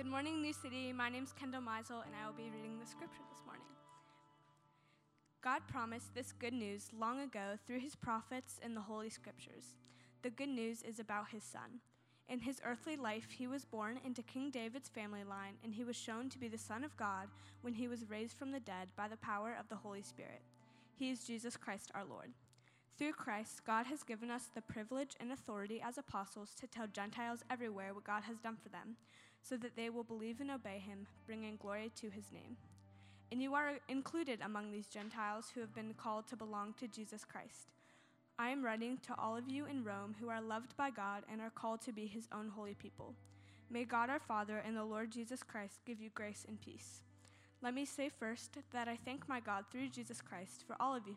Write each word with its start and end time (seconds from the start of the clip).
Good 0.00 0.10
morning, 0.10 0.40
New 0.40 0.54
City. 0.54 0.94
My 0.94 1.10
name 1.10 1.24
is 1.24 1.34
Kendall 1.34 1.60
Meisel, 1.60 2.06
and 2.06 2.14
I 2.16 2.24
will 2.24 2.32
be 2.32 2.50
reading 2.56 2.78
the 2.78 2.86
scripture 2.86 3.20
this 3.30 3.44
morning. 3.44 3.66
God 5.42 5.60
promised 5.68 6.14
this 6.14 6.32
good 6.32 6.54
news 6.54 6.88
long 6.98 7.20
ago 7.20 7.58
through 7.66 7.80
his 7.80 7.96
prophets 7.96 8.58
in 8.64 8.74
the 8.74 8.80
Holy 8.80 9.10
Scriptures. 9.10 9.76
The 10.22 10.30
good 10.30 10.48
news 10.48 10.82
is 10.82 11.00
about 11.00 11.28
his 11.28 11.44
son. 11.44 11.80
In 12.30 12.40
his 12.40 12.62
earthly 12.64 12.96
life, 12.96 13.28
he 13.30 13.46
was 13.46 13.66
born 13.66 14.00
into 14.02 14.22
King 14.22 14.50
David's 14.50 14.88
family 14.88 15.22
line, 15.22 15.56
and 15.62 15.74
he 15.74 15.84
was 15.84 15.96
shown 15.96 16.30
to 16.30 16.38
be 16.38 16.48
the 16.48 16.56
Son 16.56 16.82
of 16.82 16.96
God 16.96 17.28
when 17.60 17.74
he 17.74 17.86
was 17.86 18.08
raised 18.08 18.38
from 18.38 18.52
the 18.52 18.60
dead 18.60 18.88
by 18.96 19.06
the 19.06 19.18
power 19.18 19.54
of 19.60 19.68
the 19.68 19.76
Holy 19.76 20.00
Spirit. 20.00 20.40
He 20.94 21.10
is 21.10 21.26
Jesus 21.26 21.58
Christ 21.58 21.90
our 21.94 22.06
Lord. 22.06 22.30
Through 22.96 23.12
Christ, 23.12 23.66
God 23.66 23.84
has 23.86 24.02
given 24.02 24.30
us 24.30 24.48
the 24.54 24.62
privilege 24.62 25.16
and 25.20 25.32
authority 25.32 25.82
as 25.82 25.98
apostles 25.98 26.54
to 26.58 26.66
tell 26.66 26.86
Gentiles 26.86 27.40
everywhere 27.50 27.92
what 27.92 28.04
God 28.04 28.22
has 28.24 28.38
done 28.38 28.56
for 28.62 28.70
them, 28.70 28.96
so 29.42 29.56
that 29.56 29.76
they 29.76 29.90
will 29.90 30.04
believe 30.04 30.40
and 30.40 30.50
obey 30.50 30.78
him, 30.78 31.06
bringing 31.26 31.56
glory 31.56 31.90
to 31.96 32.10
his 32.10 32.30
name. 32.32 32.56
And 33.32 33.42
you 33.42 33.54
are 33.54 33.74
included 33.88 34.40
among 34.44 34.72
these 34.72 34.86
Gentiles 34.86 35.50
who 35.54 35.60
have 35.60 35.74
been 35.74 35.94
called 35.94 36.26
to 36.28 36.36
belong 36.36 36.74
to 36.80 36.88
Jesus 36.88 37.24
Christ. 37.24 37.68
I 38.38 38.50
am 38.50 38.64
writing 38.64 38.98
to 39.06 39.14
all 39.18 39.36
of 39.36 39.50
you 39.50 39.66
in 39.66 39.84
Rome 39.84 40.16
who 40.18 40.28
are 40.28 40.40
loved 40.40 40.76
by 40.76 40.90
God 40.90 41.24
and 41.30 41.40
are 41.40 41.50
called 41.50 41.80
to 41.82 41.92
be 41.92 42.06
his 42.06 42.26
own 42.32 42.48
holy 42.48 42.74
people. 42.74 43.14
May 43.70 43.84
God 43.84 44.10
our 44.10 44.18
Father 44.18 44.58
and 44.66 44.76
the 44.76 44.84
Lord 44.84 45.12
Jesus 45.12 45.42
Christ 45.42 45.80
give 45.86 46.00
you 46.00 46.10
grace 46.14 46.44
and 46.48 46.60
peace. 46.60 47.02
Let 47.62 47.74
me 47.74 47.84
say 47.84 48.08
first 48.08 48.56
that 48.72 48.88
I 48.88 48.98
thank 49.04 49.28
my 49.28 49.38
God 49.38 49.66
through 49.70 49.90
Jesus 49.90 50.20
Christ 50.20 50.64
for 50.66 50.74
all 50.80 50.96
of 50.96 51.06
you, 51.06 51.16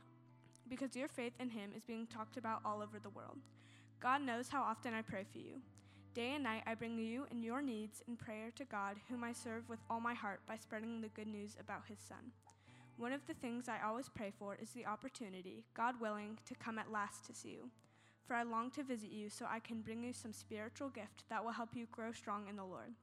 because 0.69 0.95
your 0.95 1.07
faith 1.07 1.33
in 1.39 1.49
him 1.49 1.71
is 1.75 1.83
being 1.83 2.05
talked 2.05 2.37
about 2.37 2.61
all 2.65 2.81
over 2.81 2.99
the 2.99 3.09
world. 3.09 3.39
God 3.99 4.21
knows 4.21 4.49
how 4.49 4.61
often 4.61 4.93
I 4.93 5.01
pray 5.01 5.23
for 5.31 5.39
you. 5.39 5.61
Day 6.13 6.33
and 6.35 6.43
night 6.43 6.61
I 6.67 6.75
bring 6.75 6.99
you 6.99 7.25
and 7.31 7.43
your 7.43 7.59
needs 7.59 8.03
in 8.07 8.15
prayer 8.15 8.51
to 8.57 8.65
God, 8.65 8.97
whom 9.09 9.23
I 9.23 9.33
serve 9.33 9.67
with 9.67 9.79
all 9.89 9.99
my 9.99 10.13
heart 10.13 10.41
by 10.47 10.57
spreading 10.57 11.01
the 11.01 11.07
good 11.07 11.25
news 11.25 11.57
about 11.59 11.87
his 11.89 11.97
Son. 11.97 12.31
One 12.97 13.11
of 13.11 13.25
the 13.25 13.33
things 13.33 13.67
I 13.67 13.83
always 13.83 14.09
pray 14.09 14.31
for 14.37 14.55
is 14.61 14.69
the 14.69 14.85
opportunity, 14.85 15.63
God 15.73 15.99
willing, 15.99 16.37
to 16.45 16.53
come 16.53 16.77
at 16.77 16.91
last 16.91 17.25
to 17.25 17.33
see 17.33 17.49
you. 17.49 17.71
For 18.27 18.35
I 18.35 18.43
long 18.43 18.69
to 18.71 18.83
visit 18.83 19.09
you 19.09 19.27
so 19.31 19.47
I 19.49 19.57
can 19.57 19.81
bring 19.81 20.03
you 20.03 20.13
some 20.13 20.33
spiritual 20.33 20.89
gift 20.89 21.23
that 21.29 21.43
will 21.43 21.51
help 21.51 21.69
you 21.73 21.87
grow 21.91 22.11
strong 22.11 22.47
in 22.47 22.57
the 22.57 22.63
Lord. 22.63 22.93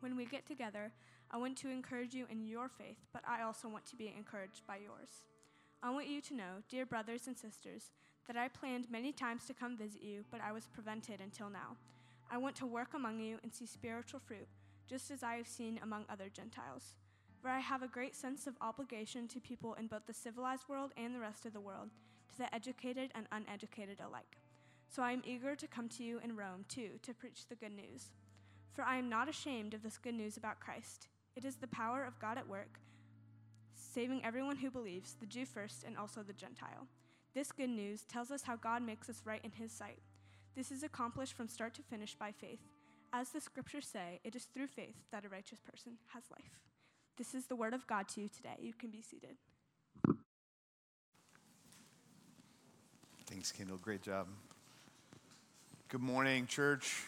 When 0.00 0.16
we 0.16 0.24
get 0.24 0.44
together, 0.44 0.90
I 1.30 1.36
want 1.36 1.56
to 1.58 1.70
encourage 1.70 2.14
you 2.14 2.26
in 2.28 2.48
your 2.48 2.68
faith, 2.68 2.98
but 3.12 3.22
I 3.28 3.42
also 3.42 3.68
want 3.68 3.86
to 3.86 3.96
be 3.96 4.12
encouraged 4.16 4.66
by 4.66 4.78
yours. 4.78 5.22
I 5.84 5.90
want 5.90 6.08
you 6.08 6.20
to 6.22 6.34
know, 6.34 6.64
dear 6.68 6.84
brothers 6.84 7.28
and 7.28 7.38
sisters, 7.38 7.92
that 8.26 8.36
I 8.36 8.48
planned 8.48 8.90
many 8.90 9.12
times 9.12 9.44
to 9.44 9.54
come 9.54 9.76
visit 9.76 10.02
you, 10.02 10.24
but 10.32 10.40
I 10.40 10.50
was 10.50 10.66
prevented 10.66 11.20
until 11.20 11.48
now. 11.48 11.76
I 12.30 12.38
want 12.38 12.54
to 12.56 12.66
work 12.66 12.94
among 12.94 13.18
you 13.18 13.38
and 13.42 13.52
see 13.52 13.66
spiritual 13.66 14.20
fruit, 14.20 14.46
just 14.88 15.10
as 15.10 15.22
I 15.22 15.34
have 15.34 15.48
seen 15.48 15.80
among 15.82 16.04
other 16.08 16.28
Gentiles 16.28 16.94
For 17.40 17.48
I 17.48 17.58
have 17.58 17.82
a 17.82 17.88
great 17.88 18.14
sense 18.14 18.46
of 18.46 18.54
obligation 18.60 19.26
to 19.28 19.40
people 19.40 19.74
in 19.74 19.86
both 19.86 20.06
the 20.06 20.12
civilized 20.12 20.68
world 20.68 20.92
and 20.96 21.14
the 21.14 21.20
rest 21.20 21.46
of 21.46 21.52
the 21.52 21.60
world, 21.60 21.88
to 22.30 22.38
the 22.38 22.54
educated 22.54 23.10
and 23.14 23.26
uneducated 23.32 24.00
alike. 24.00 24.36
So 24.88 25.02
I 25.02 25.12
am 25.12 25.22
eager 25.24 25.56
to 25.56 25.66
come 25.66 25.88
to 25.90 26.02
you 26.02 26.20
in 26.22 26.36
Rome, 26.36 26.64
too, 26.68 26.90
to 27.02 27.14
preach 27.14 27.46
the 27.48 27.54
good 27.54 27.72
news. 27.72 28.10
For 28.72 28.82
I 28.82 28.96
am 28.96 29.08
not 29.08 29.28
ashamed 29.28 29.74
of 29.74 29.82
this 29.82 29.98
good 29.98 30.14
news 30.14 30.36
about 30.36 30.60
Christ. 30.60 31.08
It 31.34 31.44
is 31.44 31.56
the 31.56 31.68
power 31.68 32.04
of 32.04 32.18
God 32.18 32.36
at 32.38 32.48
work, 32.48 32.78
saving 33.74 34.24
everyone 34.24 34.56
who 34.56 34.70
believes, 34.70 35.14
the 35.14 35.26
Jew 35.26 35.46
first 35.46 35.84
and 35.84 35.96
also 35.96 36.22
the 36.22 36.32
Gentile. 36.32 36.86
This 37.34 37.52
good 37.52 37.70
news 37.70 38.02
tells 38.02 38.30
us 38.30 38.42
how 38.42 38.56
God 38.56 38.82
makes 38.82 39.08
us 39.08 39.22
right 39.24 39.40
in 39.44 39.52
his 39.52 39.72
sight. 39.72 39.98
This 40.56 40.70
is 40.70 40.82
accomplished 40.82 41.34
from 41.34 41.48
start 41.48 41.74
to 41.74 41.82
finish 41.82 42.14
by 42.14 42.32
faith. 42.32 42.60
As 43.12 43.30
the 43.30 43.40
scriptures 43.40 43.86
say, 43.86 44.20
it 44.24 44.34
is 44.36 44.44
through 44.44 44.68
faith 44.68 44.96
that 45.10 45.24
a 45.24 45.28
righteous 45.28 45.60
person 45.60 45.92
has 46.14 46.24
life. 46.30 46.60
This 47.16 47.34
is 47.34 47.46
the 47.46 47.56
word 47.56 47.74
of 47.74 47.86
God 47.86 48.08
to 48.08 48.20
you 48.20 48.28
today. 48.28 48.56
You 48.60 48.72
can 48.72 48.90
be 48.90 49.02
seated. 49.02 49.36
Thanks, 53.26 53.52
Kendall. 53.52 53.78
Great 53.78 54.02
job. 54.02 54.26
Good 55.88 56.02
morning, 56.02 56.46
church. 56.46 57.04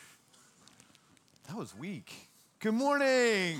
That 1.48 1.56
was 1.56 1.76
weak. 1.76 2.12
Good 2.60 2.74
morning. 2.74 3.58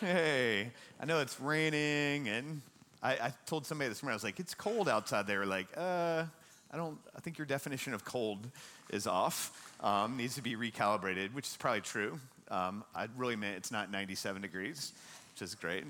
Hey, 0.00 0.72
I 1.00 1.04
know 1.04 1.20
it's 1.20 1.40
raining, 1.40 2.28
and 2.28 2.60
I, 3.02 3.12
I, 3.12 3.32
told 3.46 3.66
somebody 3.66 3.88
this 3.88 4.02
morning, 4.02 4.14
I 4.14 4.16
was 4.16 4.24
like, 4.24 4.40
it's 4.40 4.54
cold 4.54 4.88
outside. 4.88 5.26
They 5.26 5.36
were 5.36 5.46
like, 5.46 5.68
uh, 5.76 6.24
I 6.72 6.76
don't, 6.76 6.98
I 7.16 7.20
think 7.20 7.38
your 7.38 7.46
definition 7.46 7.94
of 7.94 8.04
cold 8.04 8.48
is 8.90 9.06
off, 9.06 9.72
um, 9.82 10.16
needs 10.16 10.34
to 10.34 10.42
be 10.42 10.56
recalibrated, 10.56 11.32
which 11.34 11.46
is 11.46 11.56
probably 11.56 11.80
true. 11.80 12.18
Um, 12.50 12.84
I 12.94 13.08
really 13.16 13.36
meant 13.36 13.56
it's 13.56 13.72
not 13.72 13.90
97 13.90 14.42
degrees 14.42 14.92
which 15.36 15.42
is 15.42 15.54
great. 15.54 15.84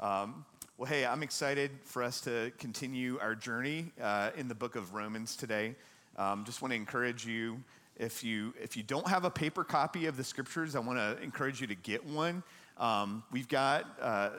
Um, 0.00 0.46
well, 0.78 0.88
hey, 0.88 1.04
I'm 1.04 1.22
excited 1.22 1.70
for 1.84 2.02
us 2.02 2.22
to 2.22 2.50
continue 2.56 3.18
our 3.20 3.34
journey 3.34 3.92
uh, 4.00 4.30
in 4.38 4.48
the 4.48 4.54
book 4.54 4.74
of 4.74 4.94
Romans 4.94 5.36
today. 5.36 5.74
Um, 6.16 6.44
just 6.46 6.62
want 6.62 6.72
to 6.72 6.76
encourage 6.76 7.26
you 7.26 7.62
if 7.98 8.24
you 8.24 8.54
if 8.58 8.74
you 8.74 8.82
don't 8.82 9.06
have 9.06 9.24
a 9.26 9.30
paper 9.30 9.64
copy 9.64 10.06
of 10.06 10.16
the 10.16 10.24
scriptures, 10.24 10.74
I 10.74 10.78
want 10.78 10.98
to 10.98 11.22
encourage 11.22 11.60
you 11.60 11.66
to 11.66 11.74
get 11.74 12.06
one. 12.06 12.42
Um, 12.78 13.22
we've 13.30 13.48
got 13.48 13.84
uh, 14.00 14.30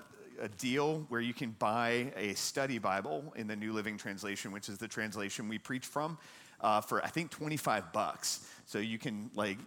a 0.42 0.48
deal 0.48 1.06
where 1.10 1.22
you 1.22 1.34
can 1.34 1.52
buy 1.52 2.12
a 2.16 2.34
study 2.34 2.78
Bible 2.78 3.34
in 3.36 3.48
the 3.48 3.56
New 3.56 3.74
Living 3.74 3.98
Translation, 3.98 4.52
which 4.52 4.70
is 4.70 4.78
the 4.78 4.88
translation 4.88 5.48
we 5.48 5.58
preach 5.58 5.86
from, 5.86 6.18
uh, 6.62 6.82
for 6.82 7.04
I 7.04 7.08
think 7.08 7.32
25 7.32 7.92
bucks. 7.94 8.48
So 8.66 8.80
you 8.80 8.98
can 8.98 9.30
like 9.36 9.58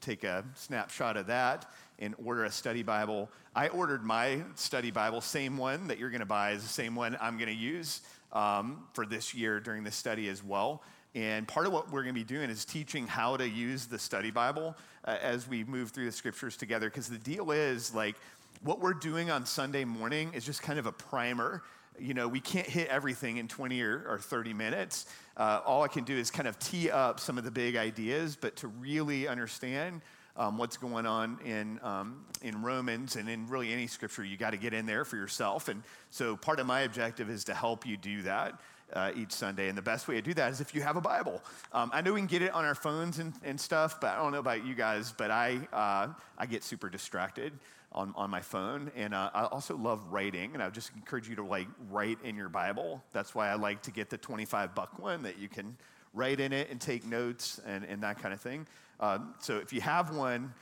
take 0.00 0.24
a 0.24 0.44
snapshot 0.54 1.16
of 1.16 1.26
that 1.26 1.70
and 1.98 2.14
order 2.24 2.44
a 2.44 2.50
study 2.50 2.82
Bible. 2.82 3.30
I 3.54 3.68
ordered 3.68 4.04
my 4.04 4.42
study 4.54 4.90
Bible, 4.90 5.20
same 5.20 5.56
one 5.56 5.88
that 5.88 5.98
you're 5.98 6.10
going 6.10 6.20
to 6.20 6.26
buy 6.26 6.52
is 6.52 6.62
the 6.62 6.68
same 6.68 6.94
one 6.94 7.16
I'm 7.20 7.36
going 7.36 7.48
to 7.48 7.54
use 7.54 8.02
um, 8.32 8.86
for 8.92 9.06
this 9.06 9.34
year 9.34 9.60
during 9.60 9.84
the 9.84 9.90
study 9.90 10.28
as 10.28 10.42
well. 10.44 10.82
And 11.14 11.48
part 11.48 11.66
of 11.66 11.72
what 11.72 11.90
we're 11.90 12.02
going 12.02 12.14
to 12.14 12.20
be 12.20 12.24
doing 12.24 12.50
is 12.50 12.64
teaching 12.64 13.06
how 13.06 13.36
to 13.36 13.48
use 13.48 13.86
the 13.86 13.98
study 13.98 14.30
Bible 14.30 14.76
uh, 15.04 15.16
as 15.22 15.48
we 15.48 15.64
move 15.64 15.90
through 15.90 16.04
the 16.04 16.12
scriptures 16.12 16.56
together. 16.56 16.88
Because 16.88 17.08
the 17.08 17.18
deal 17.18 17.50
is 17.50 17.94
like 17.94 18.14
what 18.62 18.80
we're 18.80 18.94
doing 18.94 19.30
on 19.30 19.46
Sunday 19.46 19.84
morning 19.84 20.32
is 20.34 20.44
just 20.44 20.62
kind 20.62 20.78
of 20.78 20.86
a 20.86 20.92
primer. 20.92 21.62
You 21.98 22.14
know, 22.14 22.28
we 22.28 22.40
can't 22.40 22.66
hit 22.66 22.88
everything 22.88 23.36
in 23.36 23.48
20 23.48 23.80
or, 23.82 24.04
or 24.08 24.18
30 24.18 24.52
minutes. 24.54 25.06
Uh, 25.36 25.60
all 25.64 25.82
I 25.82 25.88
can 25.88 26.04
do 26.04 26.16
is 26.16 26.30
kind 26.30 26.48
of 26.48 26.58
tee 26.58 26.90
up 26.90 27.20
some 27.20 27.38
of 27.38 27.44
the 27.44 27.50
big 27.50 27.76
ideas, 27.76 28.36
but 28.40 28.56
to 28.56 28.68
really 28.68 29.28
understand 29.28 30.00
um, 30.36 30.56
what's 30.58 30.76
going 30.76 31.06
on 31.06 31.38
in, 31.44 31.80
um, 31.82 32.24
in 32.42 32.62
Romans 32.62 33.16
and 33.16 33.28
in 33.28 33.48
really 33.48 33.72
any 33.72 33.86
scripture, 33.86 34.24
you 34.24 34.36
got 34.36 34.50
to 34.50 34.56
get 34.56 34.72
in 34.72 34.86
there 34.86 35.04
for 35.04 35.16
yourself. 35.16 35.68
And 35.68 35.82
so 36.10 36.36
part 36.36 36.60
of 36.60 36.66
my 36.66 36.82
objective 36.82 37.28
is 37.30 37.44
to 37.44 37.54
help 37.54 37.86
you 37.86 37.96
do 37.96 38.22
that. 38.22 38.60
Uh, 38.90 39.12
each 39.14 39.32
Sunday. 39.32 39.68
And 39.68 39.76
the 39.76 39.82
best 39.82 40.08
way 40.08 40.14
to 40.14 40.22
do 40.22 40.32
that 40.32 40.50
is 40.50 40.62
if 40.62 40.74
you 40.74 40.80
have 40.80 40.96
a 40.96 41.00
Bible. 41.02 41.42
Um, 41.74 41.90
I 41.92 42.00
know 42.00 42.14
we 42.14 42.20
can 42.20 42.26
get 42.26 42.40
it 42.40 42.54
on 42.54 42.64
our 42.64 42.74
phones 42.74 43.18
and, 43.18 43.34
and, 43.44 43.60
stuff, 43.60 44.00
but 44.00 44.12
I 44.12 44.16
don't 44.16 44.32
know 44.32 44.38
about 44.38 44.64
you 44.64 44.74
guys, 44.74 45.12
but 45.14 45.30
I, 45.30 45.58
uh, 45.74 46.08
I 46.38 46.46
get 46.46 46.64
super 46.64 46.88
distracted 46.88 47.52
on, 47.92 48.12
on 48.16 48.30
my 48.30 48.40
phone. 48.40 48.90
And 48.96 49.14
uh, 49.14 49.30
I 49.34 49.44
also 49.44 49.76
love 49.76 50.02
writing, 50.10 50.54
and 50.54 50.62
I 50.62 50.66
would 50.66 50.74
just 50.74 50.90
encourage 50.94 51.28
you 51.28 51.36
to 51.36 51.44
like 51.44 51.68
write 51.90 52.18
in 52.24 52.36
your 52.36 52.48
Bible. 52.48 53.02
That's 53.12 53.34
why 53.34 53.48
I 53.48 53.54
like 53.54 53.82
to 53.82 53.90
get 53.90 54.10
the 54.10 54.18
25 54.18 54.74
buck 54.74 54.98
one 54.98 55.22
that 55.22 55.38
you 55.38 55.48
can 55.48 55.76
write 56.14 56.40
in 56.40 56.52
it 56.52 56.70
and 56.70 56.80
take 56.80 57.06
notes 57.06 57.60
and, 57.66 57.84
and 57.84 58.02
that 58.02 58.20
kind 58.20 58.34
of 58.34 58.40
thing. 58.40 58.66
Um, 59.00 59.34
so 59.40 59.58
if 59.58 59.72
you 59.72 59.80
have 59.80 60.14
one, 60.14 60.52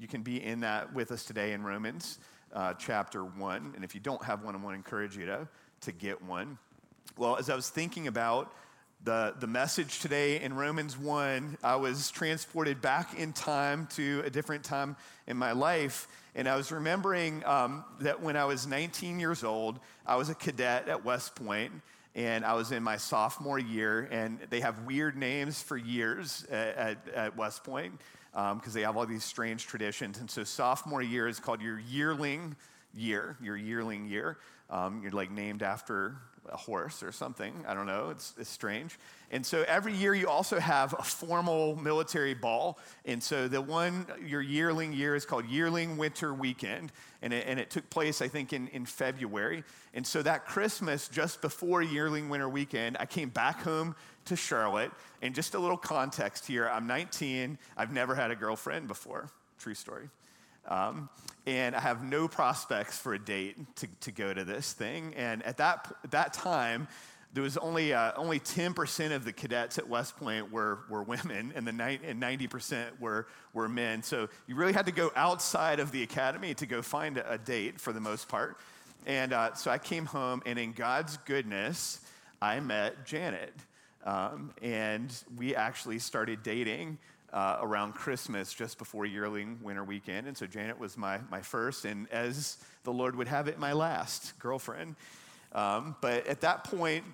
you 0.00 0.08
can 0.08 0.22
be 0.22 0.42
in 0.42 0.60
that 0.60 0.92
with 0.94 1.12
us 1.12 1.24
today 1.24 1.52
in 1.52 1.62
Romans 1.62 2.18
uh, 2.54 2.74
chapter 2.74 3.24
1. 3.24 3.72
And 3.74 3.84
if 3.84 3.94
you 3.94 4.00
don't 4.00 4.22
have 4.24 4.42
one, 4.42 4.54
I 4.54 4.58
want 4.58 4.74
to 4.74 4.78
encourage 4.78 5.16
you 5.16 5.26
to, 5.26 5.48
to 5.82 5.92
get 5.92 6.22
one. 6.22 6.58
Well, 7.16 7.36
as 7.36 7.50
I 7.50 7.56
was 7.56 7.68
thinking 7.68 8.06
about 8.06 8.52
the, 9.02 9.34
the 9.38 9.46
message 9.46 10.00
today 10.00 10.40
in 10.40 10.54
Romans 10.54 10.96
1, 10.96 11.58
I 11.62 11.76
was 11.76 12.10
transported 12.10 12.80
back 12.80 13.18
in 13.18 13.32
time 13.32 13.86
to 13.94 14.22
a 14.24 14.30
different 14.30 14.64
time 14.64 14.96
in 15.26 15.36
my 15.36 15.52
life. 15.52 16.08
And 16.34 16.48
I 16.48 16.56
was 16.56 16.72
remembering 16.72 17.44
um, 17.44 17.84
that 18.00 18.20
when 18.20 18.36
I 18.36 18.44
was 18.44 18.66
19 18.66 19.20
years 19.20 19.44
old, 19.44 19.78
I 20.06 20.16
was 20.16 20.28
a 20.28 20.34
cadet 20.34 20.88
at 20.88 21.04
West 21.04 21.36
Point 21.36 21.72
and 22.14 22.44
I 22.44 22.54
was 22.54 22.70
in 22.70 22.82
my 22.82 22.96
sophomore 22.96 23.58
year, 23.58 24.08
and 24.10 24.38
they 24.48 24.60
have 24.60 24.84
weird 24.84 25.16
names 25.16 25.60
for 25.60 25.76
years 25.76 26.46
at, 26.50 26.76
at, 26.76 27.08
at 27.14 27.36
West 27.36 27.64
Point 27.64 28.00
because 28.32 28.52
um, 28.52 28.72
they 28.72 28.82
have 28.82 28.96
all 28.96 29.06
these 29.06 29.24
strange 29.24 29.66
traditions. 29.66 30.18
And 30.18 30.30
so, 30.30 30.44
sophomore 30.44 31.02
year 31.02 31.26
is 31.26 31.40
called 31.40 31.60
your 31.60 31.80
yearling 31.80 32.54
year, 32.94 33.36
your 33.42 33.56
yearling 33.56 34.06
year. 34.06 34.38
Um, 34.70 35.00
you're 35.02 35.12
like 35.12 35.30
named 35.30 35.62
after 35.62 36.16
a 36.50 36.56
horse 36.56 37.02
or 37.02 37.12
something. 37.12 37.64
I 37.66 37.74
don't 37.74 37.86
know. 37.86 38.10
It's, 38.10 38.34
it's 38.38 38.50
strange. 38.50 38.98
And 39.30 39.44
so 39.44 39.64
every 39.66 39.94
year 39.94 40.14
you 40.14 40.28
also 40.28 40.60
have 40.60 40.94
a 40.98 41.02
formal 41.02 41.76
military 41.76 42.34
ball. 42.34 42.78
And 43.04 43.22
so 43.22 43.48
the 43.48 43.60
one, 43.60 44.06
your 44.24 44.42
yearling 44.42 44.92
year 44.92 45.14
is 45.14 45.24
called 45.24 45.46
Yearling 45.46 45.96
Winter 45.96 46.32
Weekend. 46.32 46.92
And 47.22 47.32
it, 47.32 47.44
and 47.48 47.58
it 47.58 47.70
took 47.70 47.88
place, 47.90 48.22
I 48.22 48.28
think, 48.28 48.52
in, 48.52 48.68
in 48.68 48.86
February. 48.86 49.64
And 49.94 50.06
so 50.06 50.22
that 50.22 50.46
Christmas, 50.46 51.08
just 51.08 51.40
before 51.40 51.82
Yearling 51.82 52.28
Winter 52.28 52.48
Weekend, 52.48 52.96
I 53.00 53.06
came 53.06 53.28
back 53.28 53.62
home 53.62 53.96
to 54.26 54.36
Charlotte. 54.36 54.92
And 55.22 55.34
just 55.34 55.54
a 55.54 55.58
little 55.58 55.76
context 55.76 56.46
here 56.46 56.68
I'm 56.68 56.86
19. 56.86 57.58
I've 57.76 57.92
never 57.92 58.14
had 58.14 58.30
a 58.30 58.36
girlfriend 58.36 58.88
before. 58.88 59.30
True 59.58 59.74
story. 59.74 60.08
Um, 60.68 61.08
and 61.46 61.74
I 61.76 61.80
have 61.80 62.02
no 62.02 62.26
prospects 62.26 62.98
for 62.98 63.14
a 63.14 63.18
date 63.18 63.56
to, 63.76 63.86
to 64.00 64.12
go 64.12 64.32
to 64.32 64.44
this 64.44 64.72
thing. 64.72 65.14
And 65.14 65.42
at 65.42 65.58
that, 65.58 65.92
that 66.10 66.32
time, 66.32 66.88
there 67.34 67.42
was 67.42 67.56
only, 67.56 67.92
uh, 67.92 68.12
only 68.16 68.38
10% 68.38 69.12
of 69.12 69.24
the 69.24 69.32
cadets 69.32 69.76
at 69.76 69.88
West 69.88 70.16
Point 70.16 70.52
were, 70.52 70.78
were 70.88 71.02
women, 71.02 71.52
and, 71.56 71.66
the 71.66 71.72
ni- 71.72 71.98
and 72.06 72.22
90% 72.22 73.00
were, 73.00 73.26
were 73.52 73.68
men. 73.68 74.02
So 74.02 74.28
you 74.46 74.54
really 74.54 74.72
had 74.72 74.86
to 74.86 74.92
go 74.92 75.10
outside 75.16 75.80
of 75.80 75.90
the 75.90 76.02
academy 76.04 76.54
to 76.54 76.66
go 76.66 76.80
find 76.80 77.18
a, 77.18 77.32
a 77.32 77.38
date 77.38 77.80
for 77.80 77.92
the 77.92 78.00
most 78.00 78.28
part. 78.28 78.56
And 79.04 79.32
uh, 79.32 79.54
so 79.54 79.70
I 79.70 79.78
came 79.78 80.06
home, 80.06 80.42
and 80.46 80.58
in 80.58 80.72
God's 80.72 81.16
goodness, 81.18 82.00
I 82.40 82.60
met 82.60 83.04
Janet. 83.04 83.52
Um, 84.04 84.52
and 84.62 85.12
we 85.36 85.56
actually 85.56 85.98
started 85.98 86.42
dating 86.42 86.98
uh, 87.34 87.58
around 87.60 87.94
Christmas, 87.94 88.54
just 88.54 88.78
before 88.78 89.04
yearling 89.04 89.58
winter 89.60 89.82
weekend. 89.82 90.28
And 90.28 90.36
so 90.38 90.46
Janet 90.46 90.78
was 90.78 90.96
my, 90.96 91.18
my 91.30 91.42
first, 91.42 91.84
and 91.84 92.08
as 92.12 92.56
the 92.84 92.92
Lord 92.92 93.16
would 93.16 93.28
have 93.28 93.48
it, 93.48 93.58
my 93.58 93.72
last 93.72 94.38
girlfriend. 94.38 94.94
Um, 95.52 95.96
but 96.00 96.26
at 96.28 96.40
that 96.42 96.62
point, 96.62 97.04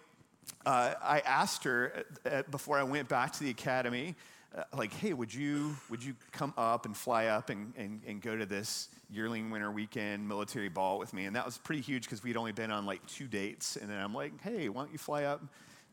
uh, 0.67 0.95
I 1.03 1.21
asked 1.21 1.65
her 1.65 2.05
uh, 2.31 2.43
before 2.51 2.79
I 2.79 2.83
went 2.83 3.09
back 3.09 3.33
to 3.33 3.41
the 3.41 3.51
academy, 3.51 4.15
uh, 4.55 4.65
like, 4.77 4.93
hey, 4.93 5.15
would 5.15 5.33
you, 5.33 5.75
would 5.89 6.05
you 6.05 6.15
come 6.33 6.53
up 6.59 6.85
and 6.85 6.95
fly 6.95 7.27
up 7.27 7.49
and, 7.49 7.73
and, 7.79 8.01
and 8.07 8.21
go 8.21 8.37
to 8.37 8.45
this 8.45 8.89
yearling 9.11 9.51
winter 9.51 9.71
weekend 9.71 10.29
military 10.29 10.69
ball 10.69 10.99
with 10.99 11.15
me? 11.15 11.25
And 11.25 11.37
that 11.37 11.47
was 11.47 11.57
pretty 11.57 11.81
huge 11.81 12.03
because 12.03 12.23
we'd 12.23 12.37
only 12.37 12.53
been 12.53 12.71
on 12.71 12.85
like 12.85 13.05
two 13.07 13.27
dates. 13.27 13.77
And 13.77 13.89
then 13.89 13.99
I'm 13.99 14.13
like, 14.13 14.39
hey, 14.43 14.69
why 14.69 14.83
don't 14.83 14.93
you 14.93 14.99
fly 14.99 15.25
up 15.25 15.41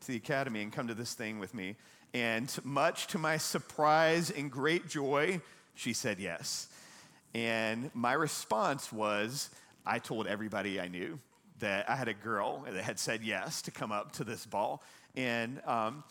to 0.00 0.06
the 0.06 0.16
academy 0.16 0.60
and 0.60 0.70
come 0.72 0.88
to 0.88 0.94
this 0.94 1.14
thing 1.14 1.38
with 1.38 1.54
me? 1.54 1.76
And 2.14 2.52
much 2.64 3.06
to 3.08 3.18
my 3.18 3.36
surprise 3.36 4.30
and 4.30 4.50
great 4.50 4.88
joy, 4.88 5.40
she 5.74 5.92
said 5.92 6.18
yes. 6.18 6.68
And 7.34 7.90
my 7.94 8.14
response 8.14 8.92
was, 8.92 9.50
I 9.84 9.98
told 9.98 10.26
everybody 10.26 10.80
I 10.80 10.88
knew 10.88 11.18
that 11.60 11.88
I 11.88 11.96
had 11.96 12.08
a 12.08 12.14
girl 12.14 12.64
that 12.70 12.82
had 12.82 12.98
said 12.98 13.22
yes 13.22 13.62
to 13.62 13.70
come 13.70 13.92
up 13.92 14.12
to 14.12 14.24
this 14.24 14.46
ball. 14.46 14.82
And 15.16 15.60
um, 15.66 16.04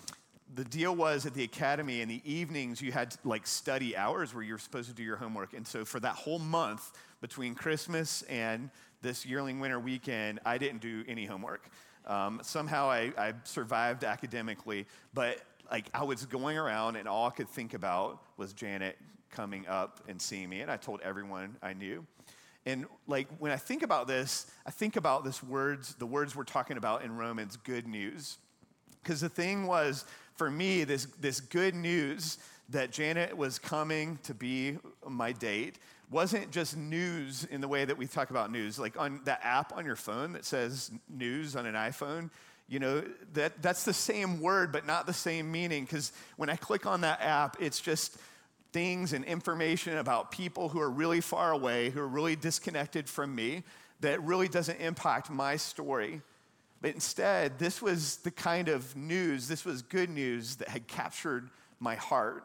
the 0.56 0.66
deal 0.66 0.96
was 0.96 1.26
at 1.26 1.34
the 1.34 1.44
academy 1.44 2.02
in 2.02 2.10
the 2.10 2.22
evenings, 2.24 2.82
you 2.82 2.92
had 2.92 3.16
like 3.24 3.48
study 3.48 3.96
hours 3.96 4.34
where 4.34 4.44
you 4.44 4.54
were 4.54 4.60
supposed 4.60 4.90
to 4.90 4.96
do 4.96 5.04
your 5.04 5.18
homework. 5.18 5.54
And 5.54 5.66
so 5.66 5.86
for 5.86 6.00
that 6.00 6.16
whole 6.16 6.40
month 6.40 6.92
between 7.22 7.56
Christmas 7.56 8.22
and 8.24 8.70
this 9.02 9.26
yearling 9.26 9.60
winter 9.60 9.80
weekend, 9.80 10.40
I 10.46 10.58
didn't 10.58 10.82
do 10.82 11.04
any 11.08 11.26
homework. 11.26 11.70
Um, 12.06 12.40
somehow 12.44 12.90
I, 12.90 13.12
I 13.18 13.34
survived 13.44 14.04
academically, 14.04 14.86
but 15.14 15.42
like 15.72 15.90
I 15.94 16.04
was 16.04 16.26
going 16.26 16.58
around 16.58 16.96
and 16.96 17.08
all 17.08 17.28
I 17.28 17.32
could 17.32 17.50
think 17.50 17.74
about 17.74 18.22
was 18.38 18.54
Janet 18.54 18.98
coming 19.30 19.68
up 19.68 20.02
and 20.08 20.22
seeing 20.22 20.50
me. 20.50 20.62
And 20.62 20.72
I 20.72 20.78
told 20.78 21.02
everyone 21.02 21.58
I 21.62 21.74
knew. 21.74 22.06
And 22.66 22.86
like 23.08 23.28
when 23.40 23.52
I 23.52 23.56
think 23.56 23.84
about 23.84 24.08
this, 24.08 24.48
I 24.66 24.72
think 24.72 24.96
about 24.96 25.24
this 25.24 25.42
words, 25.42 25.96
the 25.96 26.06
words 26.06 26.36
we're 26.36 26.44
talking 26.44 26.78
about 26.78 27.04
in 27.04 27.16
Romans, 27.16 27.58
good 27.58 27.88
news. 27.88 28.38
Because 29.02 29.22
the 29.22 29.30
thing 29.30 29.68
was, 29.68 30.06
for 30.36 30.52
me, 30.52 30.84
this, 30.84 31.06
this 31.22 31.40
good 31.40 31.76
news 31.76 32.38
that 32.70 32.92
Janet 32.92 33.36
was 33.36 33.58
coming 33.58 34.20
to 34.24 34.34
be 34.34 34.78
my 35.08 35.32
date 35.32 35.80
wasn't 36.10 36.52
just 36.52 36.78
news 36.78 37.46
in 37.46 37.62
the 37.62 37.68
way 37.68 37.86
that 37.86 37.98
we 37.98 38.06
talk 38.06 38.30
about 38.30 38.52
news. 38.52 38.80
Like 38.80 39.00
on 39.00 39.22
the 39.24 39.44
app 39.46 39.76
on 39.76 39.86
your 39.86 39.96
phone 39.96 40.34
that 40.34 40.46
says 40.46 40.92
news 41.10 41.56
on 41.56 41.66
an 41.66 41.76
iPhone, 41.76 42.30
you 42.70 42.80
know, 42.80 43.04
that, 43.34 43.62
that's 43.62 43.84
the 43.84 43.94
same 43.94 44.42
word, 44.42 44.72
but 44.72 44.86
not 44.86 45.06
the 45.06 45.14
same 45.14 45.52
meaning. 45.52 45.86
Because 45.86 46.12
when 46.36 46.50
I 46.50 46.56
click 46.56 46.86
on 46.86 47.02
that 47.02 47.22
app, 47.22 47.58
it's 47.62 47.80
just 47.80 48.18
things 48.74 49.14
and 49.14 49.24
information 49.24 49.98
about 49.98 50.32
people 50.32 50.70
who 50.70 50.80
are 50.80 50.90
really 50.90 51.22
far 51.22 51.52
away, 51.52 51.90
who 51.90 52.02
are 52.02 52.08
really 52.08 52.36
disconnected 52.36 53.08
from 53.08 53.34
me, 53.34 53.64
that 54.02 54.22
really 54.24 54.48
doesn't 54.48 54.80
impact 54.80 55.30
my 55.30 55.56
story. 55.56 56.22
But 56.82 56.94
instead, 56.94 57.58
this 57.58 57.82
was 57.82 58.18
the 58.18 58.32
kind 58.32 58.70
of 58.70 58.96
news, 58.96 59.48
this 59.48 59.66
was 59.66 59.82
good 59.82 60.10
news 60.10 60.58
that 60.58 60.68
had 60.68 60.88
captured 60.88 61.50
my 61.80 61.96
heart. 61.96 62.44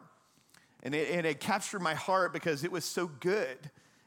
And 0.83 0.95
it, 0.95 1.11
and 1.11 1.25
it 1.25 1.39
captured 1.39 1.81
my 1.81 1.93
heart 1.93 2.33
because 2.33 2.63
it 2.63 2.71
was 2.71 2.85
so 2.85 3.07
good 3.19 3.57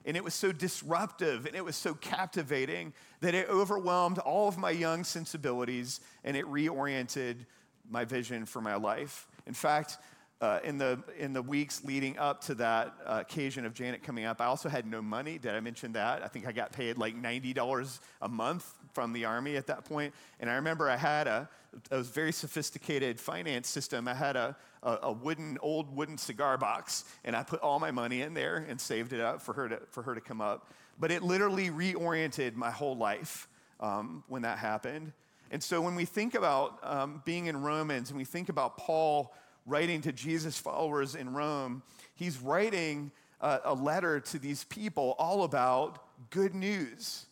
and 0.06 0.17
it 0.17 0.25
was 0.25 0.35
so 0.35 0.53
disruptive 0.53 1.47
and 1.47 1.55
it 1.55 1.64
was 1.64 1.76
so 1.76 1.93
captivating 1.94 2.94
that 3.20 3.35
it 3.35 3.49
overwhelmed 3.49 4.19
all 4.20 4.49
of 4.49 4.56
my 4.56 4.70
young 4.70 5.05
sensibilities 5.05 6.00
and 6.25 6.37
it 6.37 6.47
reoriented 6.47 7.44
my 7.91 8.05
vision 8.05 8.47
for 8.47 8.61
my 8.61 8.76
life. 8.76 9.26
In 9.47 9.55
fact, 9.55 9.99
uh, 10.41 10.61
in, 10.64 10.79
the, 10.79 11.03
in 11.19 11.32
the 11.32 11.43
weeks 11.43 11.82
leading 11.82 12.19
up 12.19 12.43
to 12.43 12.55
that 12.55 12.94
uh, 13.05 13.19
occasion 13.23 13.64
of 13.64 13.75
Janet 13.75 14.03
coming 14.03 14.26
up, 14.26 14.41
I 14.41 14.44
also 14.44 14.69
had 14.69 14.87
no 14.87 15.00
money. 15.00 15.38
Did 15.38 15.55
I 15.55 15.61
mention 15.61 15.93
that? 15.93 16.23
I 16.23 16.29
think 16.29 16.47
I 16.47 16.53
got 16.53 16.73
paid 16.73 16.99
like 16.99 17.20
$90 17.20 18.00
a 18.23 18.29
month 18.29 18.75
from 18.93 19.12
the 19.12 19.25
Army 19.25 19.56
at 19.56 19.67
that 19.69 19.85
point. 19.85 20.14
And 20.38 20.50
I 20.50 20.55
remember 20.56 20.91
I 20.91 20.97
had 20.97 21.26
a, 21.26 21.49
a 21.91 22.03
very 22.03 22.32
sophisticated 22.32 23.19
finance 23.19 23.69
system. 23.69 24.08
I 24.08 24.14
had 24.14 24.37
a, 24.37 24.56
a, 24.87 24.99
a, 25.03 25.12
wooden, 25.12 25.59
old 25.61 25.94
wooden 25.94 26.17
cigar 26.17 26.56
box, 26.56 27.05
and 27.25 27.37
I 27.37 27.43
put 27.43 27.61
all 27.61 27.79
my 27.79 27.91
money 27.91 28.23
in 28.23 28.33
there 28.33 28.65
and 28.69 28.81
saved 28.81 29.12
it 29.12 29.21
up 29.21 29.43
for 29.43 29.53
her 29.53 29.69
to, 29.69 29.81
for 29.91 30.03
her 30.05 30.15
to 30.15 30.21
come 30.21 30.41
up. 30.41 30.71
But 30.99 31.11
it 31.11 31.23
literally 31.23 31.69
reoriented 31.71 32.55
my 32.55 32.71
whole 32.71 32.97
life 32.97 33.49
um, 33.81 34.25
when 34.29 34.43
that 34.43 34.59
happened. 34.59 35.12
And 35.50 35.62
so 35.62 35.81
when 35.81 35.94
we 35.94 36.05
think 36.05 36.35
about 36.35 36.79
um, 36.83 37.23
being 37.25 37.47
in 37.47 37.62
Romans 37.62 38.11
and 38.11 38.17
we 38.17 38.25
think 38.25 38.49
about 38.49 38.79
Paul 38.79 39.35
writing 39.67 40.00
to 40.03 40.12
Jesus' 40.12 40.59
followers 40.59 41.15
in 41.15 41.35
Rome, 41.35 41.82
he's 42.15 42.41
writing 42.41 43.11
a, 43.41 43.61
a 43.65 43.75
letter 43.75 44.21
to 44.21 44.39
these 44.39 44.65
people 44.65 45.15
all 45.19 45.43
about 45.43 45.99
good 46.31 46.55
news. 46.55 47.27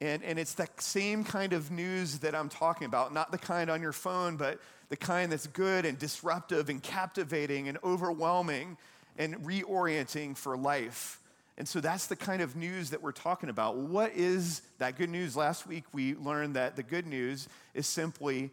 And, 0.00 0.22
and 0.22 0.38
it's 0.38 0.54
that 0.54 0.80
same 0.80 1.24
kind 1.24 1.52
of 1.52 1.70
news 1.70 2.20
that 2.20 2.34
I'm 2.34 2.48
talking 2.48 2.86
about, 2.86 3.12
not 3.12 3.32
the 3.32 3.38
kind 3.38 3.68
on 3.68 3.82
your 3.82 3.92
phone, 3.92 4.36
but 4.36 4.60
the 4.88 4.96
kind 4.96 5.32
that's 5.32 5.46
good 5.48 5.84
and 5.84 5.98
disruptive 5.98 6.68
and 6.68 6.82
captivating 6.82 7.68
and 7.68 7.78
overwhelming 7.82 8.76
and 9.16 9.36
reorienting 9.44 10.36
for 10.36 10.56
life. 10.56 11.20
And 11.58 11.66
so 11.66 11.80
that's 11.80 12.06
the 12.06 12.14
kind 12.14 12.40
of 12.40 12.54
news 12.54 12.90
that 12.90 13.02
we're 13.02 13.10
talking 13.10 13.48
about. 13.48 13.76
What 13.76 14.12
is 14.14 14.62
that 14.78 14.96
good 14.96 15.10
news? 15.10 15.36
Last 15.36 15.66
week 15.66 15.84
we 15.92 16.14
learned 16.14 16.54
that 16.54 16.76
the 16.76 16.84
good 16.84 17.06
news 17.06 17.48
is 17.74 17.86
simply 17.88 18.50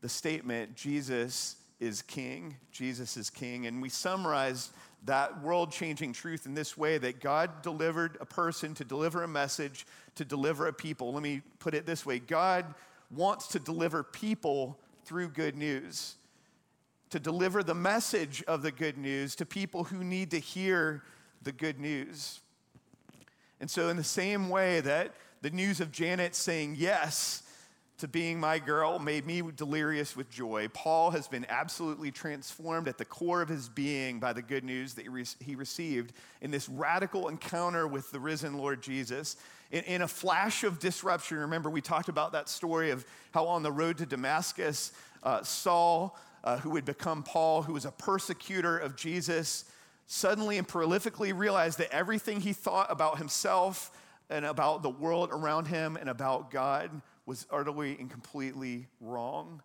the 0.00 0.08
statement 0.08 0.74
Jesus 0.74 1.56
is 1.78 2.00
king. 2.00 2.56
Jesus 2.72 3.18
is 3.18 3.28
king. 3.28 3.66
And 3.66 3.82
we 3.82 3.90
summarized 3.90 4.72
that 5.06 5.40
world 5.42 5.72
changing 5.72 6.12
truth 6.12 6.46
in 6.46 6.54
this 6.54 6.76
way 6.76 6.98
that 6.98 7.20
God 7.20 7.62
delivered 7.62 8.18
a 8.20 8.26
person 8.26 8.74
to 8.74 8.84
deliver 8.84 9.22
a 9.22 9.28
message, 9.28 9.86
to 10.16 10.24
deliver 10.24 10.66
a 10.66 10.72
people. 10.72 11.12
Let 11.12 11.22
me 11.22 11.42
put 11.58 11.74
it 11.74 11.86
this 11.86 12.04
way 12.04 12.18
God 12.18 12.66
wants 13.10 13.48
to 13.48 13.58
deliver 13.58 14.02
people 14.02 14.78
through 15.04 15.28
good 15.28 15.56
news, 15.56 16.16
to 17.10 17.20
deliver 17.20 17.62
the 17.62 17.74
message 17.74 18.42
of 18.44 18.62
the 18.62 18.72
good 18.72 18.98
news 18.98 19.36
to 19.36 19.46
people 19.46 19.84
who 19.84 20.02
need 20.02 20.32
to 20.32 20.38
hear 20.38 21.02
the 21.42 21.52
good 21.52 21.78
news. 21.78 22.40
And 23.60 23.70
so, 23.70 23.88
in 23.88 23.96
the 23.96 24.04
same 24.04 24.48
way 24.48 24.80
that 24.80 25.14
the 25.40 25.50
news 25.50 25.80
of 25.80 25.92
Janet 25.92 26.34
saying 26.34 26.76
yes 26.78 27.42
to 27.98 28.08
being 28.08 28.38
my 28.38 28.58
girl 28.58 28.98
made 28.98 29.24
me 29.24 29.42
delirious 29.54 30.14
with 30.16 30.28
joy, 30.28 30.68
Paul 30.74 31.12
has 31.12 31.28
been 31.28 31.46
absolutely 31.48 32.10
transformed 32.10 32.88
at 32.88 32.98
the 32.98 33.06
core 33.06 33.40
of 33.40 33.48
his 33.48 33.70
being 33.70 34.20
by 34.20 34.34
the 34.34 34.42
good 34.42 34.64
news 34.64 34.94
that 34.94 35.06
he 35.40 35.54
received 35.54 36.12
in 36.42 36.50
this 36.50 36.68
radical 36.68 37.28
encounter 37.28 37.86
with 37.86 38.10
the 38.10 38.20
risen 38.20 38.58
Lord 38.58 38.82
Jesus. 38.82 39.36
In, 39.70 39.82
in, 39.84 40.02
a 40.02 40.08
flash 40.08 40.62
of 40.62 40.78
disruption, 40.78 41.38
remember 41.38 41.70
we 41.70 41.80
talked 41.80 42.10
about 42.10 42.32
that 42.32 42.50
story 42.50 42.90
of 42.90 43.04
how 43.32 43.46
on 43.46 43.62
the 43.62 43.72
road 43.72 43.98
to 43.98 44.06
Damascus, 44.06 44.92
uh, 45.22 45.42
Saul, 45.42 46.18
uh, 46.44 46.58
who 46.58 46.70
would 46.70 46.84
become 46.84 47.22
Paul, 47.22 47.62
who 47.62 47.72
was 47.72 47.86
a 47.86 47.90
persecutor 47.90 48.76
of 48.76 48.94
Jesus, 48.94 49.64
suddenly 50.06 50.58
and 50.58 50.68
prolifically 50.68 51.36
realized 51.36 51.78
that 51.78 51.92
everything 51.92 52.40
he 52.40 52.52
thought 52.52 52.92
about 52.92 53.18
himself 53.18 53.90
and 54.28 54.44
about 54.44 54.82
the 54.82 54.90
world 54.90 55.30
around 55.32 55.66
him 55.66 55.96
and 55.96 56.10
about 56.10 56.50
God 56.50 56.90
was 57.26 57.46
utterly 57.50 57.96
and 57.98 58.10
completely 58.10 58.86
wrong. 59.00 59.62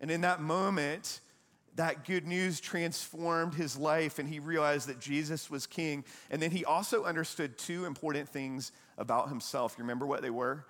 And 0.00 0.10
in 0.10 0.22
that 0.22 0.40
moment, 0.40 1.20
that 1.76 2.04
good 2.04 2.26
news 2.26 2.60
transformed 2.60 3.54
his 3.54 3.76
life 3.76 4.18
and 4.18 4.28
he 4.28 4.38
realized 4.38 4.88
that 4.88 5.00
Jesus 5.00 5.50
was 5.50 5.66
king. 5.66 6.04
And 6.30 6.40
then 6.40 6.50
he 6.50 6.64
also 6.64 7.04
understood 7.04 7.58
two 7.58 7.84
important 7.84 8.28
things 8.28 8.72
about 8.98 9.28
himself. 9.28 9.74
You 9.76 9.84
remember 9.84 10.06
what 10.06 10.22
they 10.22 10.30
were? 10.30 10.64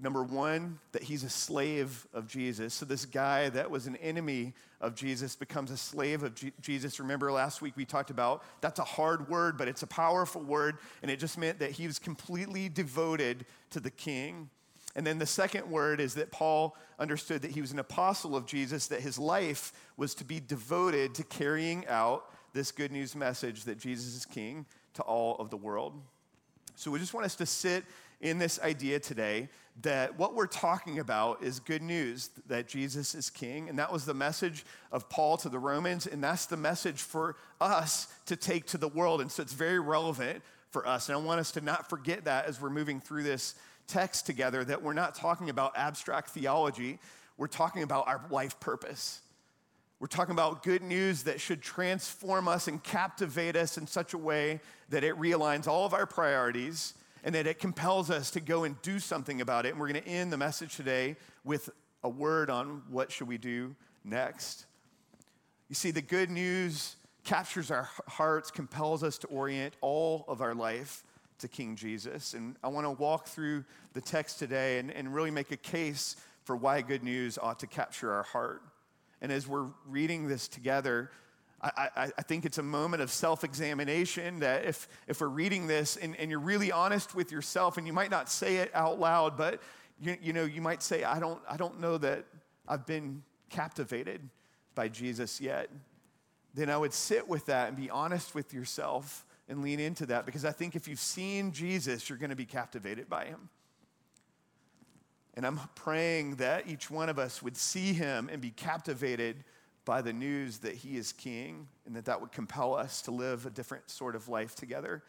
Number 0.00 0.22
one, 0.22 0.78
that 0.92 1.02
he's 1.02 1.24
a 1.24 1.28
slave 1.28 2.06
of 2.14 2.28
Jesus. 2.28 2.72
So, 2.72 2.86
this 2.86 3.04
guy 3.04 3.48
that 3.48 3.68
was 3.68 3.88
an 3.88 3.96
enemy 3.96 4.54
of 4.80 4.94
Jesus 4.94 5.34
becomes 5.34 5.72
a 5.72 5.76
slave 5.76 6.22
of 6.22 6.36
G- 6.36 6.52
Jesus. 6.60 7.00
Remember 7.00 7.32
last 7.32 7.60
week 7.60 7.76
we 7.76 7.84
talked 7.84 8.10
about 8.10 8.44
that's 8.60 8.78
a 8.78 8.84
hard 8.84 9.28
word, 9.28 9.58
but 9.58 9.66
it's 9.66 9.82
a 9.82 9.88
powerful 9.88 10.40
word. 10.40 10.78
And 11.02 11.10
it 11.10 11.18
just 11.18 11.36
meant 11.36 11.58
that 11.58 11.72
he 11.72 11.88
was 11.88 11.98
completely 11.98 12.68
devoted 12.68 13.44
to 13.70 13.80
the 13.80 13.90
king. 13.90 14.50
And 14.98 15.06
then 15.06 15.20
the 15.20 15.26
second 15.26 15.70
word 15.70 16.00
is 16.00 16.14
that 16.14 16.32
Paul 16.32 16.76
understood 16.98 17.42
that 17.42 17.52
he 17.52 17.60
was 17.60 17.70
an 17.70 17.78
apostle 17.78 18.34
of 18.34 18.46
Jesus, 18.46 18.88
that 18.88 19.00
his 19.00 19.16
life 19.16 19.72
was 19.96 20.12
to 20.16 20.24
be 20.24 20.40
devoted 20.40 21.14
to 21.14 21.22
carrying 21.22 21.86
out 21.86 22.24
this 22.52 22.72
good 22.72 22.90
news 22.90 23.14
message 23.14 23.62
that 23.66 23.78
Jesus 23.78 24.16
is 24.16 24.26
king 24.26 24.66
to 24.94 25.02
all 25.02 25.36
of 25.36 25.50
the 25.50 25.56
world. 25.56 25.92
So 26.74 26.90
we 26.90 26.98
just 26.98 27.14
want 27.14 27.26
us 27.26 27.36
to 27.36 27.46
sit 27.46 27.84
in 28.20 28.38
this 28.38 28.58
idea 28.58 28.98
today 28.98 29.48
that 29.82 30.18
what 30.18 30.34
we're 30.34 30.48
talking 30.48 30.98
about 30.98 31.44
is 31.44 31.60
good 31.60 31.82
news 31.82 32.30
that 32.48 32.66
Jesus 32.66 33.14
is 33.14 33.30
king. 33.30 33.68
And 33.68 33.78
that 33.78 33.92
was 33.92 34.04
the 34.04 34.14
message 34.14 34.66
of 34.90 35.08
Paul 35.08 35.36
to 35.36 35.48
the 35.48 35.60
Romans. 35.60 36.08
And 36.08 36.24
that's 36.24 36.46
the 36.46 36.56
message 36.56 37.02
for 37.02 37.36
us 37.60 38.08
to 38.26 38.34
take 38.34 38.66
to 38.66 38.78
the 38.78 38.88
world. 38.88 39.20
And 39.20 39.30
so 39.30 39.44
it's 39.44 39.52
very 39.52 39.78
relevant 39.78 40.42
for 40.70 40.88
us. 40.88 41.08
And 41.08 41.16
I 41.16 41.20
want 41.20 41.38
us 41.38 41.52
to 41.52 41.60
not 41.60 41.88
forget 41.88 42.24
that 42.24 42.46
as 42.46 42.60
we're 42.60 42.68
moving 42.68 42.98
through 43.00 43.22
this 43.22 43.54
text 43.88 44.26
together, 44.26 44.64
that 44.64 44.82
we're 44.82 44.92
not 44.92 45.14
talking 45.14 45.50
about 45.50 45.76
abstract 45.76 46.30
theology, 46.30 46.98
we're 47.36 47.46
talking 47.46 47.82
about 47.82 48.06
our 48.06 48.24
life 48.30 48.60
purpose. 48.60 49.20
We're 50.00 50.06
talking 50.06 50.32
about 50.32 50.62
good 50.62 50.82
news 50.82 51.24
that 51.24 51.40
should 51.40 51.60
transform 51.60 52.46
us 52.46 52.68
and 52.68 52.82
captivate 52.82 53.56
us 53.56 53.78
in 53.78 53.86
such 53.88 54.14
a 54.14 54.18
way 54.18 54.60
that 54.90 55.02
it 55.02 55.18
realigns 55.18 55.66
all 55.66 55.84
of 55.84 55.92
our 55.92 56.06
priorities 56.06 56.94
and 57.24 57.34
that 57.34 57.48
it 57.48 57.58
compels 57.58 58.08
us 58.08 58.30
to 58.32 58.40
go 58.40 58.62
and 58.62 58.80
do 58.82 59.00
something 59.00 59.40
about 59.40 59.66
it. 59.66 59.70
And 59.70 59.80
we're 59.80 59.88
going 59.88 60.02
to 60.02 60.08
end 60.08 60.32
the 60.32 60.36
message 60.36 60.76
today 60.76 61.16
with 61.42 61.68
a 62.04 62.08
word 62.08 62.48
on 62.48 62.82
what 62.88 63.10
should 63.10 63.26
we 63.26 63.38
do 63.38 63.74
next. 64.04 64.66
You 65.68 65.74
see, 65.74 65.90
the 65.90 66.02
good 66.02 66.30
news 66.30 66.94
captures 67.24 67.70
our 67.70 67.88
hearts, 68.06 68.52
compels 68.52 69.02
us 69.02 69.18
to 69.18 69.26
orient 69.26 69.74
all 69.80 70.24
of 70.28 70.40
our 70.40 70.54
life 70.54 71.02
to 71.38 71.48
King 71.48 71.76
Jesus. 71.76 72.34
And 72.34 72.56
I 72.62 72.68
want 72.68 72.86
to 72.86 72.90
walk 72.90 73.26
through 73.26 73.64
the 73.94 74.00
text 74.00 74.38
today 74.38 74.78
and, 74.78 74.90
and 74.90 75.14
really 75.14 75.30
make 75.30 75.50
a 75.50 75.56
case 75.56 76.16
for 76.44 76.56
why 76.56 76.82
good 76.82 77.02
news 77.02 77.38
ought 77.40 77.60
to 77.60 77.66
capture 77.66 78.12
our 78.12 78.22
heart. 78.22 78.62
And 79.20 79.32
as 79.32 79.46
we're 79.46 79.66
reading 79.86 80.28
this 80.28 80.48
together, 80.48 81.10
I, 81.60 82.12
I, 82.16 82.22
think 82.22 82.44
it's 82.44 82.58
a 82.58 82.62
moment 82.62 83.02
of 83.02 83.10
self 83.10 83.42
examination 83.42 84.38
that 84.40 84.64
if, 84.64 84.86
if 85.08 85.20
we're 85.20 85.26
reading 85.26 85.66
this 85.66 85.96
and, 85.96 86.14
and 86.14 86.30
you're 86.30 86.38
really 86.38 86.70
honest 86.70 87.16
with 87.16 87.32
yourself, 87.32 87.78
and 87.78 87.86
you 87.86 87.92
might 87.92 88.12
not 88.12 88.30
say 88.30 88.58
it 88.58 88.70
out 88.74 89.00
loud, 89.00 89.36
but 89.36 89.60
you, 90.00 90.16
you 90.22 90.32
know, 90.32 90.44
you 90.44 90.62
might 90.62 90.84
say, 90.84 91.02
I 91.02 91.18
don't, 91.18 91.40
I 91.50 91.56
don't 91.56 91.80
know 91.80 91.98
that 91.98 92.26
I've 92.68 92.86
been 92.86 93.24
captivated 93.50 94.20
by 94.76 94.86
Jesus 94.86 95.40
yet. 95.40 95.68
Then 96.54 96.70
I 96.70 96.76
would 96.76 96.92
sit 96.92 97.28
with 97.28 97.46
that 97.46 97.68
and 97.68 97.76
be 97.76 97.90
honest 97.90 98.36
with 98.36 98.54
yourself 98.54 99.24
and 99.48 99.62
lean 99.62 99.80
into 99.80 100.06
that 100.06 100.26
because 100.26 100.44
I 100.44 100.52
think 100.52 100.76
if 100.76 100.86
you've 100.86 101.00
seen 101.00 101.52
Jesus, 101.52 102.08
you're 102.08 102.18
going 102.18 102.30
to 102.30 102.36
be 102.36 102.44
captivated 102.44 103.08
by 103.08 103.24
him. 103.24 103.48
And 105.34 105.46
I'm 105.46 105.60
praying 105.74 106.36
that 106.36 106.68
each 106.68 106.90
one 106.90 107.08
of 107.08 107.18
us 107.18 107.42
would 107.42 107.56
see 107.56 107.92
him 107.92 108.28
and 108.30 108.42
be 108.42 108.50
captivated 108.50 109.44
by 109.84 110.02
the 110.02 110.12
news 110.12 110.58
that 110.58 110.74
he 110.74 110.96
is 110.96 111.12
king 111.12 111.68
and 111.86 111.96
that 111.96 112.04
that 112.06 112.20
would 112.20 112.32
compel 112.32 112.74
us 112.74 113.00
to 113.02 113.10
live 113.10 113.46
a 113.46 113.50
different 113.50 113.88
sort 113.88 114.16
of 114.16 114.28
life 114.28 114.54
together. 114.54 115.02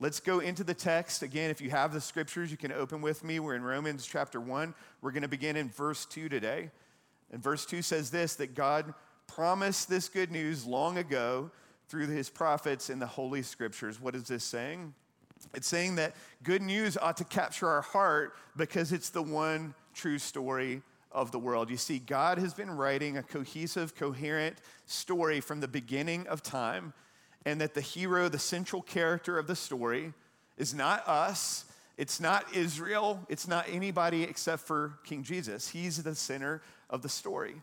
Let's 0.00 0.18
go 0.18 0.40
into 0.40 0.64
the 0.64 0.74
text. 0.74 1.22
Again, 1.22 1.50
if 1.50 1.60
you 1.60 1.68
have 1.70 1.92
the 1.92 2.00
scriptures, 2.00 2.50
you 2.50 2.56
can 2.56 2.72
open 2.72 3.02
with 3.02 3.22
me. 3.22 3.38
We're 3.38 3.54
in 3.54 3.62
Romans 3.62 4.06
chapter 4.06 4.40
1. 4.40 4.74
We're 5.02 5.12
going 5.12 5.22
to 5.22 5.28
begin 5.28 5.56
in 5.56 5.68
verse 5.68 6.06
2 6.06 6.30
today. 6.30 6.70
And 7.30 7.42
verse 7.42 7.66
2 7.66 7.82
says 7.82 8.10
this 8.10 8.34
that 8.36 8.54
God 8.54 8.94
promised 9.26 9.88
this 9.88 10.08
good 10.08 10.32
news 10.32 10.66
long 10.66 10.96
ago 10.96 11.50
through 11.90 12.06
his 12.06 12.30
prophets 12.30 12.88
in 12.88 13.00
the 13.00 13.06
Holy 13.06 13.42
Scriptures. 13.42 14.00
What 14.00 14.14
is 14.14 14.22
this 14.24 14.44
saying? 14.44 14.94
It's 15.54 15.66
saying 15.66 15.96
that 15.96 16.14
good 16.44 16.62
news 16.62 16.96
ought 16.96 17.16
to 17.16 17.24
capture 17.24 17.68
our 17.68 17.82
heart 17.82 18.34
because 18.56 18.92
it's 18.92 19.10
the 19.10 19.22
one 19.22 19.74
true 19.92 20.18
story 20.18 20.82
of 21.10 21.32
the 21.32 21.38
world. 21.38 21.68
You 21.68 21.76
see, 21.76 21.98
God 21.98 22.38
has 22.38 22.54
been 22.54 22.70
writing 22.70 23.16
a 23.16 23.24
cohesive, 23.24 23.96
coherent 23.96 24.58
story 24.86 25.40
from 25.40 25.58
the 25.58 25.66
beginning 25.66 26.28
of 26.28 26.44
time, 26.44 26.92
and 27.44 27.60
that 27.60 27.74
the 27.74 27.80
hero, 27.80 28.28
the 28.28 28.38
central 28.38 28.82
character 28.82 29.36
of 29.36 29.48
the 29.48 29.56
story, 29.56 30.12
is 30.56 30.72
not 30.72 31.06
us, 31.08 31.64
it's 31.98 32.20
not 32.20 32.54
Israel, 32.54 33.18
it's 33.28 33.48
not 33.48 33.66
anybody 33.68 34.22
except 34.22 34.62
for 34.62 34.92
King 35.04 35.24
Jesus. 35.24 35.68
He's 35.68 36.00
the 36.00 36.14
center 36.14 36.62
of 36.88 37.02
the 37.02 37.08
story. 37.08 37.56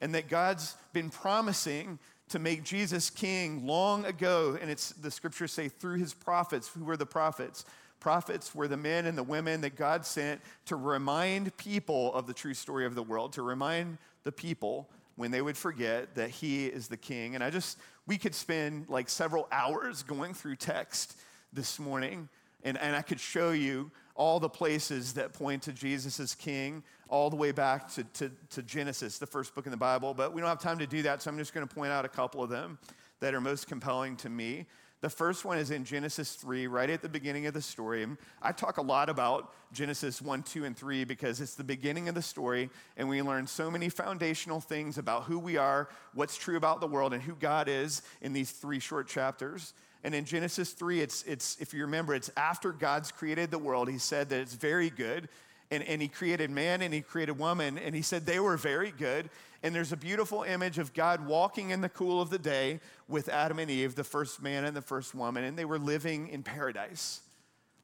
And 0.00 0.14
that 0.14 0.28
God's 0.28 0.74
been 0.92 1.10
promising 1.10 1.98
to 2.28 2.38
make 2.38 2.64
Jesus 2.64 3.10
king 3.10 3.66
long 3.66 4.04
ago, 4.04 4.58
and 4.60 4.70
it's 4.70 4.90
the 4.90 5.10
scriptures 5.10 5.52
say 5.52 5.68
through 5.68 5.98
his 5.98 6.14
prophets. 6.14 6.68
Who 6.68 6.84
were 6.84 6.96
the 6.96 7.06
prophets? 7.06 7.64
Prophets 8.00 8.54
were 8.54 8.68
the 8.68 8.76
men 8.76 9.06
and 9.06 9.16
the 9.16 9.22
women 9.22 9.60
that 9.62 9.76
God 9.76 10.04
sent 10.04 10.40
to 10.66 10.76
remind 10.76 11.56
people 11.56 12.12
of 12.14 12.26
the 12.26 12.34
true 12.34 12.54
story 12.54 12.86
of 12.86 12.94
the 12.94 13.02
world, 13.02 13.32
to 13.34 13.42
remind 13.42 13.98
the 14.24 14.32
people 14.32 14.88
when 15.16 15.30
they 15.30 15.42
would 15.42 15.56
forget 15.56 16.14
that 16.14 16.30
He 16.30 16.66
is 16.66 16.88
the 16.88 16.96
King. 16.96 17.34
And 17.34 17.44
I 17.44 17.50
just, 17.50 17.78
we 18.06 18.18
could 18.18 18.34
spend 18.34 18.88
like 18.88 19.08
several 19.08 19.46
hours 19.52 20.02
going 20.02 20.34
through 20.34 20.56
text 20.56 21.16
this 21.52 21.78
morning, 21.78 22.28
and, 22.62 22.78
and 22.78 22.96
I 22.96 23.02
could 23.02 23.20
show 23.20 23.52
you 23.52 23.90
all 24.14 24.38
the 24.38 24.48
places 24.48 25.14
that 25.14 25.32
point 25.32 25.62
to 25.64 25.72
Jesus 25.72 26.20
as 26.20 26.34
King, 26.34 26.82
all 27.08 27.30
the 27.30 27.36
way 27.36 27.52
back 27.52 27.92
to, 27.94 28.04
to, 28.04 28.30
to 28.50 28.62
Genesis, 28.62 29.18
the 29.18 29.26
first 29.26 29.54
book 29.54 29.66
in 29.66 29.70
the 29.70 29.76
Bible. 29.76 30.14
But 30.14 30.32
we 30.32 30.40
don't 30.40 30.48
have 30.48 30.60
time 30.60 30.78
to 30.78 30.86
do 30.86 31.02
that, 31.02 31.22
so 31.22 31.30
I'm 31.30 31.38
just 31.38 31.52
going 31.52 31.66
to 31.66 31.74
point 31.74 31.90
out 31.90 32.04
a 32.04 32.08
couple 32.08 32.42
of 32.42 32.50
them 32.50 32.78
that 33.20 33.34
are 33.34 33.40
most 33.40 33.66
compelling 33.66 34.16
to 34.16 34.28
me. 34.28 34.66
The 35.00 35.10
first 35.10 35.44
one 35.44 35.58
is 35.58 35.70
in 35.70 35.84
Genesis 35.84 36.34
3, 36.34 36.66
right 36.66 36.88
at 36.88 37.02
the 37.02 37.10
beginning 37.10 37.44
of 37.44 37.52
the 37.52 37.60
story. 37.60 38.06
I 38.40 38.52
talk 38.52 38.78
a 38.78 38.82
lot 38.82 39.10
about 39.10 39.52
Genesis 39.70 40.22
1, 40.22 40.44
2, 40.44 40.64
and 40.64 40.74
3 40.74 41.04
because 41.04 41.42
it's 41.42 41.56
the 41.56 41.64
beginning 41.64 42.08
of 42.08 42.14
the 42.14 42.22
story, 42.22 42.70
and 42.96 43.06
we 43.06 43.20
learn 43.20 43.46
so 43.46 43.70
many 43.70 43.90
foundational 43.90 44.60
things 44.60 44.96
about 44.96 45.24
who 45.24 45.38
we 45.38 45.58
are, 45.58 45.90
what's 46.14 46.38
true 46.38 46.56
about 46.56 46.80
the 46.80 46.86
world, 46.86 47.12
and 47.12 47.22
who 47.22 47.34
God 47.34 47.68
is 47.68 48.00
in 48.22 48.32
these 48.32 48.50
three 48.50 48.80
short 48.80 49.06
chapters. 49.06 49.74
And 50.04 50.14
in 50.14 50.26
Genesis 50.26 50.72
3, 50.72 51.00
it's, 51.00 51.22
it's 51.22 51.56
if 51.60 51.72
you 51.72 51.82
remember, 51.82 52.14
it's 52.14 52.30
after 52.36 52.72
God's 52.72 53.10
created 53.10 53.50
the 53.50 53.58
world, 53.58 53.88
he 53.88 53.98
said 53.98 54.28
that 54.28 54.40
it's 54.40 54.54
very 54.54 54.90
good. 54.90 55.28
And, 55.70 55.82
and 55.82 56.00
he 56.00 56.08
created 56.08 56.50
man 56.50 56.82
and 56.82 56.92
he 56.92 57.00
created 57.00 57.38
woman, 57.38 57.78
and 57.78 57.94
he 57.94 58.02
said 58.02 58.26
they 58.26 58.38
were 58.38 58.58
very 58.58 58.92
good. 58.92 59.30
And 59.62 59.74
there's 59.74 59.92
a 59.92 59.96
beautiful 59.96 60.42
image 60.42 60.78
of 60.78 60.92
God 60.92 61.26
walking 61.26 61.70
in 61.70 61.80
the 61.80 61.88
cool 61.88 62.20
of 62.20 62.28
the 62.28 62.38
day 62.38 62.80
with 63.08 63.30
Adam 63.30 63.58
and 63.58 63.70
Eve, 63.70 63.94
the 63.94 64.04
first 64.04 64.42
man 64.42 64.66
and 64.66 64.76
the 64.76 64.82
first 64.82 65.14
woman, 65.14 65.42
and 65.42 65.56
they 65.56 65.64
were 65.64 65.78
living 65.78 66.28
in 66.28 66.42
paradise 66.42 67.22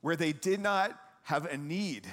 where 0.02 0.16
they 0.16 0.32
did 0.32 0.60
not 0.60 0.98
have 1.22 1.46
a 1.46 1.56
need. 1.56 2.06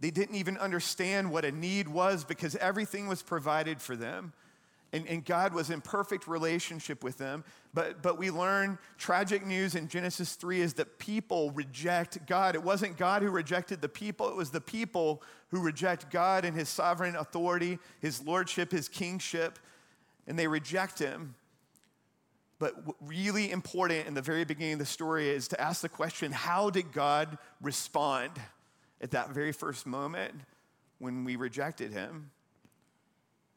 They 0.00 0.10
didn't 0.10 0.36
even 0.36 0.56
understand 0.58 1.30
what 1.30 1.44
a 1.44 1.52
need 1.52 1.86
was 1.86 2.24
because 2.24 2.56
everything 2.56 3.06
was 3.06 3.22
provided 3.22 3.80
for 3.80 3.94
them 3.94 4.32
and, 4.92 5.06
and 5.06 5.24
God 5.24 5.54
was 5.54 5.70
in 5.70 5.80
perfect 5.80 6.26
relationship 6.26 7.04
with 7.04 7.18
them. 7.18 7.44
But, 7.72 8.02
but 8.02 8.18
we 8.18 8.30
learn 8.30 8.78
tragic 8.98 9.46
news 9.46 9.74
in 9.74 9.88
Genesis 9.88 10.34
3 10.34 10.60
is 10.60 10.74
that 10.74 10.98
people 10.98 11.52
reject 11.52 12.26
God. 12.26 12.54
It 12.56 12.62
wasn't 12.62 12.96
God 12.96 13.22
who 13.22 13.30
rejected 13.30 13.80
the 13.80 13.88
people, 13.88 14.28
it 14.28 14.36
was 14.36 14.50
the 14.50 14.60
people 14.60 15.22
who 15.48 15.60
reject 15.60 16.10
God 16.10 16.44
and 16.44 16.56
his 16.56 16.68
sovereign 16.68 17.16
authority, 17.16 17.78
his 18.00 18.22
lordship, 18.24 18.72
his 18.72 18.88
kingship, 18.88 19.58
and 20.26 20.38
they 20.38 20.46
reject 20.46 20.98
him. 20.98 21.34
But 22.58 22.74
really 23.00 23.50
important 23.50 24.06
in 24.06 24.14
the 24.14 24.22
very 24.22 24.44
beginning 24.44 24.74
of 24.74 24.78
the 24.80 24.86
story 24.86 25.30
is 25.30 25.48
to 25.48 25.60
ask 25.60 25.80
the 25.80 25.88
question 25.88 26.30
how 26.30 26.68
did 26.68 26.92
God 26.92 27.38
respond 27.62 28.32
at 29.00 29.12
that 29.12 29.30
very 29.30 29.52
first 29.52 29.86
moment 29.86 30.34
when 30.98 31.24
we 31.24 31.36
rejected 31.36 31.92
him? 31.92 32.30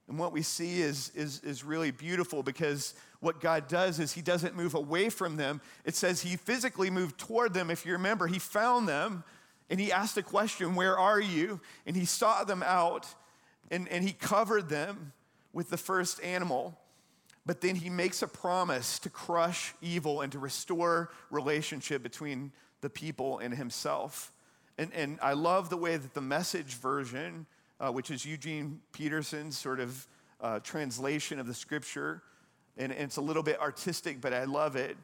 And 0.08 0.20
what 0.20 0.34
we 0.34 0.42
see 0.42 0.82
is, 0.82 1.12
is, 1.16 1.40
is 1.42 1.64
really 1.64 1.92
beautiful 1.92 2.44
because 2.44 2.94
what 3.20 3.40
God 3.40 3.68
does 3.68 4.00
is 4.00 4.12
He 4.12 4.22
doesn't 4.22 4.56
move 4.56 4.74
away 4.74 5.10
from 5.10 5.38
them. 5.38 5.62
It 5.86 5.96
says 5.96 6.22
He 6.22 6.36
physically 6.36 6.90
moved 6.90 7.18
toward 7.18 7.54
them. 7.54 7.70
If 7.70 7.86
you 7.86 7.94
remember, 7.94 8.28
He 8.28 8.40
found 8.40 8.88
them 8.88 9.24
and 9.70 9.80
He 9.80 9.92
asked 9.92 10.18
a 10.18 10.24
question, 10.24 10.76
Where 10.76 10.98
are 10.98 11.22
you? 11.22 11.62
And 11.86 11.96
He 11.96 12.06
sought 12.06 12.48
them 12.48 12.64
out 12.64 13.08
and, 13.72 13.88
and 13.88 14.04
He 14.04 14.12
covered 14.12 14.68
them 14.68 15.14
with 15.54 15.70
the 15.70 15.78
first 15.78 16.22
animal. 16.22 16.78
But 17.46 17.62
then 17.62 17.76
He 17.76 17.90
makes 17.90 18.22
a 18.22 18.28
promise 18.28 19.00
to 19.00 19.10
crush 19.10 19.74
evil 19.82 20.20
and 20.20 20.32
to 20.34 20.40
restore 20.40 21.12
relationship 21.32 22.04
between 22.04 22.52
the 22.82 22.90
people 22.90 23.40
and 23.40 23.54
Himself. 23.54 24.34
And, 24.78 24.92
and 24.94 25.18
I 25.22 25.34
love 25.34 25.70
the 25.70 25.78
way 25.78 25.96
that 25.96 26.14
the 26.14 26.22
message 26.22 26.74
version 26.74 27.46
uh, 27.84 27.92
which 27.92 28.12
is 28.12 28.26
Eugene 28.26 28.80
Peterson's 28.94 29.58
sort 29.58 29.80
of 29.80 30.08
uh, 30.40 30.60
translation 30.60 31.40
of 31.40 31.48
the 31.48 31.54
scripture. 31.54 32.24
And, 32.78 32.92
and, 32.92 33.02
it's 33.02 33.18
a 33.18 33.22
little 33.22 33.44
bit 33.44 33.60
artistic, 33.60 34.22
but 34.22 34.34
I 34.34 34.46
love 34.46 34.76
it. 34.76 34.96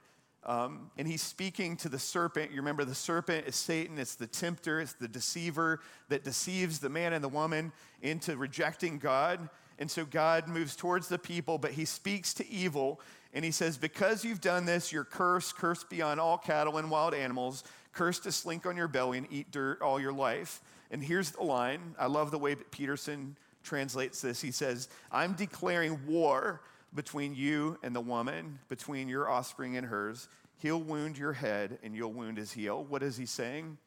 Um, 0.46 0.90
and 0.98 1.06
he's 1.06 1.22
speaking 1.22 1.76
to 1.78 1.90
the 1.90 2.00
serpent. 2.00 2.52
You 2.52 2.58
remember 2.58 2.86
the 2.86 2.96
serpent 2.96 3.48
is 3.48 3.58
Satan, 3.58 4.00
it's 4.00 4.16
the 4.16 4.28
tempter, 4.28 4.80
it's 4.80 4.94
the 4.94 5.10
deceiver 5.10 5.82
that 6.08 6.24
deceives 6.24 6.80
the 6.80 6.88
man 6.88 7.12
and 7.12 7.22
the 7.22 7.30
woman 7.30 7.74
into 8.02 8.38
rejecting 8.38 8.98
God. 8.98 9.50
And 9.78 9.92
so 9.92 10.06
God 10.06 10.48
moves 10.48 10.76
towards 10.76 11.10
the 11.10 11.20
people, 11.20 11.58
but 11.58 11.72
he 11.72 11.84
speaks 11.84 12.34
to 12.36 12.50
evil. 12.50 13.02
And 13.34 13.44
he 13.44 13.52
says, 13.52 13.78
Because 13.78 14.24
you've 14.24 14.42
done 14.42 14.66
this, 14.66 14.94
you're 14.94 15.04
cursed, 15.04 15.58
cursed 15.58 15.90
beyond 15.90 16.22
all 16.22 16.38
cattle 16.38 16.78
and 16.78 16.90
wild 16.90 17.14
animals, 17.14 17.66
cursed 17.92 18.24
to 18.24 18.32
slink 18.32 18.66
on 18.66 18.78
your 18.78 18.88
belly 18.88 19.18
and 19.18 19.28
eat 19.30 19.52
dirt 19.52 19.82
all 19.82 20.00
your 20.00 20.14
life. 20.14 20.62
And 20.92 21.04
here's 21.04 21.32
the 21.32 21.44
line 21.44 21.96
I 21.98 22.08
love 22.08 22.32
the 22.32 22.40
way 22.40 22.56
Peterson 22.56 23.36
translates 23.64 24.22
this. 24.22 24.42
He 24.42 24.52
says, 24.52 24.90
I'm 25.12 25.34
declaring 25.34 26.00
war 26.08 26.62
between 26.94 27.36
you 27.36 27.78
and 27.84 27.96
the 27.96 28.02
woman, 28.02 28.60
between 28.68 29.08
your 29.08 29.30
offspring 29.30 29.78
and 29.78 29.86
hers. 29.86 30.28
he'll 30.58 30.82
wound 30.82 31.18
your 31.18 31.34
head 31.34 31.78
and 31.84 31.96
you'll 31.96 32.12
wound 32.12 32.38
his 32.38 32.52
heel. 32.52 32.84
What 32.84 33.04
is 33.04 33.16
he 33.16 33.26
saying? 33.26 33.78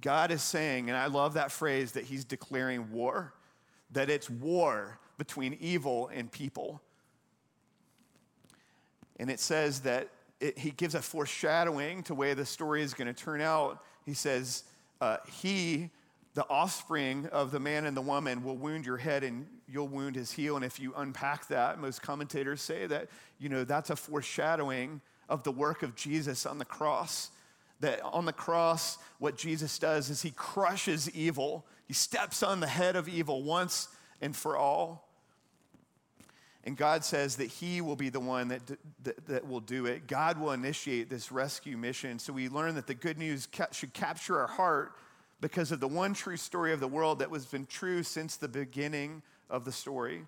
God 0.00 0.30
is 0.30 0.42
saying, 0.42 0.88
and 0.88 0.96
I 0.96 1.06
love 1.06 1.34
that 1.34 1.50
phrase 1.50 1.92
that 1.92 2.04
he's 2.04 2.24
declaring 2.24 2.90
war, 2.92 3.34
that 3.90 4.08
it's 4.08 4.30
war 4.30 4.98
between 5.18 5.56
evil 5.60 6.08
and 6.14 6.30
people. 6.30 6.80
And 9.18 9.30
it 9.30 9.40
says 9.40 9.80
that 9.80 10.08
it, 10.40 10.58
he 10.58 10.70
gives 10.70 10.94
a 10.94 11.02
foreshadowing 11.02 12.02
to 12.04 12.14
way 12.14 12.32
the 12.32 12.46
story 12.46 12.82
is 12.82 12.94
going 12.94 13.12
to 13.12 13.24
turn 13.24 13.40
out. 13.40 13.82
He 14.06 14.14
says, 14.14 14.64
uh, 15.00 15.18
He, 15.40 15.90
the 16.34 16.46
offspring 16.48 17.26
of 17.26 17.50
the 17.50 17.60
man 17.60 17.86
and 17.86 17.96
the 17.96 18.02
woman, 18.02 18.44
will 18.44 18.56
wound 18.56 18.86
your 18.86 18.96
head 18.96 19.24
and 19.24 19.46
you'll 19.68 19.88
wound 19.88 20.16
his 20.16 20.32
heel. 20.32 20.56
And 20.56 20.64
if 20.64 20.80
you 20.80 20.92
unpack 20.96 21.48
that, 21.48 21.80
most 21.80 22.02
commentators 22.02 22.60
say 22.60 22.86
that, 22.86 23.08
you 23.38 23.48
know, 23.48 23.64
that's 23.64 23.90
a 23.90 23.96
foreshadowing 23.96 25.00
of 25.28 25.44
the 25.44 25.52
work 25.52 25.82
of 25.82 25.94
Jesus 25.94 26.46
on 26.46 26.58
the 26.58 26.64
cross. 26.64 27.30
That 27.80 28.02
on 28.02 28.26
the 28.26 28.32
cross, 28.32 28.98
what 29.18 29.38
Jesus 29.38 29.78
does 29.78 30.10
is 30.10 30.22
he 30.22 30.32
crushes 30.32 31.10
evil, 31.10 31.64
he 31.86 31.94
steps 31.94 32.42
on 32.42 32.60
the 32.60 32.66
head 32.66 32.94
of 32.94 33.08
evil 33.08 33.42
once 33.42 33.88
and 34.20 34.36
for 34.36 34.56
all. 34.56 35.09
And 36.64 36.76
God 36.76 37.04
says 37.04 37.36
that 37.36 37.46
He 37.46 37.80
will 37.80 37.96
be 37.96 38.10
the 38.10 38.20
one 38.20 38.48
that, 38.48 38.60
that, 39.04 39.26
that, 39.26 39.48
will 39.48 39.60
do 39.60 39.86
it. 39.86 40.06
God 40.06 40.38
will 40.38 40.52
initiate 40.52 41.08
this 41.08 41.32
rescue 41.32 41.76
mission. 41.76 42.18
So 42.18 42.32
we 42.32 42.48
learn 42.48 42.74
that 42.74 42.86
the 42.86 42.94
good 42.94 43.16
news 43.16 43.48
ca- 43.50 43.68
should 43.72 43.94
capture 43.94 44.38
our 44.38 44.46
heart 44.46 44.92
because 45.40 45.72
of 45.72 45.80
the 45.80 45.88
one 45.88 46.12
true 46.12 46.36
story 46.36 46.72
of 46.72 46.80
the 46.80 46.88
world 46.88 47.20
that 47.20 47.30
has 47.30 47.46
been 47.46 47.64
true 47.64 48.02
since 48.02 48.36
the 48.36 48.48
beginning 48.48 49.22
of 49.48 49.64
the 49.64 49.72
story. 49.72 50.26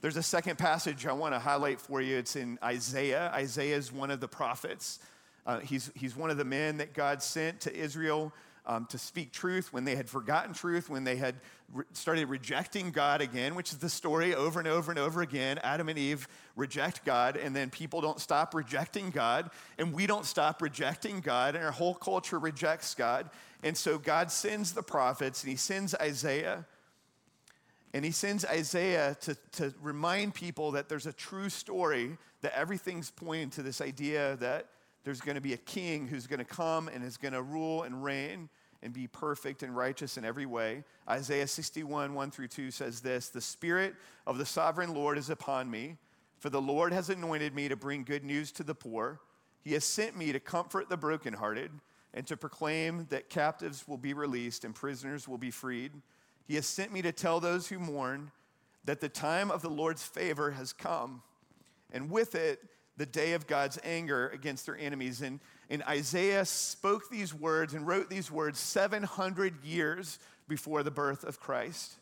There's 0.00 0.16
a 0.16 0.22
second 0.22 0.56
passage 0.56 1.06
I 1.06 1.12
want 1.12 1.34
to 1.34 1.38
highlight 1.38 1.80
for 1.80 2.00
you. 2.00 2.16
It's 2.16 2.36
in 2.36 2.58
Isaiah. 2.62 3.30
Isaiah 3.34 3.76
is 3.76 3.92
one 3.92 4.10
of 4.10 4.20
the 4.20 4.28
prophets. 4.28 4.98
Uh, 5.46 5.60
he's, 5.60 5.90
he's 5.94 6.16
one 6.16 6.30
of 6.30 6.38
the 6.38 6.44
men 6.44 6.78
that 6.78 6.94
God 6.94 7.22
sent 7.22 7.60
to 7.60 7.74
Israel 7.74 8.32
um, 8.66 8.86
to 8.86 8.98
speak 8.98 9.32
truth 9.32 9.72
when 9.72 9.84
they 9.84 9.94
had 9.94 10.08
forgotten 10.08 10.52
truth, 10.52 10.90
when 10.90 11.04
they 11.04 11.16
had 11.16 11.36
re- 11.72 11.84
started 11.92 12.28
rejecting 12.28 12.90
God 12.90 13.20
again, 13.20 13.54
which 13.54 13.72
is 13.72 13.78
the 13.78 13.88
story 13.88 14.34
over 14.34 14.58
and 14.58 14.68
over 14.68 14.90
and 14.90 14.98
over 14.98 15.22
again. 15.22 15.58
Adam 15.62 15.88
and 15.88 15.98
Eve 15.98 16.26
reject 16.56 17.04
God, 17.04 17.36
and 17.36 17.54
then 17.54 17.70
people 17.70 18.00
don't 18.00 18.20
stop 18.20 18.54
rejecting 18.54 19.10
God, 19.10 19.50
and 19.78 19.92
we 19.92 20.06
don't 20.06 20.24
stop 20.24 20.60
rejecting 20.60 21.20
God, 21.20 21.54
and 21.54 21.64
our 21.64 21.72
whole 21.72 21.94
culture 21.94 22.38
rejects 22.38 22.94
God. 22.94 23.30
And 23.62 23.76
so 23.76 23.98
God 23.98 24.30
sends 24.30 24.72
the 24.72 24.82
prophets, 24.82 25.42
and 25.42 25.50
He 25.50 25.56
sends 25.56 25.94
Isaiah. 25.94 26.66
And 27.94 28.04
he 28.04 28.10
sends 28.10 28.44
Isaiah 28.44 29.16
to, 29.22 29.36
to 29.52 29.72
remind 29.80 30.34
people 30.34 30.72
that 30.72 30.86
there's 30.86 31.06
a 31.06 31.14
true 31.14 31.48
story, 31.48 32.18
that 32.42 32.54
everything's 32.54 33.10
pointing 33.10 33.48
to 33.50 33.62
this 33.62 33.80
idea 33.80 34.36
that 34.36 34.66
there's 35.06 35.20
going 35.20 35.36
to 35.36 35.40
be 35.40 35.52
a 35.52 35.58
king 35.58 36.08
who's 36.08 36.26
going 36.26 36.40
to 36.40 36.44
come 36.44 36.88
and 36.88 37.04
is 37.04 37.16
going 37.16 37.32
to 37.32 37.40
rule 37.40 37.84
and 37.84 38.02
reign 38.02 38.48
and 38.82 38.92
be 38.92 39.06
perfect 39.06 39.62
and 39.62 39.76
righteous 39.76 40.18
in 40.18 40.24
every 40.24 40.46
way. 40.46 40.82
Isaiah 41.08 41.46
61, 41.46 42.12
1 42.12 42.30
through 42.32 42.48
2 42.48 42.72
says 42.72 43.00
this 43.00 43.28
The 43.28 43.40
Spirit 43.40 43.94
of 44.26 44.36
the 44.36 44.44
sovereign 44.44 44.94
Lord 44.94 45.16
is 45.16 45.30
upon 45.30 45.70
me, 45.70 45.96
for 46.40 46.50
the 46.50 46.60
Lord 46.60 46.92
has 46.92 47.08
anointed 47.08 47.54
me 47.54 47.68
to 47.68 47.76
bring 47.76 48.02
good 48.02 48.24
news 48.24 48.50
to 48.50 48.64
the 48.64 48.74
poor. 48.74 49.20
He 49.62 49.74
has 49.74 49.84
sent 49.84 50.16
me 50.16 50.32
to 50.32 50.40
comfort 50.40 50.88
the 50.88 50.96
brokenhearted 50.96 51.70
and 52.12 52.26
to 52.26 52.36
proclaim 52.36 53.06
that 53.10 53.30
captives 53.30 53.86
will 53.86 53.98
be 53.98 54.12
released 54.12 54.64
and 54.64 54.74
prisoners 54.74 55.28
will 55.28 55.38
be 55.38 55.52
freed. 55.52 55.92
He 56.48 56.56
has 56.56 56.66
sent 56.66 56.92
me 56.92 57.00
to 57.02 57.12
tell 57.12 57.38
those 57.38 57.68
who 57.68 57.78
mourn 57.78 58.32
that 58.84 59.00
the 59.00 59.08
time 59.08 59.52
of 59.52 59.62
the 59.62 59.70
Lord's 59.70 60.02
favor 60.02 60.50
has 60.50 60.72
come, 60.72 61.22
and 61.92 62.10
with 62.10 62.34
it, 62.34 62.58
the 62.96 63.06
day 63.06 63.34
of 63.34 63.46
God's 63.46 63.78
anger 63.84 64.28
against 64.28 64.66
their 64.66 64.76
enemies. 64.76 65.22
And, 65.22 65.40
and 65.68 65.82
Isaiah 65.84 66.44
spoke 66.44 67.10
these 67.10 67.34
words 67.34 67.74
and 67.74 67.86
wrote 67.86 68.08
these 68.08 68.30
words 68.30 68.58
700 68.58 69.64
years 69.64 70.18
before 70.48 70.82
the 70.82 70.90
birth 70.90 71.24
of 71.24 71.40
Christ. 71.40 71.94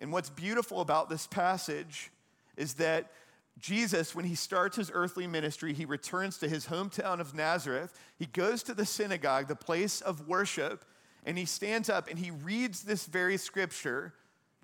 And 0.00 0.12
what's 0.12 0.30
beautiful 0.30 0.80
about 0.80 1.08
this 1.08 1.26
passage 1.26 2.10
is 2.56 2.74
that 2.74 3.10
Jesus, 3.58 4.14
when 4.14 4.26
he 4.26 4.34
starts 4.34 4.76
his 4.76 4.90
earthly 4.92 5.26
ministry, 5.26 5.72
he 5.72 5.86
returns 5.86 6.38
to 6.38 6.48
his 6.48 6.66
hometown 6.66 7.20
of 7.20 7.34
Nazareth. 7.34 7.98
He 8.18 8.26
goes 8.26 8.62
to 8.64 8.74
the 8.74 8.84
synagogue, 8.84 9.48
the 9.48 9.56
place 9.56 10.02
of 10.02 10.28
worship, 10.28 10.84
and 11.24 11.38
he 11.38 11.46
stands 11.46 11.88
up 11.88 12.08
and 12.08 12.18
he 12.18 12.30
reads 12.30 12.82
this 12.82 13.06
very 13.06 13.36
scripture 13.36 14.14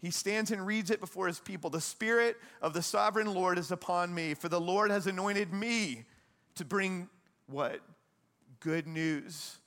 he 0.03 0.11
stands 0.11 0.51
and 0.51 0.67
reads 0.67 0.91
it 0.91 0.99
before 0.99 1.29
his 1.29 1.39
people. 1.39 1.71
The 1.71 1.81
Spirit 1.81 2.37
of 2.61 2.73
the 2.73 2.83
sovereign 2.83 3.33
Lord 3.33 3.57
is 3.57 3.71
upon 3.71 4.13
me, 4.13 4.35
for 4.35 4.49
the 4.49 4.61
Lord 4.61 4.91
has 4.91 5.07
anointed 5.07 5.53
me 5.53 6.05
to 6.57 6.65
bring 6.65 7.09
what? 7.47 7.81
Good 8.59 8.89
news. 8.89 9.59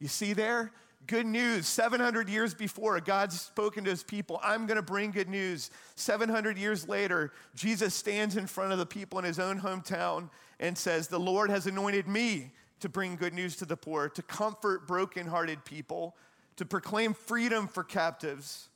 You 0.00 0.08
see 0.08 0.32
there? 0.32 0.72
Good 1.06 1.26
news. 1.26 1.66
700 1.66 2.30
years 2.30 2.54
before, 2.54 2.98
God's 2.98 3.38
spoken 3.38 3.84
to 3.84 3.90
his 3.90 4.02
people, 4.02 4.40
I'm 4.42 4.66
going 4.66 4.76
to 4.76 4.82
bring 4.82 5.10
good 5.10 5.28
news. 5.28 5.70
700 5.96 6.56
years 6.56 6.88
later, 6.88 7.32
Jesus 7.54 7.92
stands 7.92 8.38
in 8.38 8.46
front 8.46 8.72
of 8.72 8.78
the 8.78 8.86
people 8.86 9.18
in 9.18 9.26
his 9.26 9.38
own 9.38 9.60
hometown 9.60 10.30
and 10.60 10.78
says, 10.78 11.08
The 11.08 11.20
Lord 11.20 11.50
has 11.50 11.66
anointed 11.66 12.08
me 12.08 12.52
to 12.80 12.88
bring 12.88 13.16
good 13.16 13.34
news 13.34 13.56
to 13.56 13.66
the 13.66 13.76
poor, 13.76 14.08
to 14.08 14.22
comfort 14.22 14.86
brokenhearted 14.86 15.66
people, 15.66 16.16
to 16.56 16.64
proclaim 16.64 17.12
freedom 17.12 17.68
for 17.68 17.84
captives 17.84 18.70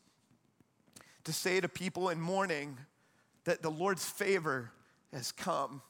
to 1.29 1.33
say 1.35 1.61
to 1.61 1.69
people 1.69 2.09
in 2.09 2.19
mourning 2.19 2.79
that 3.45 3.61
the 3.61 3.71
Lord's 3.71 4.09
favor 4.09 4.71
has 5.13 5.31
come. 5.31 5.83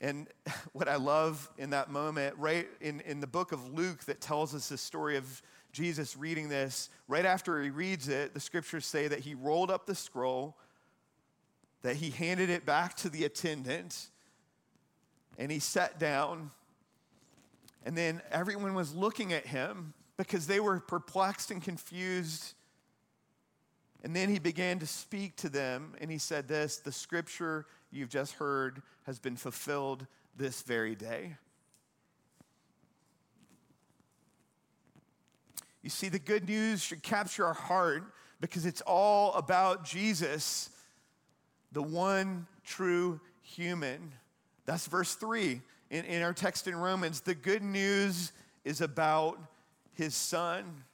And 0.00 0.26
what 0.72 0.88
I 0.88 0.96
love 0.96 1.48
in 1.58 1.70
that 1.70 1.92
moment, 1.92 2.34
right 2.36 2.66
in, 2.80 3.02
in 3.02 3.20
the 3.20 3.26
book 3.28 3.52
of 3.52 3.72
Luke 3.72 4.00
that 4.06 4.20
tells 4.20 4.52
us 4.52 4.68
the 4.68 4.76
story 4.76 5.16
of 5.16 5.42
Jesus 5.70 6.16
reading 6.16 6.48
this, 6.48 6.90
right 7.06 7.24
after 7.24 7.62
he 7.62 7.70
reads 7.70 8.08
it, 8.08 8.34
the 8.34 8.40
scriptures 8.40 8.84
say 8.84 9.06
that 9.06 9.20
he 9.20 9.36
rolled 9.36 9.70
up 9.70 9.86
the 9.86 9.94
scroll, 9.94 10.56
that 11.82 11.94
he 11.94 12.10
handed 12.10 12.50
it 12.50 12.66
back 12.66 12.96
to 12.96 13.08
the 13.08 13.22
attendant, 13.22 14.08
and 15.38 15.52
he 15.52 15.60
sat 15.60 16.00
down. 16.00 16.50
And 17.84 17.96
then 17.96 18.20
everyone 18.32 18.74
was 18.74 18.92
looking 18.92 19.32
at 19.32 19.46
him 19.46 19.94
because 20.16 20.46
they 20.46 20.60
were 20.60 20.80
perplexed 20.80 21.50
and 21.50 21.62
confused 21.62 22.54
and 24.06 24.14
then 24.14 24.28
he 24.28 24.38
began 24.38 24.78
to 24.78 24.86
speak 24.86 25.34
to 25.38 25.48
them, 25.48 25.94
and 26.00 26.12
he 26.12 26.18
said, 26.18 26.46
This, 26.46 26.76
the 26.76 26.92
scripture 26.92 27.66
you've 27.90 28.08
just 28.08 28.34
heard 28.34 28.80
has 29.02 29.18
been 29.18 29.34
fulfilled 29.34 30.06
this 30.36 30.62
very 30.62 30.94
day. 30.94 31.36
You 35.82 35.90
see, 35.90 36.08
the 36.08 36.20
good 36.20 36.48
news 36.48 36.82
should 36.82 37.02
capture 37.02 37.44
our 37.46 37.54
heart 37.54 38.04
because 38.40 38.64
it's 38.64 38.80
all 38.82 39.32
about 39.34 39.84
Jesus, 39.84 40.70
the 41.72 41.82
one 41.82 42.46
true 42.64 43.20
human. 43.42 44.12
That's 44.66 44.86
verse 44.86 45.16
3 45.16 45.60
in, 45.90 46.04
in 46.04 46.22
our 46.22 46.32
text 46.32 46.68
in 46.68 46.76
Romans. 46.76 47.22
The 47.22 47.34
good 47.34 47.64
news 47.64 48.30
is 48.64 48.80
about 48.80 49.40
his 49.96 50.14
son. 50.14 50.84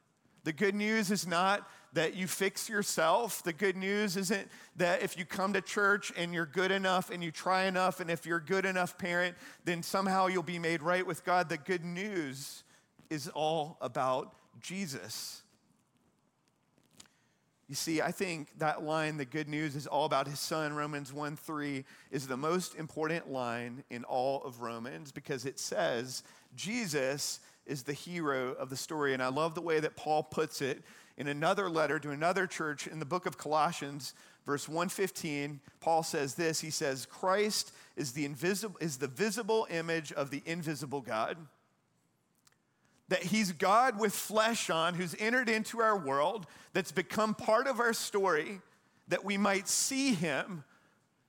The 0.44 0.52
good 0.52 0.74
news 0.74 1.10
is 1.10 1.26
not 1.26 1.68
that 1.92 2.14
you 2.14 2.26
fix 2.26 2.68
yourself. 2.68 3.42
The 3.42 3.52
good 3.52 3.76
news 3.76 4.16
isn't 4.16 4.48
that 4.76 5.02
if 5.02 5.18
you 5.18 5.24
come 5.24 5.52
to 5.52 5.60
church 5.60 6.12
and 6.16 6.32
you're 6.32 6.46
good 6.46 6.70
enough 6.70 7.10
and 7.10 7.22
you 7.22 7.30
try 7.30 7.64
enough, 7.64 8.00
and 8.00 8.10
if 8.10 8.24
you're 8.24 8.38
a 8.38 8.44
good 8.44 8.64
enough 8.64 8.96
parent, 8.98 9.36
then 9.64 9.82
somehow 9.82 10.26
you'll 10.26 10.42
be 10.42 10.58
made 10.58 10.82
right 10.82 11.06
with 11.06 11.24
God. 11.24 11.48
The 11.48 11.58
good 11.58 11.84
news 11.84 12.64
is 13.10 13.28
all 13.28 13.76
about 13.80 14.34
Jesus. 14.60 15.42
You 17.68 17.74
see, 17.74 18.02
I 18.02 18.10
think 18.10 18.48
that 18.58 18.82
line, 18.82 19.16
the 19.16 19.24
good 19.24 19.48
news 19.48 19.76
is 19.76 19.86
all 19.86 20.04
about 20.04 20.26
his 20.26 20.40
son, 20.40 20.74
Romans 20.74 21.12
1 21.12 21.36
3, 21.36 21.84
is 22.10 22.26
the 22.26 22.36
most 22.36 22.74
important 22.74 23.30
line 23.30 23.84
in 23.90 24.04
all 24.04 24.42
of 24.44 24.60
Romans 24.60 25.12
because 25.12 25.46
it 25.46 25.58
says 25.58 26.22
Jesus 26.54 27.40
is 27.66 27.82
the 27.82 27.92
hero 27.92 28.52
of 28.52 28.70
the 28.70 28.76
story. 28.76 29.14
And 29.14 29.22
I 29.22 29.28
love 29.28 29.54
the 29.54 29.60
way 29.60 29.80
that 29.80 29.96
Paul 29.96 30.22
puts 30.22 30.60
it 30.60 30.82
in 31.16 31.28
another 31.28 31.68
letter 31.68 31.98
to 31.98 32.10
another 32.10 32.46
church 32.46 32.86
in 32.86 32.98
the 32.98 33.04
book 33.04 33.26
of 33.26 33.38
Colossians, 33.38 34.14
verse 34.46 34.68
115, 34.68 35.60
Paul 35.80 36.02
says 36.02 36.34
this. 36.34 36.60
He 36.60 36.70
says, 36.70 37.06
Christ 37.06 37.72
is 37.96 38.12
the, 38.12 38.24
invisible, 38.24 38.76
is 38.80 38.96
the 38.96 39.08
visible 39.08 39.66
image 39.70 40.12
of 40.12 40.30
the 40.30 40.42
invisible 40.46 41.00
God. 41.00 41.36
That 43.08 43.22
he's 43.22 43.52
God 43.52 44.00
with 44.00 44.14
flesh 44.14 44.70
on, 44.70 44.94
who's 44.94 45.14
entered 45.18 45.48
into 45.48 45.80
our 45.80 45.98
world, 45.98 46.46
that's 46.72 46.92
become 46.92 47.34
part 47.34 47.66
of 47.66 47.78
our 47.78 47.92
story, 47.92 48.60
that 49.08 49.24
we 49.24 49.36
might 49.36 49.68
see 49.68 50.14
him, 50.14 50.64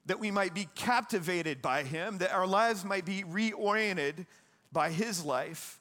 that 0.05 0.19
we 0.19 0.31
might 0.31 0.53
be 0.53 0.69
captivated 0.75 1.61
by 1.61 1.83
him, 1.83 2.19
that 2.19 2.33
our 2.33 2.47
lives 2.47 2.85
might 2.85 3.05
be 3.05 3.23
reoriented 3.23 4.25
by 4.71 4.89
his 4.89 5.25
life. 5.25 5.79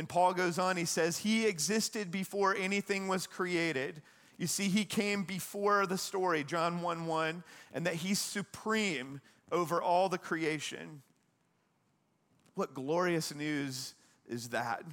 And 0.00 0.08
Paul 0.08 0.32
goes 0.32 0.58
on, 0.58 0.78
he 0.78 0.86
says, 0.86 1.18
He 1.18 1.46
existed 1.46 2.10
before 2.10 2.56
anything 2.56 3.06
was 3.06 3.26
created. 3.26 4.00
You 4.38 4.46
see, 4.46 4.70
He 4.70 4.86
came 4.86 5.24
before 5.24 5.84
the 5.84 5.98
story, 5.98 6.42
John 6.42 6.80
1 6.80 7.04
1, 7.04 7.44
and 7.74 7.84
that 7.84 7.96
He's 7.96 8.18
supreme 8.18 9.20
over 9.52 9.82
all 9.82 10.08
the 10.08 10.16
creation. 10.16 11.02
What 12.54 12.72
glorious 12.72 13.34
news 13.34 13.94
is 14.26 14.48
that? 14.48 14.84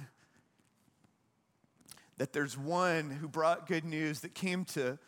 That 2.18 2.34
there's 2.34 2.58
one 2.58 3.08
who 3.08 3.28
brought 3.28 3.66
good 3.66 3.86
news 3.86 4.20
that 4.20 4.34
came 4.34 4.66
to 4.66 4.98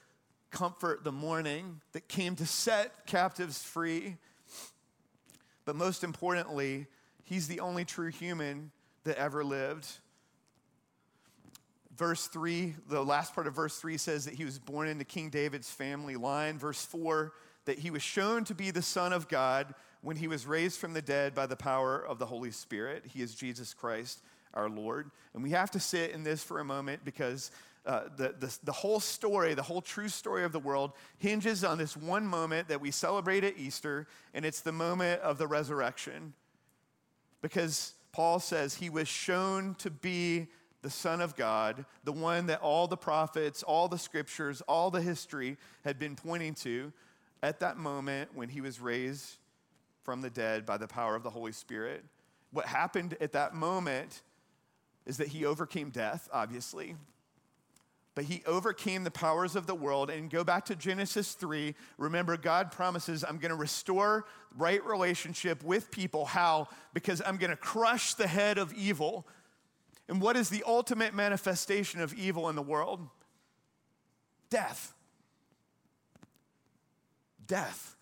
comfort 0.50 1.04
the 1.04 1.12
mourning, 1.12 1.82
that 1.92 2.08
came 2.08 2.36
to 2.36 2.46
set 2.46 3.04
captives 3.04 3.62
free. 3.62 4.16
But 5.66 5.76
most 5.76 6.02
importantly, 6.02 6.86
he's 7.22 7.48
the 7.48 7.60
only 7.60 7.84
true 7.84 8.08
human 8.10 8.70
that 9.04 9.16
ever 9.16 9.44
lived. 9.44 9.86
Verse 11.96 12.26
3, 12.28 12.74
the 12.88 13.04
last 13.04 13.34
part 13.34 13.46
of 13.46 13.54
verse 13.54 13.78
3 13.78 13.98
says 13.98 14.24
that 14.24 14.34
he 14.34 14.44
was 14.44 14.58
born 14.58 14.88
into 14.88 15.04
King 15.04 15.28
David's 15.28 15.70
family 15.70 16.16
line. 16.16 16.58
Verse 16.58 16.84
4, 16.86 17.32
that 17.66 17.78
he 17.78 17.90
was 17.90 18.02
shown 18.02 18.44
to 18.44 18.54
be 18.54 18.70
the 18.70 18.82
Son 18.82 19.12
of 19.12 19.28
God 19.28 19.74
when 20.00 20.16
he 20.16 20.26
was 20.26 20.46
raised 20.46 20.78
from 20.78 20.94
the 20.94 21.02
dead 21.02 21.34
by 21.34 21.46
the 21.46 21.56
power 21.56 21.98
of 21.98 22.18
the 22.18 22.26
Holy 22.26 22.50
Spirit. 22.50 23.04
He 23.06 23.20
is 23.20 23.34
Jesus 23.34 23.74
Christ, 23.74 24.22
our 24.54 24.70
Lord. 24.70 25.10
And 25.34 25.42
we 25.42 25.50
have 25.50 25.70
to 25.72 25.80
sit 25.80 26.12
in 26.12 26.22
this 26.22 26.42
for 26.42 26.58
a 26.58 26.64
moment 26.64 27.04
because 27.04 27.50
uh, 27.86 28.04
the, 28.16 28.34
the, 28.38 28.58
the 28.64 28.72
whole 28.72 29.00
story, 29.00 29.54
the 29.54 29.62
whole 29.62 29.82
true 29.82 30.08
story 30.08 30.44
of 30.44 30.52
the 30.52 30.58
world, 30.58 30.92
hinges 31.18 31.64
on 31.64 31.78
this 31.78 31.96
one 31.96 32.26
moment 32.26 32.68
that 32.68 32.80
we 32.80 32.90
celebrate 32.90 33.44
at 33.44 33.58
Easter, 33.58 34.06
and 34.34 34.44
it's 34.44 34.60
the 34.60 34.72
moment 34.72 35.20
of 35.22 35.38
the 35.38 35.46
resurrection. 35.46 36.34
Because 37.42 37.94
Paul 38.12 38.40
says 38.40 38.74
he 38.74 38.90
was 38.90 39.08
shown 39.08 39.74
to 39.76 39.90
be 39.90 40.48
the 40.82 40.90
Son 40.90 41.20
of 41.20 41.36
God, 41.36 41.84
the 42.04 42.12
one 42.12 42.46
that 42.46 42.60
all 42.60 42.86
the 42.86 42.96
prophets, 42.96 43.62
all 43.62 43.88
the 43.88 43.98
scriptures, 43.98 44.62
all 44.62 44.90
the 44.90 45.02
history 45.02 45.58
had 45.84 45.98
been 45.98 46.16
pointing 46.16 46.54
to 46.54 46.92
at 47.42 47.60
that 47.60 47.76
moment 47.76 48.30
when 48.34 48.48
he 48.48 48.60
was 48.60 48.80
raised 48.80 49.36
from 50.02 50.22
the 50.22 50.30
dead 50.30 50.64
by 50.64 50.76
the 50.76 50.88
power 50.88 51.14
of 51.14 51.22
the 51.22 51.30
Holy 51.30 51.52
Spirit. 51.52 52.04
What 52.52 52.66
happened 52.66 53.16
at 53.20 53.32
that 53.32 53.54
moment 53.54 54.22
is 55.06 55.18
that 55.18 55.28
he 55.28 55.44
overcame 55.44 55.90
death, 55.90 56.28
obviously. 56.32 56.96
But 58.14 58.24
he 58.24 58.42
overcame 58.46 59.04
the 59.04 59.10
powers 59.10 59.54
of 59.54 59.66
the 59.66 59.74
world. 59.74 60.10
And 60.10 60.30
go 60.30 60.42
back 60.44 60.64
to 60.66 60.76
Genesis 60.76 61.32
3. 61.32 61.74
Remember, 61.96 62.36
God 62.36 62.72
promises, 62.72 63.24
I'm 63.26 63.38
going 63.38 63.50
to 63.50 63.56
restore 63.56 64.26
right 64.56 64.84
relationship 64.84 65.62
with 65.62 65.90
people. 65.90 66.24
How? 66.24 66.68
Because 66.92 67.22
I'm 67.24 67.36
going 67.36 67.50
to 67.50 67.56
crush 67.56 68.14
the 68.14 68.26
head 68.26 68.58
of 68.58 68.72
evil. 68.74 69.26
And 70.08 70.20
what 70.20 70.36
is 70.36 70.48
the 70.48 70.64
ultimate 70.66 71.14
manifestation 71.14 72.00
of 72.00 72.12
evil 72.14 72.48
in 72.48 72.56
the 72.56 72.62
world? 72.62 73.08
Death. 74.50 74.92
Death. 77.46 77.96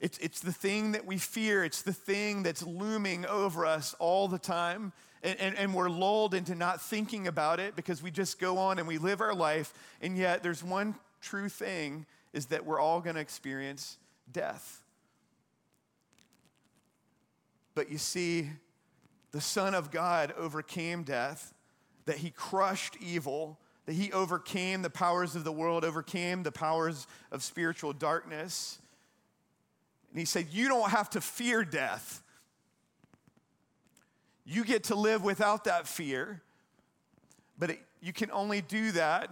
It's, 0.00 0.18
it's 0.18 0.40
the 0.40 0.52
thing 0.52 0.92
that 0.92 1.06
we 1.06 1.16
fear, 1.16 1.64
it's 1.64 1.80
the 1.80 1.94
thing 1.94 2.42
that's 2.42 2.62
looming 2.62 3.24
over 3.24 3.64
us 3.64 3.94
all 3.98 4.28
the 4.28 4.38
time. 4.38 4.92
And, 5.24 5.40
and, 5.40 5.56
and, 5.56 5.74
we're 5.74 5.88
lulled 5.88 6.34
into 6.34 6.54
not 6.54 6.82
thinking 6.82 7.26
about 7.26 7.58
it 7.58 7.74
because 7.74 8.02
we 8.02 8.10
just 8.10 8.38
go 8.38 8.58
on 8.58 8.78
and 8.78 8.86
we 8.86 8.98
live 8.98 9.22
our 9.22 9.34
life. 9.34 9.72
And 10.02 10.18
yet, 10.18 10.42
there's 10.42 10.62
one 10.62 10.96
true 11.22 11.48
thing 11.48 12.04
is 12.34 12.46
that 12.46 12.66
we're 12.66 12.78
all 12.78 13.00
going 13.00 13.14
to 13.14 13.22
experience 13.22 13.96
death. 14.30 14.82
But 17.74 17.90
you 17.90 17.98
see, 17.98 18.50
the 19.32 19.40
Son 19.40 19.74
of 19.74 19.90
God 19.90 20.32
overcame 20.36 21.02
death, 21.02 21.54
that 22.06 22.18
he 22.18 22.30
crushed 22.30 22.96
evil, 23.00 23.58
that 23.86 23.94
he 23.94 24.12
overcame 24.12 24.82
the 24.82 24.90
powers 24.90 25.34
of 25.34 25.44
the 25.44 25.52
world, 25.52 25.84
overcame 25.84 26.42
the 26.42 26.52
powers 26.52 27.06
of 27.32 27.42
spiritual 27.42 27.92
darkness. 27.92 28.78
And 30.10 30.18
he 30.18 30.24
said, 30.24 30.48
You 30.50 30.68
don't 30.68 30.90
have 30.90 31.10
to 31.10 31.20
fear 31.20 31.64
death. 31.64 32.22
You 34.44 34.64
get 34.64 34.84
to 34.84 34.94
live 34.94 35.24
without 35.24 35.64
that 35.64 35.86
fear. 35.86 36.42
But 37.58 37.70
it, 37.70 37.80
you 38.00 38.12
can 38.12 38.30
only 38.30 38.60
do 38.60 38.92
that 38.92 39.30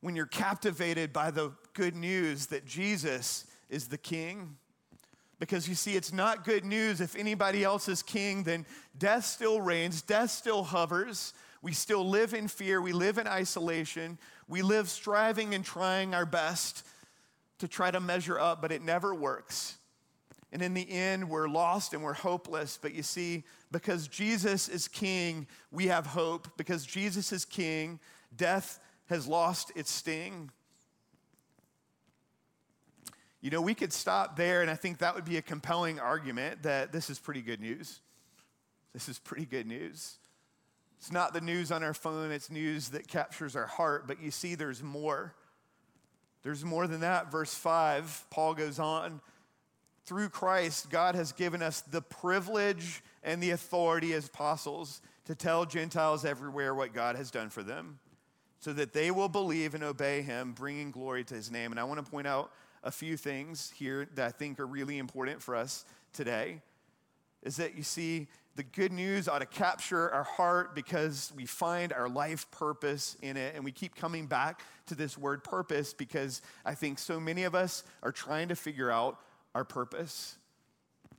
when 0.00 0.14
you're 0.14 0.26
captivated 0.26 1.12
by 1.12 1.30
the 1.30 1.52
good 1.72 1.96
news 1.96 2.46
that 2.46 2.66
Jesus 2.66 3.46
is 3.70 3.88
the 3.88 3.98
king. 3.98 4.56
Because 5.38 5.68
you 5.68 5.74
see, 5.74 5.96
it's 5.96 6.12
not 6.12 6.44
good 6.44 6.64
news 6.64 7.00
if 7.00 7.16
anybody 7.16 7.64
else 7.64 7.88
is 7.88 8.02
king, 8.02 8.44
then 8.44 8.66
death 8.98 9.24
still 9.24 9.60
reigns, 9.60 10.02
death 10.02 10.30
still 10.30 10.62
hovers. 10.62 11.34
We 11.62 11.72
still 11.72 12.06
live 12.06 12.34
in 12.34 12.48
fear, 12.48 12.80
we 12.82 12.92
live 12.92 13.16
in 13.16 13.26
isolation, 13.26 14.18
we 14.48 14.60
live 14.60 14.90
striving 14.90 15.54
and 15.54 15.64
trying 15.64 16.14
our 16.14 16.26
best 16.26 16.86
to 17.58 17.66
try 17.66 17.90
to 17.90 18.00
measure 18.00 18.38
up, 18.38 18.60
but 18.60 18.70
it 18.70 18.82
never 18.82 19.14
works. 19.14 19.78
And 20.54 20.62
in 20.62 20.72
the 20.72 20.88
end, 20.88 21.28
we're 21.28 21.48
lost 21.48 21.94
and 21.94 22.04
we're 22.04 22.12
hopeless. 22.12 22.78
But 22.80 22.94
you 22.94 23.02
see, 23.02 23.42
because 23.72 24.06
Jesus 24.06 24.68
is 24.68 24.86
king, 24.86 25.48
we 25.72 25.88
have 25.88 26.06
hope. 26.06 26.56
Because 26.56 26.86
Jesus 26.86 27.32
is 27.32 27.44
king, 27.44 27.98
death 28.36 28.78
has 29.06 29.26
lost 29.26 29.72
its 29.74 29.90
sting. 29.90 30.52
You 33.40 33.50
know, 33.50 33.60
we 33.60 33.74
could 33.74 33.92
stop 33.92 34.36
there, 34.36 34.62
and 34.62 34.70
I 34.70 34.76
think 34.76 34.98
that 34.98 35.16
would 35.16 35.24
be 35.24 35.38
a 35.38 35.42
compelling 35.42 35.98
argument 35.98 36.62
that 36.62 36.92
this 36.92 37.10
is 37.10 37.18
pretty 37.18 37.42
good 37.42 37.60
news. 37.60 38.00
This 38.92 39.08
is 39.08 39.18
pretty 39.18 39.46
good 39.46 39.66
news. 39.66 40.18
It's 40.98 41.10
not 41.10 41.34
the 41.34 41.40
news 41.40 41.72
on 41.72 41.82
our 41.82 41.94
phone, 41.94 42.30
it's 42.30 42.48
news 42.48 42.90
that 42.90 43.08
captures 43.08 43.56
our 43.56 43.66
heart. 43.66 44.06
But 44.06 44.22
you 44.22 44.30
see, 44.30 44.54
there's 44.54 44.84
more. 44.84 45.34
There's 46.44 46.64
more 46.64 46.86
than 46.86 47.00
that. 47.00 47.32
Verse 47.32 47.52
5, 47.52 48.26
Paul 48.30 48.54
goes 48.54 48.78
on 48.78 49.20
through 50.06 50.28
Christ, 50.28 50.90
God 50.90 51.14
has 51.14 51.32
given 51.32 51.62
us 51.62 51.80
the 51.80 52.02
privilege 52.02 53.02
and 53.22 53.42
the 53.42 53.50
authority 53.50 54.12
as 54.12 54.26
apostles 54.26 55.00
to 55.24 55.34
tell 55.34 55.64
Gentiles 55.64 56.24
everywhere 56.24 56.74
what 56.74 56.92
God 56.92 57.16
has 57.16 57.30
done 57.30 57.48
for 57.48 57.62
them 57.62 57.98
so 58.58 58.72
that 58.72 58.92
they 58.92 59.10
will 59.10 59.28
believe 59.28 59.74
and 59.74 59.84
obey 59.84 60.22
him, 60.22 60.52
bringing 60.52 60.90
glory 60.90 61.24
to 61.24 61.34
his 61.34 61.50
name. 61.50 61.70
And 61.70 61.80
I 61.80 61.84
want 61.84 62.04
to 62.04 62.10
point 62.10 62.26
out 62.26 62.50
a 62.82 62.90
few 62.90 63.16
things 63.16 63.72
here 63.76 64.08
that 64.14 64.26
I 64.26 64.30
think 64.30 64.60
are 64.60 64.66
really 64.66 64.98
important 64.98 65.42
for 65.42 65.56
us 65.56 65.84
today. 66.12 66.60
Is 67.42 67.56
that 67.56 67.74
you 67.76 67.82
see, 67.82 68.28
the 68.56 68.62
good 68.62 68.92
news 68.92 69.28
ought 69.28 69.40
to 69.40 69.46
capture 69.46 70.10
our 70.10 70.22
heart 70.22 70.74
because 70.74 71.32
we 71.36 71.44
find 71.44 71.92
our 71.92 72.08
life 72.08 72.50
purpose 72.50 73.16
in 73.20 73.36
it. 73.36 73.54
And 73.54 73.64
we 73.64 73.72
keep 73.72 73.96
coming 73.96 74.26
back 74.26 74.62
to 74.86 74.94
this 74.94 75.18
word 75.18 75.42
purpose 75.42 75.92
because 75.92 76.40
I 76.64 76.74
think 76.74 76.98
so 76.98 77.18
many 77.18 77.44
of 77.44 77.54
us 77.54 77.84
are 78.02 78.12
trying 78.12 78.48
to 78.48 78.56
figure 78.56 78.90
out 78.90 79.18
our 79.54 79.64
purpose. 79.64 80.36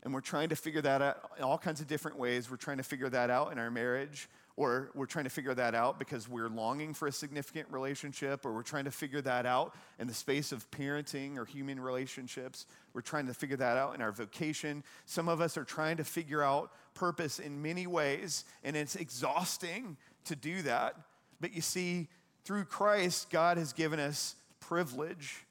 And 0.03 0.13
we're 0.13 0.21
trying 0.21 0.49
to 0.49 0.55
figure 0.55 0.81
that 0.81 1.01
out 1.01 1.31
in 1.37 1.43
all 1.43 1.57
kinds 1.57 1.81
of 1.81 1.87
different 1.87 2.19
ways. 2.19 2.49
We're 2.49 2.57
trying 2.57 2.77
to 2.77 2.83
figure 2.83 3.09
that 3.09 3.29
out 3.29 3.51
in 3.51 3.57
our 3.57 3.71
marriage, 3.71 4.29
or 4.55 4.91
we're 4.93 5.07
trying 5.07 5.23
to 5.23 5.31
figure 5.31 5.53
that 5.55 5.73
out 5.73 5.97
because 5.97 6.29
we're 6.29 6.47
longing 6.47 6.93
for 6.93 7.07
a 7.07 7.11
significant 7.11 7.67
relationship, 7.71 8.45
or 8.45 8.53
we're 8.53 8.61
trying 8.61 8.85
to 8.85 8.91
figure 8.91 9.21
that 9.21 9.47
out 9.47 9.75
in 9.97 10.05
the 10.07 10.13
space 10.13 10.51
of 10.51 10.69
parenting 10.69 11.37
or 11.37 11.45
human 11.45 11.79
relationships. 11.79 12.67
We're 12.93 13.01
trying 13.01 13.25
to 13.27 13.33
figure 13.33 13.57
that 13.57 13.77
out 13.77 13.95
in 13.95 14.01
our 14.01 14.11
vocation. 14.11 14.83
Some 15.05 15.27
of 15.27 15.41
us 15.41 15.57
are 15.57 15.63
trying 15.63 15.97
to 15.97 16.03
figure 16.03 16.43
out 16.43 16.71
purpose 16.93 17.39
in 17.39 17.61
many 17.61 17.87
ways, 17.87 18.45
and 18.63 18.75
it's 18.75 18.95
exhausting 18.95 19.97
to 20.25 20.35
do 20.35 20.61
that. 20.61 20.95
But 21.41 21.53
you 21.53 21.61
see, 21.61 22.09
through 22.43 22.65
Christ, 22.65 23.31
God 23.31 23.57
has 23.57 23.73
given 23.73 23.99
us 23.99 24.35
privilege. 24.59 25.45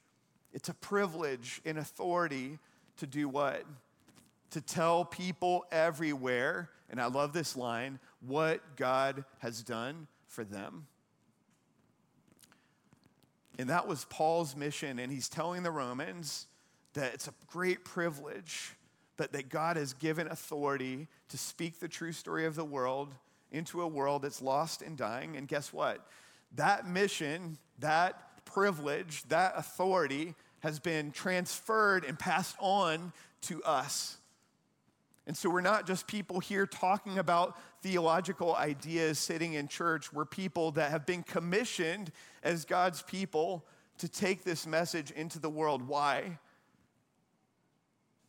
It's 0.52 0.68
a 0.68 0.74
privilege 0.74 1.60
and 1.66 1.76
authority 1.76 2.60
to 2.98 3.06
do 3.06 3.28
what? 3.28 3.64
To 4.50 4.60
tell 4.60 5.04
people 5.04 5.64
everywhere, 5.72 6.70
and 6.90 7.00
I 7.00 7.06
love 7.06 7.32
this 7.32 7.56
line, 7.56 7.98
what 8.20 8.76
God 8.76 9.24
has 9.38 9.62
done 9.62 10.06
for 10.28 10.44
them. 10.44 10.86
And 13.58 13.70
that 13.70 13.86
was 13.86 14.04
Paul's 14.06 14.56
mission, 14.56 14.98
and 14.98 15.12
he's 15.12 15.28
telling 15.28 15.62
the 15.62 15.70
Romans 15.70 16.46
that 16.94 17.14
it's 17.14 17.28
a 17.28 17.34
great 17.46 17.84
privilege, 17.84 18.74
but 19.16 19.32
that 19.32 19.48
God 19.48 19.76
has 19.76 19.92
given 19.92 20.26
authority 20.26 21.08
to 21.28 21.38
speak 21.38 21.78
the 21.78 21.88
true 21.88 22.12
story 22.12 22.46
of 22.46 22.56
the 22.56 22.64
world 22.64 23.14
into 23.52 23.82
a 23.82 23.86
world 23.86 24.22
that's 24.22 24.42
lost 24.42 24.82
and 24.82 24.96
dying. 24.96 25.36
And 25.36 25.46
guess 25.46 25.72
what? 25.72 26.04
That 26.56 26.86
mission, 26.86 27.58
that 27.78 28.44
privilege, 28.44 29.22
that 29.28 29.54
authority 29.56 30.34
has 30.64 30.80
been 30.80 31.10
transferred 31.10 32.06
and 32.06 32.18
passed 32.18 32.56
on 32.58 33.12
to 33.42 33.62
us. 33.64 34.16
And 35.26 35.36
so 35.36 35.50
we're 35.50 35.60
not 35.60 35.86
just 35.86 36.06
people 36.06 36.40
here 36.40 36.66
talking 36.66 37.18
about 37.18 37.58
theological 37.82 38.56
ideas 38.56 39.18
sitting 39.18 39.52
in 39.52 39.68
church. 39.68 40.10
We're 40.10 40.24
people 40.24 40.70
that 40.72 40.90
have 40.90 41.04
been 41.04 41.22
commissioned 41.22 42.10
as 42.42 42.64
God's 42.64 43.02
people 43.02 43.66
to 43.98 44.08
take 44.08 44.42
this 44.42 44.66
message 44.66 45.10
into 45.10 45.38
the 45.38 45.50
world. 45.50 45.86
Why? 45.86 46.38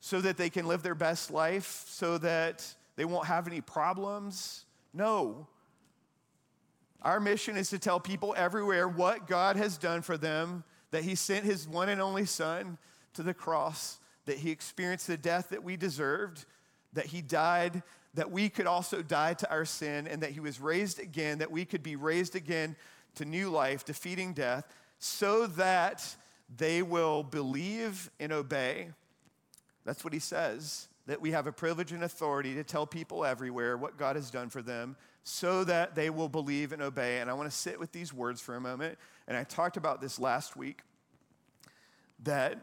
So 0.02 0.20
that 0.20 0.36
they 0.36 0.50
can 0.50 0.68
live 0.68 0.84
their 0.84 0.94
best 0.94 1.32
life, 1.32 1.86
so 1.88 2.18
that 2.18 2.66
they 2.98 3.06
won't 3.06 3.28
have 3.28 3.48
any 3.48 3.62
problems? 3.62 4.66
No. 4.94 5.48
Our 7.02 7.22
mission 7.22 7.56
is 7.56 7.70
to 7.70 7.80
tell 7.80 8.02
people 8.02 8.36
everywhere 8.38 8.90
what 8.90 9.26
God 9.26 9.56
has 9.56 9.78
done 9.78 10.02
for 10.02 10.18
them 10.18 10.66
that 10.96 11.04
he 11.04 11.14
sent 11.14 11.44
his 11.44 11.68
one 11.68 11.90
and 11.90 12.00
only 12.00 12.24
son 12.24 12.78
to 13.14 13.22
the 13.22 13.34
cross, 13.34 14.00
that 14.28 14.38
he 14.38 14.50
experienced 14.50 15.08
the 15.08 15.18
death 15.18 15.50
that 15.50 15.62
we 15.62 15.76
deserved, 15.76 16.46
that 16.94 17.08
he 17.08 17.22
died, 17.22 17.84
that 18.14 18.32
we 18.32 18.48
could 18.48 18.66
also 18.66 19.02
die 19.02 19.34
to 19.34 19.52
our 19.52 19.66
sin, 19.66 20.08
and 20.08 20.24
that 20.24 20.32
he 20.32 20.40
was 20.40 20.62
raised 20.62 20.98
again, 20.98 21.40
that 21.40 21.52
we 21.52 21.66
could 21.66 21.84
be 21.84 21.98
raised 21.98 22.34
again 22.34 22.78
to 23.16 23.26
new 23.26 23.50
life, 23.50 23.84
defeating 23.84 24.32
death, 24.32 24.74
so 24.98 25.48
that 25.48 26.16
they 26.56 26.82
will 26.82 27.24
believe 27.24 28.10
and 28.18 28.32
obey. 28.32 28.88
That's 29.84 30.06
what 30.06 30.14
he 30.14 30.20
says, 30.20 30.88
that 31.08 31.20
we 31.20 31.32
have 31.32 31.46
a 31.46 31.52
privilege 31.52 31.92
and 31.92 32.06
authority 32.06 32.56
to 32.56 32.64
tell 32.64 32.88
people 32.88 33.26
everywhere 33.26 33.76
what 33.76 33.98
God 33.98 34.16
has 34.16 34.32
done 34.32 34.50
for 34.50 34.62
them 34.62 34.96
so 35.26 35.66
that 35.66 35.94
they 35.94 36.10
will 36.10 36.30
believe 36.30 36.72
and 36.72 36.82
obey. 36.82 37.20
And 37.20 37.30
I 37.30 37.34
want 37.34 37.52
to 37.52 37.58
sit 37.58 37.82
with 37.82 37.92
these 37.92 38.14
words 38.14 38.40
for 38.40 38.56
a 38.56 38.62
moment. 38.62 38.98
And 39.28 39.36
I 39.36 39.44
talked 39.44 39.78
about 39.78 40.02
this 40.02 40.20
last 40.20 40.56
week 40.56 40.82
that 42.24 42.58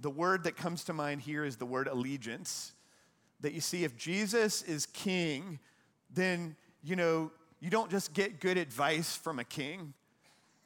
the 0.00 0.10
word 0.10 0.44
that 0.44 0.56
comes 0.56 0.84
to 0.84 0.92
mind 0.92 1.20
here 1.22 1.44
is 1.44 1.56
the 1.56 1.66
word 1.66 1.88
allegiance. 1.88 2.72
That 3.40 3.52
you 3.52 3.60
see, 3.60 3.84
if 3.84 3.96
Jesus 3.96 4.62
is 4.62 4.86
king, 4.86 5.58
then, 6.12 6.56
you 6.82 6.96
know, 6.96 7.30
you 7.60 7.70
don't 7.70 7.90
just 7.90 8.12
get 8.14 8.40
good 8.40 8.56
advice 8.56 9.16
from 9.16 9.38
a 9.38 9.44
king. 9.44 9.94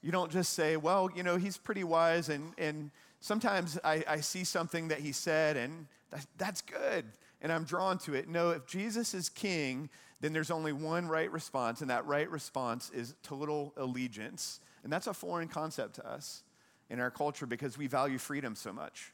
You 0.02 0.10
don't 0.10 0.30
just 0.30 0.54
say, 0.54 0.76
well, 0.76 1.10
you 1.14 1.22
know, 1.22 1.36
he's 1.36 1.56
pretty 1.56 1.84
wise, 1.84 2.28
and, 2.28 2.52
and 2.58 2.90
sometimes 3.20 3.78
I, 3.84 4.02
I 4.08 4.20
see 4.20 4.44
something 4.44 4.88
that 4.88 4.98
he 4.98 5.12
said, 5.12 5.56
and 5.56 5.86
that, 6.10 6.26
that's 6.38 6.60
good, 6.60 7.04
and 7.40 7.52
I'm 7.52 7.64
drawn 7.64 7.98
to 7.98 8.14
it. 8.14 8.28
No, 8.28 8.50
if 8.50 8.66
Jesus 8.66 9.14
is 9.14 9.28
king, 9.28 9.88
then 10.20 10.32
there's 10.32 10.50
only 10.50 10.72
one 10.72 11.08
right 11.08 11.30
response, 11.30 11.82
and 11.82 11.90
that 11.90 12.04
right 12.06 12.28
response 12.30 12.90
is 12.90 13.14
total 13.22 13.72
allegiance. 13.76 14.60
And 14.84 14.92
that's 14.92 15.06
a 15.06 15.14
foreign 15.14 15.48
concept 15.48 15.94
to 15.96 16.06
us 16.08 16.42
in 16.90 17.00
our 17.00 17.10
culture 17.10 17.46
because 17.46 17.78
we 17.78 17.86
value 17.86 18.18
freedom 18.18 18.54
so 18.54 18.72
much. 18.72 19.12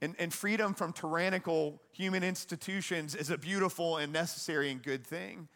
And, 0.00 0.16
and 0.18 0.32
freedom 0.32 0.74
from 0.74 0.92
tyrannical 0.92 1.80
human 1.92 2.24
institutions 2.24 3.14
is 3.14 3.30
a 3.30 3.38
beautiful 3.38 3.98
and 3.98 4.12
necessary 4.12 4.70
and 4.70 4.82
good 4.82 5.06
thing. 5.06 5.48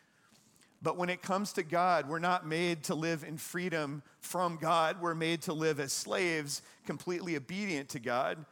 But 0.83 0.97
when 0.97 1.09
it 1.09 1.21
comes 1.21 1.53
to 1.55 1.65
God, 1.65 2.09
we're 2.09 2.21
not 2.21 2.47
made 2.47 2.85
to 2.85 2.95
live 2.95 3.25
in 3.25 3.39
freedom 3.39 4.03
from 4.21 4.57
God. 4.57 5.01
We're 5.01 5.15
made 5.15 5.43
to 5.43 5.53
live 5.53 5.81
as 5.81 5.93
slaves, 5.93 6.63
completely 6.85 7.37
obedient 7.37 7.89
to 7.91 7.99
God. 7.99 8.45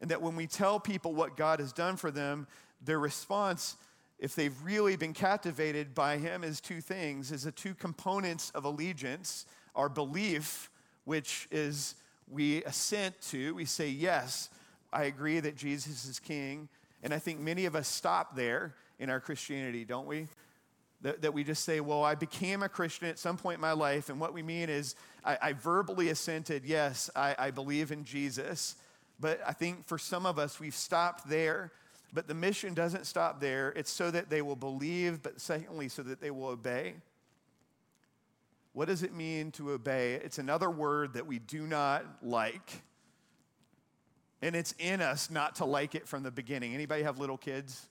And 0.00 0.10
that 0.10 0.22
when 0.22 0.36
we 0.36 0.46
tell 0.46 0.78
people 0.78 1.14
what 1.14 1.36
God 1.36 1.58
has 1.58 1.72
done 1.72 1.96
for 1.96 2.10
them, 2.10 2.46
their 2.80 3.00
response, 3.00 3.76
if 4.20 4.34
they've 4.34 4.54
really 4.62 4.96
been 4.96 5.14
captivated 5.14 5.94
by 5.94 6.18
Him, 6.18 6.44
is 6.44 6.60
two 6.60 6.80
things 6.80 7.32
is 7.32 7.42
the 7.42 7.52
two 7.52 7.74
components 7.74 8.50
of 8.54 8.64
allegiance 8.64 9.46
our 9.74 9.88
belief, 9.88 10.70
which 11.04 11.48
is 11.50 11.94
we 12.28 12.62
assent 12.64 13.20
to, 13.22 13.54
we 13.54 13.64
say, 13.64 13.88
Yes, 13.88 14.50
I 14.92 15.04
agree 15.04 15.40
that 15.40 15.56
Jesus 15.56 16.04
is 16.04 16.18
King. 16.18 16.68
And 17.02 17.14
I 17.14 17.18
think 17.18 17.40
many 17.40 17.64
of 17.64 17.74
us 17.74 17.88
stop 17.88 18.36
there 18.36 18.74
in 18.98 19.10
our 19.10 19.20
Christianity, 19.20 19.84
don't 19.84 20.06
we? 20.06 20.28
That, 21.02 21.22
that 21.22 21.32
we 21.32 21.44
just 21.44 21.64
say, 21.64 21.80
well, 21.80 22.04
I 22.04 22.14
became 22.14 22.62
a 22.62 22.68
Christian 22.68 23.08
at 23.08 23.18
some 23.18 23.38
point 23.38 23.54
in 23.54 23.60
my 23.60 23.72
life. 23.72 24.10
And 24.10 24.20
what 24.20 24.34
we 24.34 24.42
mean 24.42 24.68
is, 24.68 24.96
I, 25.24 25.38
I 25.40 25.52
verbally 25.54 26.10
assented, 26.10 26.64
yes, 26.64 27.08
I, 27.16 27.34
I 27.38 27.50
believe 27.50 27.90
in 27.90 28.04
Jesus. 28.04 28.76
But 29.18 29.40
I 29.46 29.52
think 29.52 29.86
for 29.86 29.96
some 29.96 30.26
of 30.26 30.38
us, 30.38 30.60
we've 30.60 30.74
stopped 30.74 31.28
there. 31.28 31.72
But 32.12 32.26
the 32.26 32.34
mission 32.34 32.74
doesn't 32.74 33.06
stop 33.06 33.40
there. 33.40 33.70
It's 33.76 33.90
so 33.90 34.10
that 34.10 34.28
they 34.28 34.42
will 34.42 34.56
believe, 34.56 35.22
but 35.22 35.40
secondly, 35.40 35.88
so 35.88 36.02
that 36.02 36.20
they 36.20 36.30
will 36.30 36.48
obey. 36.48 36.94
What 38.72 38.86
does 38.88 39.02
it 39.02 39.12
mean 39.12 39.50
to 39.52 39.72
obey? 39.72 40.14
It's 40.14 40.38
another 40.38 40.70
word 40.70 41.14
that 41.14 41.26
we 41.26 41.38
do 41.38 41.66
not 41.66 42.04
like. 42.22 42.82
And 44.42 44.54
it's 44.54 44.74
in 44.78 45.00
us 45.00 45.30
not 45.30 45.56
to 45.56 45.64
like 45.64 45.94
it 45.94 46.06
from 46.06 46.22
the 46.22 46.30
beginning. 46.30 46.74
Anybody 46.74 47.02
have 47.02 47.18
little 47.18 47.36
kids? 47.36 47.88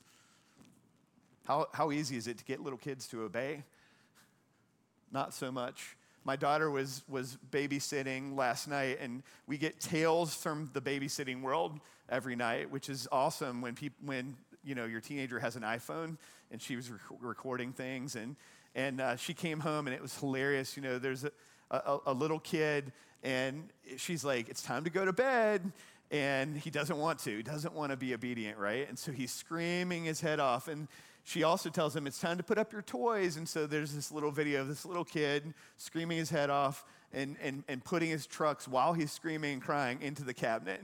How, 1.46 1.68
how 1.74 1.92
easy 1.92 2.16
is 2.16 2.28
it 2.28 2.38
to 2.38 2.46
get 2.46 2.62
little 2.62 2.80
kids 2.80 3.08
to 3.08 3.24
obey? 3.24 3.64
Not 5.12 5.34
so 5.34 5.52
much. 5.52 5.98
My 6.24 6.36
daughter 6.36 6.70
was, 6.70 7.04
was 7.10 7.38
babysitting 7.52 8.38
last 8.38 8.68
night, 8.68 9.00
and 9.02 9.24
we 9.48 9.58
get 9.58 9.80
tales 9.80 10.34
from 10.34 10.70
the 10.74 10.82
babysitting 10.82 11.42
world 11.42 11.80
every 12.08 12.36
night, 12.36 12.70
which 12.72 12.90
is 12.90 13.08
awesome 13.12 13.62
when, 13.62 13.76
people, 13.76 13.98
when 14.06 14.36
you 14.64 14.76
know, 14.76 14.86
your 14.86 15.02
teenager 15.02 15.40
has 15.40 15.56
an 15.56 15.64
iPhone 15.64 16.18
and 16.52 16.62
she 16.62 16.76
was 16.76 16.90
rec- 16.90 17.00
recording 17.22 17.72
things. 17.74 18.16
And, 18.16 18.36
and 18.76 19.02
uh, 19.02 19.16
she 19.16 19.34
came 19.34 19.60
home, 19.60 19.88
and 19.88 19.96
it 19.96 20.02
was 20.02 20.18
hilarious. 20.18 20.76
You 20.78 20.84
know, 20.84 21.00
there's 21.00 21.24
a, 21.24 21.32
a, 21.72 21.98
a 22.08 22.14
little 22.14 22.40
kid, 22.40 22.92
and 23.24 23.70
she's 23.98 24.24
like, 24.24 24.50
It's 24.50 24.62
time 24.62 24.84
to 24.84 24.90
go 24.90 25.06
to 25.06 25.14
bed 25.14 25.72
and 26.12 26.58
he 26.58 26.70
doesn't 26.70 26.98
want 26.98 27.20
to. 27.20 27.38
He 27.38 27.44
doesn't 27.44 27.74
want 27.74 27.92
to 27.92 27.98
be 27.98 28.14
obedient, 28.14 28.58
right? 28.58 28.88
And 28.90 28.98
so 28.98 29.12
he's 29.12 29.32
screaming 29.32 30.06
his 30.06 30.22
head 30.22 30.40
off. 30.40 30.68
And 30.68 30.88
she 31.24 31.44
also 31.44 31.70
tells 31.70 31.96
him, 31.96 32.08
It's 32.08 32.20
time 32.20 32.38
to 32.38 32.44
put 32.44 32.58
up 32.58 32.72
your 32.74 32.82
toys. 32.82 33.38
And 33.38 33.48
so 33.48 33.68
there's 33.68 33.94
this 33.94 34.12
little 34.12 34.32
video 34.32 34.62
of 34.62 34.68
this 34.68 34.86
little 34.86 35.06
kid 35.06 35.54
screaming 35.78 36.18
his 36.18 36.30
head 36.30 36.50
off 36.50 36.84
and, 37.14 37.36
and, 37.42 37.64
and 37.68 37.84
putting 37.84 38.10
his 38.10 38.26
trucks 38.26 38.68
while 38.68 38.94
he's 38.94 39.12
screaming 39.12 39.54
and 39.54 39.62
crying 39.62 40.02
into 40.02 40.24
the 40.24 40.34
cabinet. 40.34 40.82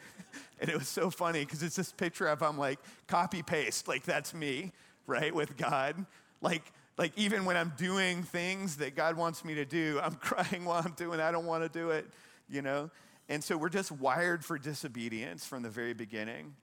and 0.60 0.68
it 0.68 0.76
was 0.76 0.88
so 0.88 1.08
funny 1.08 1.44
because 1.44 1.62
it's 1.62 1.76
this 1.76 1.92
picture 1.92 2.26
of 2.26 2.42
I'm 2.42 2.58
like, 2.58 2.78
copy 3.06 3.42
paste, 3.42 3.88
like 3.88 4.04
that's 4.04 4.34
me, 4.34 4.72
right, 5.06 5.34
with 5.34 5.56
God. 5.56 6.04
Like, 6.42 6.72
like 6.98 7.12
even 7.16 7.44
when 7.44 7.56
I'm 7.56 7.72
doing 7.78 8.24
things 8.24 8.76
that 8.76 8.96
God 8.96 9.16
wants 9.16 9.44
me 9.44 9.54
to 9.54 9.64
do, 9.64 10.00
I'm 10.02 10.16
crying 10.16 10.64
while 10.64 10.82
I'm 10.84 10.92
doing 10.92 11.20
it. 11.20 11.22
I 11.22 11.32
don't 11.32 11.46
want 11.46 11.62
to 11.62 11.68
do 11.68 11.90
it, 11.90 12.06
you 12.50 12.60
know? 12.60 12.90
And 13.30 13.42
so 13.42 13.56
we're 13.56 13.68
just 13.68 13.92
wired 13.92 14.44
for 14.44 14.58
disobedience 14.58 15.46
from 15.46 15.62
the 15.62 15.70
very 15.70 15.94
beginning. 15.94 16.54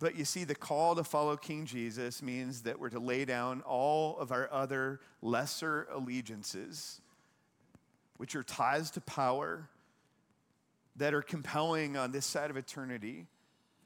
But 0.00 0.16
you 0.16 0.24
see, 0.24 0.44
the 0.44 0.54
call 0.54 0.94
to 0.94 1.04
follow 1.04 1.36
King 1.36 1.66
Jesus 1.66 2.22
means 2.22 2.62
that 2.62 2.78
we're 2.78 2.90
to 2.90 3.00
lay 3.00 3.24
down 3.24 3.62
all 3.62 4.16
of 4.18 4.30
our 4.30 4.48
other 4.52 5.00
lesser 5.20 5.88
allegiances, 5.92 7.00
which 8.16 8.36
are 8.36 8.44
ties 8.44 8.92
to 8.92 9.00
power 9.00 9.68
that 10.96 11.14
are 11.14 11.22
compelling 11.22 11.96
on 11.96 12.12
this 12.12 12.26
side 12.26 12.50
of 12.50 12.56
eternity. 12.56 13.26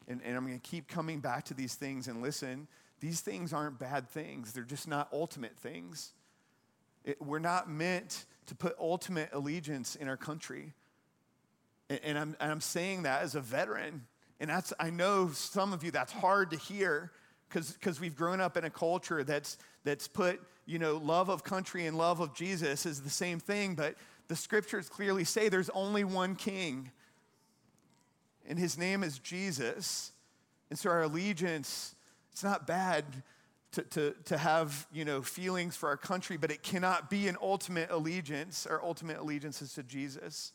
And, 0.07 0.21
and 0.23 0.37
I'm 0.37 0.47
going 0.47 0.61
to 0.61 0.71
keep 0.71 0.87
coming 0.87 1.21
back 1.21 1.45
to 1.47 1.55
these 1.55 1.75
things 1.75 2.09
and 2.09 2.21
listen. 2.21 2.69
These 3.03 3.21
things 3.21 3.53
aren't 3.53 3.79
bad 3.79 4.09
things, 4.09 4.55
they're 4.55 4.65
just 4.65 4.89
not 4.89 5.09
ultimate 5.13 5.59
things. 5.59 6.13
It, 7.05 7.21
we're 7.21 7.41
not 7.41 7.69
meant 7.69 8.25
to 8.47 8.55
put 8.55 8.77
ultimate 8.79 9.29
allegiance 9.33 9.97
in 9.97 10.09
our 10.09 10.17
country. 10.17 10.73
And, 11.91 12.01
and 12.05 12.19
I'm, 12.19 12.37
and 12.41 12.53
I'm 12.53 12.61
saying 12.61 13.03
that 13.03 13.23
as 13.23 13.35
a 13.35 13.41
veteran 13.41 14.07
and 14.43 14.51
that's, 14.51 14.73
I 14.81 14.91
know 14.91 15.31
some 15.31 15.73
of 15.73 15.85
you, 15.85 15.93
that's 15.93 16.13
hard 16.13 16.51
to 16.51 16.57
hear 16.57 17.13
because 17.49 18.01
we've 18.01 18.17
grown 18.17 18.41
up 18.41 18.57
in 18.57 18.65
a 18.65 18.71
culture 18.71 19.23
that's, 19.23 19.57
that's 19.85 20.09
put, 20.09 20.43
you 20.67 20.81
know, 20.81 20.97
love 20.97 21.29
of 21.29 21.45
country 21.45 21.87
and 21.87 21.97
love 21.97 22.19
of 22.19 22.35
Jesus 22.35 22.85
is 22.85 23.03
the 23.03 23.11
same 23.11 23.39
thing, 23.39 23.77
but 23.77 23.95
the 24.27 24.35
scriptures 24.35 24.89
clearly 24.89 25.23
say 25.23 25.49
there's 25.49 25.71
only 25.71 26.03
one 26.03 26.35
king, 26.35 26.91
and 28.49 28.59
his 28.59 28.77
name 28.77 29.05
is 29.05 29.21
Jesus. 29.21 30.11
And 30.71 30.79
so 30.79 30.91
our 30.91 31.03
allegiance, 31.03 31.95
it's 32.33 32.45
not 32.45 32.67
bad 32.67 33.05
to, 33.73 33.83
to, 33.83 34.15
to 34.27 34.37
have, 34.37 34.87
you 34.93 35.05
know, 35.05 35.23
feelings 35.23 35.77
for 35.77 35.89
our 35.89 35.97
country, 35.97 36.37
but 36.37 36.51
it 36.51 36.63
cannot 36.63 37.11
be 37.11 37.29
an 37.29 37.37
ultimate 37.41 37.91
allegiance. 37.91 38.67
Our 38.67 38.83
ultimate 38.83 39.19
allegiance 39.19 39.63
is 39.63 39.75
to 39.75 39.83
Jesus. 39.83 40.53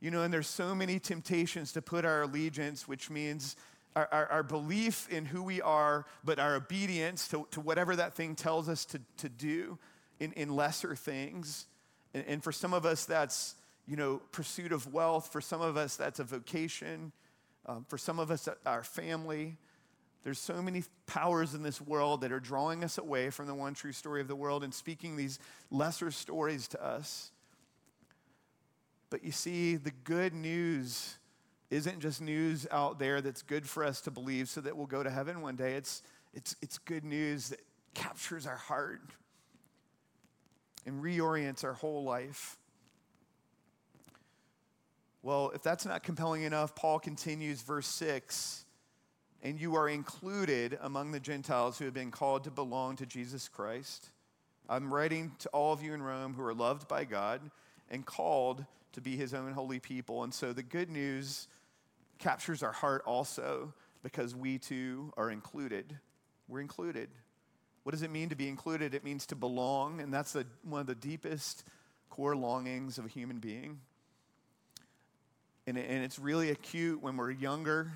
You 0.00 0.10
know, 0.10 0.22
and 0.22 0.32
there's 0.32 0.46
so 0.46 0.74
many 0.74 0.98
temptations 0.98 1.72
to 1.72 1.82
put 1.82 2.04
our 2.04 2.22
allegiance, 2.22 2.86
which 2.86 3.10
means 3.10 3.56
our, 3.96 4.08
our, 4.12 4.26
our, 4.26 4.42
belief 4.42 5.08
in 5.10 5.24
who 5.24 5.42
we 5.42 5.62
are, 5.62 6.04
but 6.22 6.38
our 6.38 6.54
obedience 6.54 7.28
to, 7.28 7.48
to 7.52 7.60
whatever 7.60 7.96
that 7.96 8.14
thing 8.14 8.34
tells 8.34 8.68
us 8.68 8.84
to, 8.84 9.00
to 9.16 9.28
do 9.28 9.78
in, 10.20 10.32
in 10.32 10.54
lesser 10.54 10.94
things. 10.94 11.66
And, 12.12 12.24
and 12.28 12.44
for 12.44 12.52
some 12.52 12.74
of 12.74 12.84
us, 12.84 13.06
that's, 13.06 13.54
you 13.88 13.96
know, 13.96 14.20
pursuit 14.32 14.70
of 14.70 14.92
wealth. 14.92 15.32
For 15.32 15.40
some 15.40 15.62
of 15.62 15.76
us, 15.76 15.96
that's 15.96 16.20
a 16.20 16.24
vocation. 16.24 17.12
Um, 17.64 17.86
for 17.88 17.96
some 17.96 18.18
of 18.18 18.30
us, 18.30 18.48
our 18.66 18.84
family. 18.84 19.56
There's 20.26 20.40
so 20.40 20.60
many 20.60 20.82
powers 21.06 21.54
in 21.54 21.62
this 21.62 21.80
world 21.80 22.22
that 22.22 22.32
are 22.32 22.40
drawing 22.40 22.82
us 22.82 22.98
away 22.98 23.30
from 23.30 23.46
the 23.46 23.54
one 23.54 23.74
true 23.74 23.92
story 23.92 24.20
of 24.20 24.26
the 24.26 24.34
world 24.34 24.64
and 24.64 24.74
speaking 24.74 25.14
these 25.14 25.38
lesser 25.70 26.10
stories 26.10 26.66
to 26.66 26.84
us. 26.84 27.30
But 29.08 29.22
you 29.22 29.30
see, 29.30 29.76
the 29.76 29.92
good 29.92 30.34
news 30.34 31.14
isn't 31.70 32.00
just 32.00 32.20
news 32.20 32.66
out 32.72 32.98
there 32.98 33.20
that's 33.20 33.42
good 33.42 33.68
for 33.68 33.84
us 33.84 34.00
to 34.00 34.10
believe 34.10 34.48
so 34.48 34.60
that 34.62 34.76
we'll 34.76 34.88
go 34.88 35.04
to 35.04 35.10
heaven 35.10 35.42
one 35.42 35.54
day. 35.54 35.74
It's, 35.74 36.02
it's, 36.34 36.56
it's 36.60 36.78
good 36.78 37.04
news 37.04 37.50
that 37.50 37.60
captures 37.94 38.48
our 38.48 38.56
heart 38.56 39.02
and 40.86 41.04
reorients 41.04 41.62
our 41.62 41.74
whole 41.74 42.02
life. 42.02 42.56
Well, 45.22 45.52
if 45.54 45.62
that's 45.62 45.86
not 45.86 46.02
compelling 46.02 46.42
enough, 46.42 46.74
Paul 46.74 46.98
continues, 46.98 47.62
verse 47.62 47.86
6 47.86 48.64
and 49.46 49.60
you 49.60 49.76
are 49.76 49.88
included 49.88 50.76
among 50.82 51.12
the 51.12 51.20
Gentiles 51.20 51.78
who 51.78 51.84
have 51.84 51.94
been 51.94 52.10
called 52.10 52.42
to 52.42 52.50
belong 52.50 52.96
to 52.96 53.06
Jesus 53.06 53.46
Christ. 53.46 54.08
I'm 54.68 54.92
writing 54.92 55.36
to 55.38 55.48
all 55.50 55.72
of 55.72 55.80
you 55.84 55.94
in 55.94 56.02
Rome 56.02 56.34
who 56.34 56.42
are 56.42 56.52
loved 56.52 56.88
by 56.88 57.04
God 57.04 57.40
and 57.88 58.04
called 58.04 58.64
to 58.94 59.00
be 59.00 59.16
his 59.16 59.32
own 59.34 59.52
holy 59.52 59.78
people. 59.78 60.24
And 60.24 60.34
so 60.34 60.52
the 60.52 60.64
good 60.64 60.90
news 60.90 61.46
captures 62.18 62.64
our 62.64 62.72
heart 62.72 63.04
also 63.06 63.72
because 64.02 64.34
we 64.34 64.58
too 64.58 65.12
are 65.16 65.30
included. 65.30 65.96
We're 66.48 66.60
included. 66.60 67.08
What 67.84 67.92
does 67.92 68.02
it 68.02 68.10
mean 68.10 68.30
to 68.30 68.36
be 68.36 68.48
included? 68.48 68.94
It 68.94 69.04
means 69.04 69.26
to 69.26 69.36
belong, 69.36 70.00
and 70.00 70.12
that's 70.12 70.32
the, 70.32 70.44
one 70.64 70.80
of 70.80 70.88
the 70.88 70.96
deepest 70.96 71.62
core 72.10 72.34
longings 72.34 72.98
of 72.98 73.04
a 73.04 73.08
human 73.08 73.38
being. 73.38 73.78
And, 75.68 75.78
and 75.78 76.04
it's 76.04 76.18
really 76.18 76.50
acute 76.50 77.00
when 77.00 77.16
we're 77.16 77.30
younger 77.30 77.92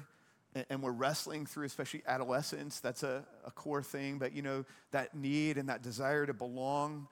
and 0.68 0.82
we're 0.82 0.90
wrestling 0.90 1.46
through, 1.46 1.66
especially 1.66 2.02
adolescence. 2.06 2.80
That's 2.80 3.02
a, 3.02 3.24
a 3.44 3.50
core 3.50 3.82
thing. 3.82 4.18
But 4.18 4.32
you 4.32 4.42
know, 4.42 4.64
that 4.90 5.14
need 5.14 5.58
and 5.58 5.68
that 5.68 5.82
desire 5.82 6.26
to 6.26 6.34
belong 6.34 7.08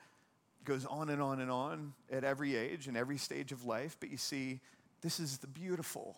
goes 0.65 0.85
on 0.85 1.09
and 1.09 1.23
on 1.23 1.41
and 1.41 1.51
on 1.51 1.95
at 2.11 2.25
every 2.25 2.57
age 2.57 2.89
and 2.89 2.97
every 2.97 3.17
stage 3.17 3.53
of 3.53 3.65
life. 3.65 3.97
But 4.01 4.11
you 4.11 4.17
see, 4.17 4.61
this 5.01 5.21
is 5.21 5.39
the 5.39 5.47
beautiful 5.47 6.17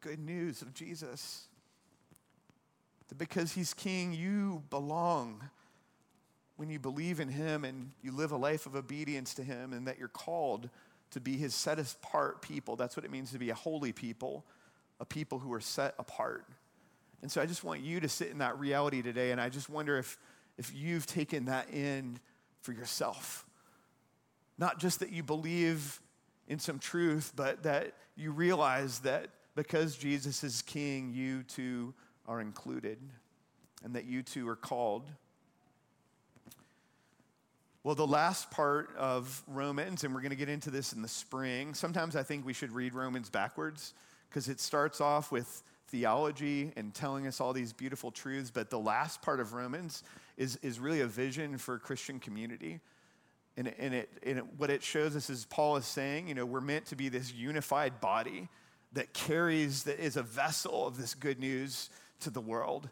good 0.00 0.18
news 0.18 0.62
of 0.62 0.74
Jesus. 0.74 1.46
That 3.08 3.18
because 3.18 3.52
he's 3.52 3.74
king, 3.74 4.12
you 4.12 4.62
belong 4.70 5.42
when 6.56 6.68
you 6.68 6.78
believe 6.78 7.20
in 7.20 7.28
him 7.28 7.64
and 7.64 7.92
you 8.02 8.12
live 8.12 8.32
a 8.32 8.36
life 8.36 8.66
of 8.66 8.76
obedience 8.76 9.34
to 9.34 9.42
him 9.42 9.72
and 9.72 9.86
that 9.86 9.98
you're 9.98 10.08
called 10.08 10.68
to 11.12 11.20
be 11.20 11.36
his 11.36 11.54
set 11.54 11.78
apart 11.78 12.42
people. 12.42 12.76
That's 12.76 12.96
what 12.96 13.04
it 13.04 13.10
means 13.10 13.32
to 13.32 13.38
be 13.38 13.50
a 13.50 13.54
holy 13.54 13.92
people, 13.92 14.44
a 15.00 15.04
people 15.04 15.38
who 15.38 15.52
are 15.52 15.60
set 15.60 15.94
apart. 15.98 16.44
And 17.22 17.30
so 17.30 17.40
I 17.40 17.46
just 17.46 17.64
want 17.64 17.80
you 17.80 18.00
to 18.00 18.08
sit 18.08 18.28
in 18.28 18.38
that 18.38 18.58
reality 18.58 19.02
today. 19.02 19.32
And 19.32 19.40
I 19.40 19.48
just 19.48 19.68
wonder 19.68 19.98
if, 19.98 20.18
if 20.56 20.72
you've 20.74 21.06
taken 21.06 21.46
that 21.46 21.70
in 21.70 22.18
for 22.60 22.72
yourself. 22.72 23.44
Not 24.56 24.78
just 24.78 25.00
that 25.00 25.10
you 25.10 25.22
believe 25.22 26.00
in 26.46 26.58
some 26.58 26.78
truth, 26.78 27.32
but 27.34 27.62
that 27.64 27.94
you 28.16 28.32
realize 28.32 29.00
that 29.00 29.28
because 29.54 29.96
Jesus 29.96 30.44
is 30.44 30.62
king, 30.62 31.12
you 31.12 31.42
too 31.42 31.94
are 32.26 32.40
included 32.40 32.98
and 33.84 33.94
that 33.94 34.04
you 34.04 34.22
too 34.22 34.48
are 34.48 34.56
called. 34.56 35.08
Well, 37.84 37.94
the 37.94 38.06
last 38.06 38.50
part 38.50 38.94
of 38.96 39.42
Romans, 39.46 40.04
and 40.04 40.14
we're 40.14 40.20
going 40.20 40.30
to 40.30 40.36
get 40.36 40.48
into 40.48 40.70
this 40.70 40.92
in 40.92 41.00
the 41.00 41.08
spring. 41.08 41.74
Sometimes 41.74 42.16
I 42.16 42.22
think 42.22 42.44
we 42.44 42.52
should 42.52 42.72
read 42.72 42.92
Romans 42.94 43.30
backwards 43.30 43.94
because 44.28 44.48
it 44.48 44.60
starts 44.60 45.00
off 45.00 45.32
with 45.32 45.62
theology 45.88 46.72
and 46.76 46.94
telling 46.94 47.26
us 47.26 47.40
all 47.40 47.52
these 47.52 47.72
beautiful 47.72 48.10
truths, 48.10 48.50
but 48.50 48.70
the 48.70 48.78
last 48.78 49.22
part 49.22 49.40
of 49.40 49.52
Romans 49.52 50.02
is, 50.36 50.56
is 50.62 50.78
really 50.78 51.00
a 51.00 51.06
vision 51.06 51.58
for 51.58 51.78
Christian 51.78 52.20
community. 52.20 52.80
And, 53.56 53.72
and, 53.78 53.94
it, 53.94 54.10
and 54.24 54.38
it, 54.38 54.44
what 54.56 54.70
it 54.70 54.82
shows 54.82 55.16
us 55.16 55.30
is 55.30 55.44
Paul 55.46 55.76
is 55.76 55.86
saying, 55.86 56.28
you 56.28 56.34
know, 56.34 56.46
we're 56.46 56.60
meant 56.60 56.86
to 56.86 56.96
be 56.96 57.08
this 57.08 57.32
unified 57.32 58.00
body 58.00 58.48
that 58.92 59.12
carries, 59.12 59.82
that 59.84 59.98
is 59.98 60.16
a 60.16 60.22
vessel 60.22 60.86
of 60.86 60.96
this 60.96 61.14
good 61.14 61.40
news 61.40 61.90
to 62.20 62.30
the 62.30 62.40
world. 62.40 62.88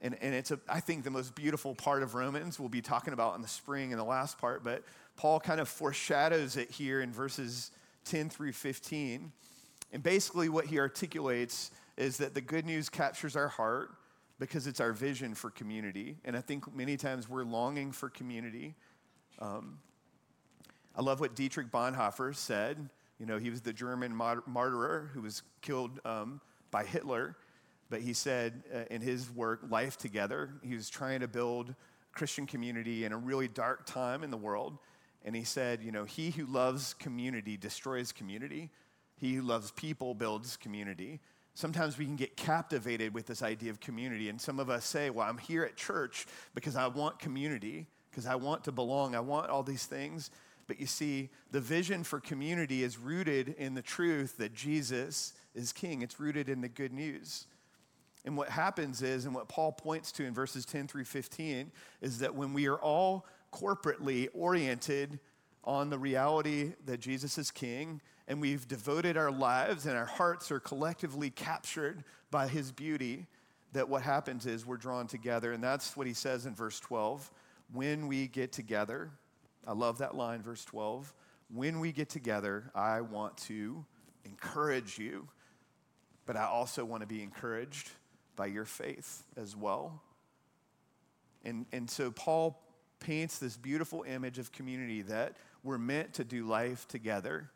And, 0.00 0.16
and 0.20 0.34
it's, 0.34 0.50
a, 0.50 0.58
I 0.68 0.80
think, 0.80 1.04
the 1.04 1.10
most 1.10 1.34
beautiful 1.34 1.74
part 1.74 2.02
of 2.02 2.14
Romans 2.14 2.58
we'll 2.58 2.68
be 2.68 2.82
talking 2.82 3.12
about 3.12 3.36
in 3.36 3.42
the 3.42 3.48
spring 3.48 3.90
in 3.90 3.98
the 3.98 4.04
last 4.04 4.38
part, 4.38 4.64
but 4.64 4.82
Paul 5.16 5.38
kind 5.40 5.60
of 5.60 5.68
foreshadows 5.68 6.56
it 6.56 6.70
here 6.70 7.02
in 7.02 7.12
verses 7.12 7.70
10 8.06 8.30
through 8.30 8.52
15. 8.52 9.30
And 9.92 10.02
basically, 10.02 10.48
what 10.48 10.66
he 10.66 10.78
articulates 10.78 11.70
is 11.96 12.18
that 12.18 12.34
the 12.34 12.40
good 12.40 12.64
news 12.64 12.88
captures 12.88 13.36
our 13.36 13.48
heart 13.48 13.90
because 14.38 14.66
it's 14.66 14.80
our 14.80 14.92
vision 14.92 15.34
for 15.34 15.50
community. 15.50 16.16
And 16.24 16.36
I 16.36 16.40
think 16.40 16.74
many 16.74 16.96
times 16.96 17.28
we're 17.28 17.44
longing 17.44 17.92
for 17.92 18.08
community. 18.08 18.74
Um, 19.38 19.78
I 20.96 21.02
love 21.02 21.20
what 21.20 21.36
Dietrich 21.36 21.70
Bonhoeffer 21.70 22.34
said. 22.34 22.88
You 23.18 23.26
know, 23.26 23.38
he 23.38 23.50
was 23.50 23.60
the 23.60 23.72
German 23.72 24.14
martyr 24.14 25.10
who 25.12 25.20
was 25.20 25.42
killed 25.60 26.00
um, 26.04 26.40
by 26.70 26.84
Hitler. 26.84 27.36
But 27.90 28.00
he 28.00 28.12
said 28.12 28.62
uh, 28.74 28.84
in 28.90 29.02
his 29.02 29.30
work, 29.30 29.60
Life 29.68 29.98
Together, 29.98 30.54
he 30.62 30.74
was 30.74 30.88
trying 30.88 31.20
to 31.20 31.28
build 31.28 31.74
Christian 32.12 32.46
community 32.46 33.04
in 33.04 33.12
a 33.12 33.16
really 33.16 33.48
dark 33.48 33.84
time 33.84 34.24
in 34.24 34.30
the 34.30 34.36
world. 34.36 34.78
And 35.24 35.36
he 35.36 35.44
said, 35.44 35.82
you 35.82 35.92
know, 35.92 36.04
he 36.04 36.30
who 36.30 36.46
loves 36.46 36.94
community 36.94 37.56
destroys 37.56 38.10
community. 38.10 38.70
He 39.16 39.34
who 39.34 39.42
loves 39.42 39.70
people 39.72 40.14
builds 40.14 40.56
community. 40.56 41.20
Sometimes 41.54 41.98
we 41.98 42.06
can 42.06 42.16
get 42.16 42.36
captivated 42.36 43.12
with 43.12 43.26
this 43.26 43.42
idea 43.42 43.70
of 43.70 43.80
community. 43.80 44.28
And 44.28 44.40
some 44.40 44.60
of 44.60 44.70
us 44.70 44.84
say, 44.84 45.10
well, 45.10 45.28
I'm 45.28 45.38
here 45.38 45.64
at 45.64 45.76
church 45.76 46.26
because 46.54 46.76
I 46.76 46.86
want 46.86 47.18
community, 47.18 47.86
because 48.10 48.26
I 48.26 48.36
want 48.36 48.64
to 48.64 48.72
belong, 48.72 49.14
I 49.14 49.20
want 49.20 49.50
all 49.50 49.62
these 49.62 49.86
things. 49.86 50.30
But 50.66 50.80
you 50.80 50.86
see, 50.86 51.30
the 51.50 51.60
vision 51.60 52.04
for 52.04 52.20
community 52.20 52.84
is 52.84 52.96
rooted 52.96 53.56
in 53.58 53.74
the 53.74 53.82
truth 53.82 54.36
that 54.38 54.54
Jesus 54.54 55.32
is 55.54 55.72
king, 55.72 56.02
it's 56.02 56.20
rooted 56.20 56.48
in 56.48 56.60
the 56.60 56.68
good 56.68 56.92
news. 56.92 57.46
And 58.24 58.36
what 58.36 58.50
happens 58.50 59.02
is, 59.02 59.24
and 59.24 59.34
what 59.34 59.48
Paul 59.48 59.72
points 59.72 60.12
to 60.12 60.24
in 60.24 60.34
verses 60.34 60.64
10 60.66 60.86
through 60.86 61.06
15, 61.06 61.72
is 62.00 62.18
that 62.18 62.34
when 62.34 62.52
we 62.52 62.68
are 62.68 62.78
all 62.78 63.26
corporately 63.52 64.28
oriented 64.34 65.18
on 65.64 65.90
the 65.90 65.98
reality 65.98 66.72
that 66.84 67.00
Jesus 67.00 67.38
is 67.38 67.50
king, 67.50 68.00
and 68.30 68.40
we've 68.40 68.68
devoted 68.68 69.16
our 69.16 69.32
lives 69.32 69.86
and 69.86 69.96
our 69.96 70.06
hearts 70.06 70.52
are 70.52 70.60
collectively 70.60 71.30
captured 71.30 72.04
by 72.30 72.46
his 72.46 72.70
beauty, 72.70 73.26
that 73.72 73.88
what 73.88 74.02
happens 74.02 74.46
is 74.46 74.64
we're 74.64 74.76
drawn 74.76 75.08
together. 75.08 75.50
And 75.50 75.62
that's 75.62 75.96
what 75.96 76.06
he 76.06 76.14
says 76.14 76.46
in 76.46 76.54
verse 76.54 76.78
12. 76.78 77.28
When 77.72 78.06
we 78.06 78.28
get 78.28 78.52
together, 78.52 79.10
I 79.66 79.72
love 79.72 79.98
that 79.98 80.14
line, 80.14 80.42
verse 80.42 80.64
12. 80.64 81.12
When 81.52 81.80
we 81.80 81.90
get 81.90 82.08
together, 82.08 82.70
I 82.72 83.00
want 83.00 83.36
to 83.38 83.84
encourage 84.24 84.96
you, 84.96 85.26
but 86.24 86.36
I 86.36 86.44
also 86.44 86.84
want 86.84 87.00
to 87.00 87.08
be 87.08 87.24
encouraged 87.24 87.90
by 88.36 88.46
your 88.46 88.64
faith 88.64 89.24
as 89.36 89.56
well. 89.56 90.04
And, 91.44 91.66
and 91.72 91.90
so 91.90 92.12
Paul 92.12 92.62
paints 93.00 93.40
this 93.40 93.56
beautiful 93.56 94.04
image 94.04 94.38
of 94.38 94.52
community 94.52 95.02
that 95.02 95.36
we're 95.64 95.78
meant 95.78 96.14
to 96.14 96.22
do 96.22 96.46
life 96.46 96.86
together. 96.86 97.50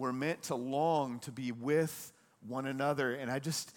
We're 0.00 0.14
meant 0.14 0.44
to 0.44 0.54
long 0.54 1.18
to 1.20 1.30
be 1.30 1.52
with 1.52 2.12
one 2.48 2.66
another. 2.66 3.12
And 3.12 3.30
I 3.30 3.38
just, 3.38 3.70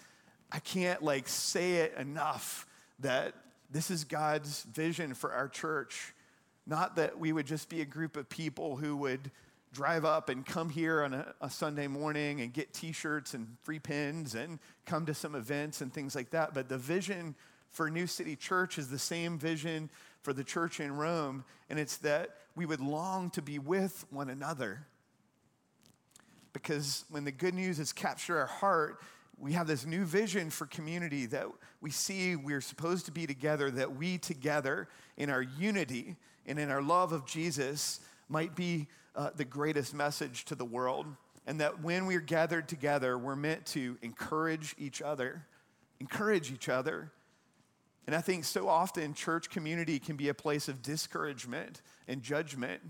I 0.50 0.58
can't 0.58 1.02
like 1.02 1.28
say 1.28 1.74
it 1.74 1.94
enough 1.98 2.66
that 3.00 3.34
this 3.70 3.90
is 3.90 4.04
God's 4.04 4.62
vision 4.62 5.12
for 5.12 5.32
our 5.34 5.48
church. 5.48 6.14
Not 6.66 6.96
that 6.96 7.18
we 7.18 7.30
would 7.34 7.44
just 7.44 7.68
be 7.68 7.82
a 7.82 7.84
group 7.84 8.16
of 8.16 8.30
people 8.30 8.76
who 8.76 8.96
would 8.96 9.30
drive 9.74 10.06
up 10.06 10.30
and 10.30 10.46
come 10.46 10.70
here 10.70 11.02
on 11.02 11.12
a, 11.12 11.34
a 11.42 11.50
Sunday 11.50 11.88
morning 11.88 12.40
and 12.40 12.54
get 12.54 12.72
t 12.72 12.92
shirts 12.92 13.34
and 13.34 13.58
free 13.62 13.78
pins 13.78 14.34
and 14.34 14.60
come 14.86 15.04
to 15.04 15.12
some 15.12 15.34
events 15.34 15.82
and 15.82 15.92
things 15.92 16.14
like 16.14 16.30
that. 16.30 16.54
But 16.54 16.70
the 16.70 16.78
vision 16.78 17.34
for 17.70 17.90
New 17.90 18.06
City 18.06 18.34
Church 18.34 18.78
is 18.78 18.88
the 18.88 18.98
same 18.98 19.38
vision 19.38 19.90
for 20.22 20.32
the 20.32 20.44
church 20.44 20.80
in 20.80 20.96
Rome, 20.96 21.44
and 21.68 21.78
it's 21.78 21.98
that 21.98 22.30
we 22.56 22.64
would 22.64 22.80
long 22.80 23.28
to 23.30 23.42
be 23.42 23.58
with 23.58 24.06
one 24.08 24.30
another. 24.30 24.86
Because 26.54 27.04
when 27.10 27.24
the 27.24 27.32
good 27.32 27.52
news 27.52 27.76
has 27.76 27.92
captured 27.92 28.38
our 28.38 28.46
heart, 28.46 29.02
we 29.38 29.52
have 29.52 29.66
this 29.66 29.84
new 29.84 30.04
vision 30.04 30.48
for 30.48 30.66
community 30.66 31.26
that 31.26 31.46
we 31.82 31.90
see 31.90 32.36
we're 32.36 32.62
supposed 32.62 33.04
to 33.06 33.12
be 33.12 33.26
together, 33.26 33.70
that 33.72 33.96
we 33.96 34.16
together 34.16 34.88
in 35.18 35.28
our 35.28 35.42
unity 35.42 36.16
and 36.46 36.58
in 36.58 36.70
our 36.70 36.80
love 36.80 37.12
of 37.12 37.26
Jesus 37.26 38.00
might 38.28 38.54
be 38.54 38.86
uh, 39.16 39.30
the 39.36 39.44
greatest 39.44 39.92
message 39.92 40.44
to 40.46 40.54
the 40.54 40.64
world. 40.64 41.06
And 41.46 41.60
that 41.60 41.82
when 41.82 42.06
we're 42.06 42.20
gathered 42.20 42.68
together, 42.68 43.18
we're 43.18 43.36
meant 43.36 43.66
to 43.66 43.98
encourage 44.00 44.74
each 44.78 45.02
other, 45.02 45.44
encourage 46.00 46.50
each 46.50 46.70
other. 46.70 47.10
And 48.06 48.14
I 48.14 48.20
think 48.20 48.44
so 48.44 48.68
often 48.68 49.12
church 49.12 49.50
community 49.50 49.98
can 49.98 50.16
be 50.16 50.28
a 50.28 50.34
place 50.34 50.68
of 50.68 50.82
discouragement 50.82 51.82
and 52.08 52.22
judgment, 52.22 52.80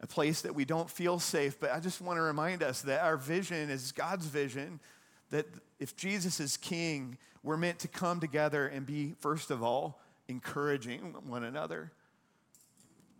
a 0.00 0.06
place 0.06 0.42
that 0.42 0.54
we 0.54 0.64
don't 0.64 0.90
feel 0.90 1.18
safe. 1.18 1.58
But 1.58 1.72
I 1.72 1.80
just 1.80 2.00
want 2.00 2.18
to 2.18 2.22
remind 2.22 2.62
us 2.62 2.82
that 2.82 3.00
our 3.02 3.16
vision 3.16 3.70
is 3.70 3.92
God's 3.92 4.26
vision, 4.26 4.80
that 5.30 5.46
if 5.78 5.96
Jesus 5.96 6.40
is 6.40 6.56
king, 6.56 7.18
we're 7.42 7.56
meant 7.56 7.78
to 7.80 7.88
come 7.88 8.20
together 8.20 8.66
and 8.66 8.86
be, 8.86 9.14
first 9.20 9.50
of 9.50 9.62
all, 9.62 10.00
encouraging 10.28 11.14
one 11.26 11.44
another. 11.44 11.92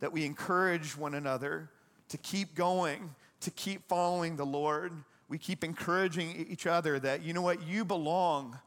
That 0.01 0.13
we 0.13 0.25
encourage 0.25 0.97
one 0.97 1.15
another 1.15 1.71
to 2.09 2.19
keep 2.19 2.55
going, 2.55 3.15
to 3.41 3.51
keep 3.51 3.89
following 3.89 4.37
the 4.37 4.47
Lord. 4.47 4.93
We 5.29 5.39
keep 5.39 5.65
encouraging 5.65 6.47
each 6.49 6.67
other 6.67 6.99
that, 7.01 7.23
you 7.23 7.33
know 7.33 7.43
what, 7.43 7.67
you 7.67 7.85
belong. 7.85 8.59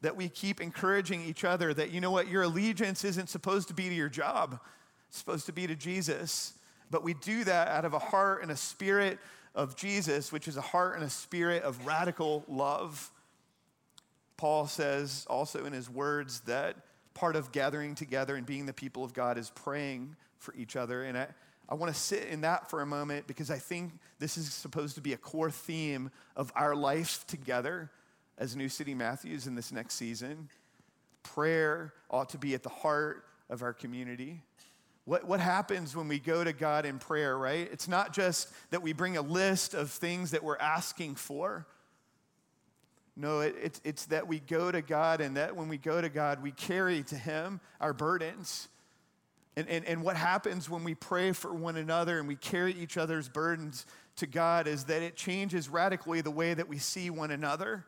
That 0.00 0.16
we 0.16 0.28
keep 0.28 0.60
encouraging 0.60 1.22
each 1.22 1.44
other 1.44 1.74
that, 1.74 1.90
you 1.90 2.00
know 2.00 2.10
what, 2.10 2.28
your 2.28 2.42
allegiance 2.42 3.04
isn't 3.04 3.28
supposed 3.28 3.68
to 3.68 3.74
be 3.74 3.88
to 3.88 3.94
your 3.94 4.08
job, 4.08 4.60
it's 5.08 5.18
supposed 5.18 5.46
to 5.46 5.52
be 5.52 5.66
to 5.66 5.74
Jesus. 5.74 6.54
But 6.90 7.04
we 7.04 7.14
do 7.14 7.44
that 7.44 7.68
out 7.68 7.84
of 7.84 7.94
a 7.94 7.98
heart 7.98 8.42
and 8.42 8.50
a 8.50 8.56
spirit 8.56 9.18
of 9.54 9.76
Jesus, 9.76 10.32
which 10.32 10.48
is 10.48 10.56
a 10.56 10.62
heart 10.62 10.94
and 10.96 11.04
a 11.04 11.10
spirit 11.10 11.62
of 11.62 11.86
radical 11.86 12.44
love. 12.48 13.10
Paul 14.36 14.66
says 14.66 15.26
also 15.28 15.64
in 15.64 15.72
his 15.72 15.90
words 15.90 16.40
that 16.40 16.76
part 17.14 17.34
of 17.34 17.50
gathering 17.50 17.94
together 17.94 18.36
and 18.36 18.46
being 18.46 18.66
the 18.66 18.72
people 18.72 19.02
of 19.02 19.12
God 19.12 19.36
is 19.36 19.50
praying 19.50 20.14
for 20.38 20.54
each 20.54 20.76
other. 20.76 21.02
And 21.02 21.18
I, 21.18 21.26
I 21.68 21.74
want 21.74 21.92
to 21.92 21.98
sit 21.98 22.28
in 22.28 22.42
that 22.42 22.70
for 22.70 22.80
a 22.80 22.86
moment 22.86 23.26
because 23.26 23.50
I 23.50 23.58
think 23.58 23.92
this 24.20 24.38
is 24.38 24.52
supposed 24.52 24.94
to 24.94 25.00
be 25.00 25.12
a 25.12 25.16
core 25.16 25.50
theme 25.50 26.10
of 26.36 26.52
our 26.54 26.76
life 26.76 27.26
together 27.26 27.90
as 28.38 28.54
New 28.54 28.68
City 28.68 28.94
Matthews 28.94 29.48
in 29.48 29.56
this 29.56 29.72
next 29.72 29.94
season. 29.94 30.48
Prayer 31.24 31.92
ought 32.08 32.30
to 32.30 32.38
be 32.38 32.54
at 32.54 32.62
the 32.62 32.68
heart 32.68 33.24
of 33.50 33.62
our 33.62 33.72
community. 33.72 34.42
What, 35.08 35.24
what 35.24 35.40
happens 35.40 35.96
when 35.96 36.06
we 36.06 36.18
go 36.18 36.44
to 36.44 36.52
God 36.52 36.84
in 36.84 36.98
prayer, 36.98 37.38
right? 37.38 37.66
It's 37.72 37.88
not 37.88 38.12
just 38.12 38.52
that 38.68 38.82
we 38.82 38.92
bring 38.92 39.16
a 39.16 39.22
list 39.22 39.72
of 39.72 39.90
things 39.90 40.32
that 40.32 40.44
we're 40.44 40.58
asking 40.58 41.14
for. 41.14 41.66
No, 43.16 43.40
it, 43.40 43.56
it's, 43.62 43.80
it's 43.84 44.04
that 44.06 44.28
we 44.28 44.38
go 44.38 44.70
to 44.70 44.82
God, 44.82 45.22
and 45.22 45.38
that 45.38 45.56
when 45.56 45.68
we 45.68 45.78
go 45.78 45.98
to 45.98 46.10
God, 46.10 46.42
we 46.42 46.50
carry 46.50 47.04
to 47.04 47.14
Him 47.14 47.58
our 47.80 47.94
burdens. 47.94 48.68
And, 49.56 49.66
and, 49.70 49.86
and 49.86 50.02
what 50.02 50.18
happens 50.18 50.68
when 50.68 50.84
we 50.84 50.94
pray 50.94 51.32
for 51.32 51.54
one 51.54 51.78
another 51.78 52.18
and 52.18 52.28
we 52.28 52.36
carry 52.36 52.74
each 52.74 52.98
other's 52.98 53.30
burdens 53.30 53.86
to 54.16 54.26
God 54.26 54.68
is 54.68 54.84
that 54.84 55.00
it 55.00 55.16
changes 55.16 55.70
radically 55.70 56.20
the 56.20 56.30
way 56.30 56.52
that 56.52 56.68
we 56.68 56.76
see 56.76 57.08
one 57.08 57.30
another. 57.30 57.86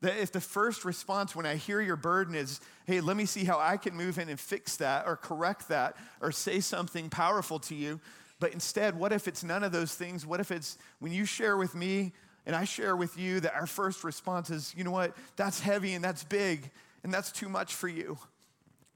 That 0.00 0.16
if 0.18 0.30
the 0.30 0.40
first 0.40 0.84
response 0.84 1.34
when 1.34 1.44
I 1.44 1.56
hear 1.56 1.80
your 1.80 1.96
burden 1.96 2.34
is, 2.34 2.60
hey, 2.86 3.00
let 3.00 3.16
me 3.16 3.26
see 3.26 3.44
how 3.44 3.58
I 3.58 3.76
can 3.76 3.96
move 3.96 4.18
in 4.18 4.28
and 4.28 4.38
fix 4.38 4.76
that 4.76 5.06
or 5.06 5.16
correct 5.16 5.68
that 5.68 5.96
or 6.20 6.30
say 6.30 6.60
something 6.60 7.10
powerful 7.10 7.58
to 7.60 7.74
you. 7.74 8.00
But 8.38 8.52
instead, 8.52 8.96
what 8.96 9.12
if 9.12 9.26
it's 9.26 9.42
none 9.42 9.64
of 9.64 9.72
those 9.72 9.94
things? 9.94 10.24
What 10.24 10.38
if 10.38 10.52
it's 10.52 10.78
when 11.00 11.12
you 11.12 11.24
share 11.24 11.56
with 11.56 11.74
me 11.74 12.12
and 12.46 12.54
I 12.54 12.64
share 12.64 12.96
with 12.96 13.18
you 13.18 13.40
that 13.40 13.54
our 13.54 13.66
first 13.66 14.04
response 14.04 14.50
is, 14.50 14.72
you 14.76 14.84
know 14.84 14.92
what, 14.92 15.16
that's 15.36 15.60
heavy 15.60 15.94
and 15.94 16.04
that's 16.04 16.22
big 16.22 16.70
and 17.02 17.12
that's 17.12 17.32
too 17.32 17.48
much 17.48 17.74
for 17.74 17.88
you. 17.88 18.16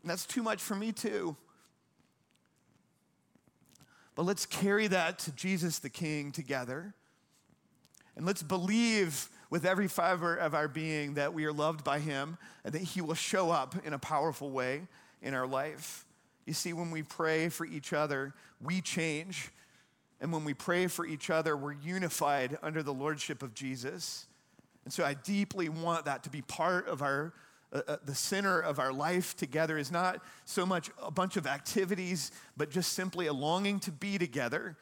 And 0.02 0.10
that's 0.10 0.24
too 0.24 0.42
much 0.42 0.62
for 0.62 0.74
me 0.76 0.92
too. 0.92 1.36
But 4.14 4.24
let's 4.24 4.46
carry 4.46 4.86
that 4.88 5.18
to 5.20 5.32
Jesus 5.32 5.78
the 5.78 5.90
King 5.90 6.32
together. 6.32 6.94
And 8.16 8.26
let's 8.26 8.42
believe 8.42 9.28
with 9.52 9.66
every 9.66 9.86
fiber 9.86 10.34
of 10.34 10.54
our 10.54 10.66
being 10.66 11.12
that 11.12 11.34
we 11.34 11.44
are 11.44 11.52
loved 11.52 11.84
by 11.84 11.98
Him 11.98 12.38
and 12.64 12.72
that 12.72 12.80
He 12.80 13.02
will 13.02 13.12
show 13.12 13.50
up 13.50 13.74
in 13.84 13.92
a 13.92 13.98
powerful 13.98 14.50
way 14.50 14.80
in 15.20 15.34
our 15.34 15.46
life. 15.46 16.06
You 16.46 16.54
see, 16.54 16.72
when 16.72 16.90
we 16.90 17.02
pray 17.02 17.50
for 17.50 17.66
each 17.66 17.92
other, 17.92 18.32
we 18.62 18.80
change. 18.80 19.50
And 20.22 20.32
when 20.32 20.46
we 20.46 20.54
pray 20.54 20.86
for 20.86 21.04
each 21.04 21.28
other, 21.28 21.54
we're 21.54 21.74
unified 21.74 22.56
under 22.62 22.82
the 22.82 22.94
lordship 22.94 23.42
of 23.42 23.52
Jesus. 23.52 24.26
And 24.86 24.92
so 24.92 25.04
I 25.04 25.12
deeply 25.12 25.68
want 25.68 26.06
that 26.06 26.22
to 26.22 26.30
be 26.30 26.40
part 26.40 26.88
of 26.88 27.02
our, 27.02 27.34
uh, 27.74 27.82
uh, 27.86 27.96
the 28.06 28.14
center 28.14 28.58
of 28.58 28.78
our 28.78 28.90
life 28.90 29.36
together 29.36 29.76
is 29.76 29.92
not 29.92 30.24
so 30.46 30.64
much 30.64 30.90
a 31.02 31.10
bunch 31.10 31.36
of 31.36 31.46
activities, 31.46 32.32
but 32.56 32.70
just 32.70 32.94
simply 32.94 33.26
a 33.26 33.34
longing 33.34 33.80
to 33.80 33.92
be 33.92 34.16
together 34.16 34.78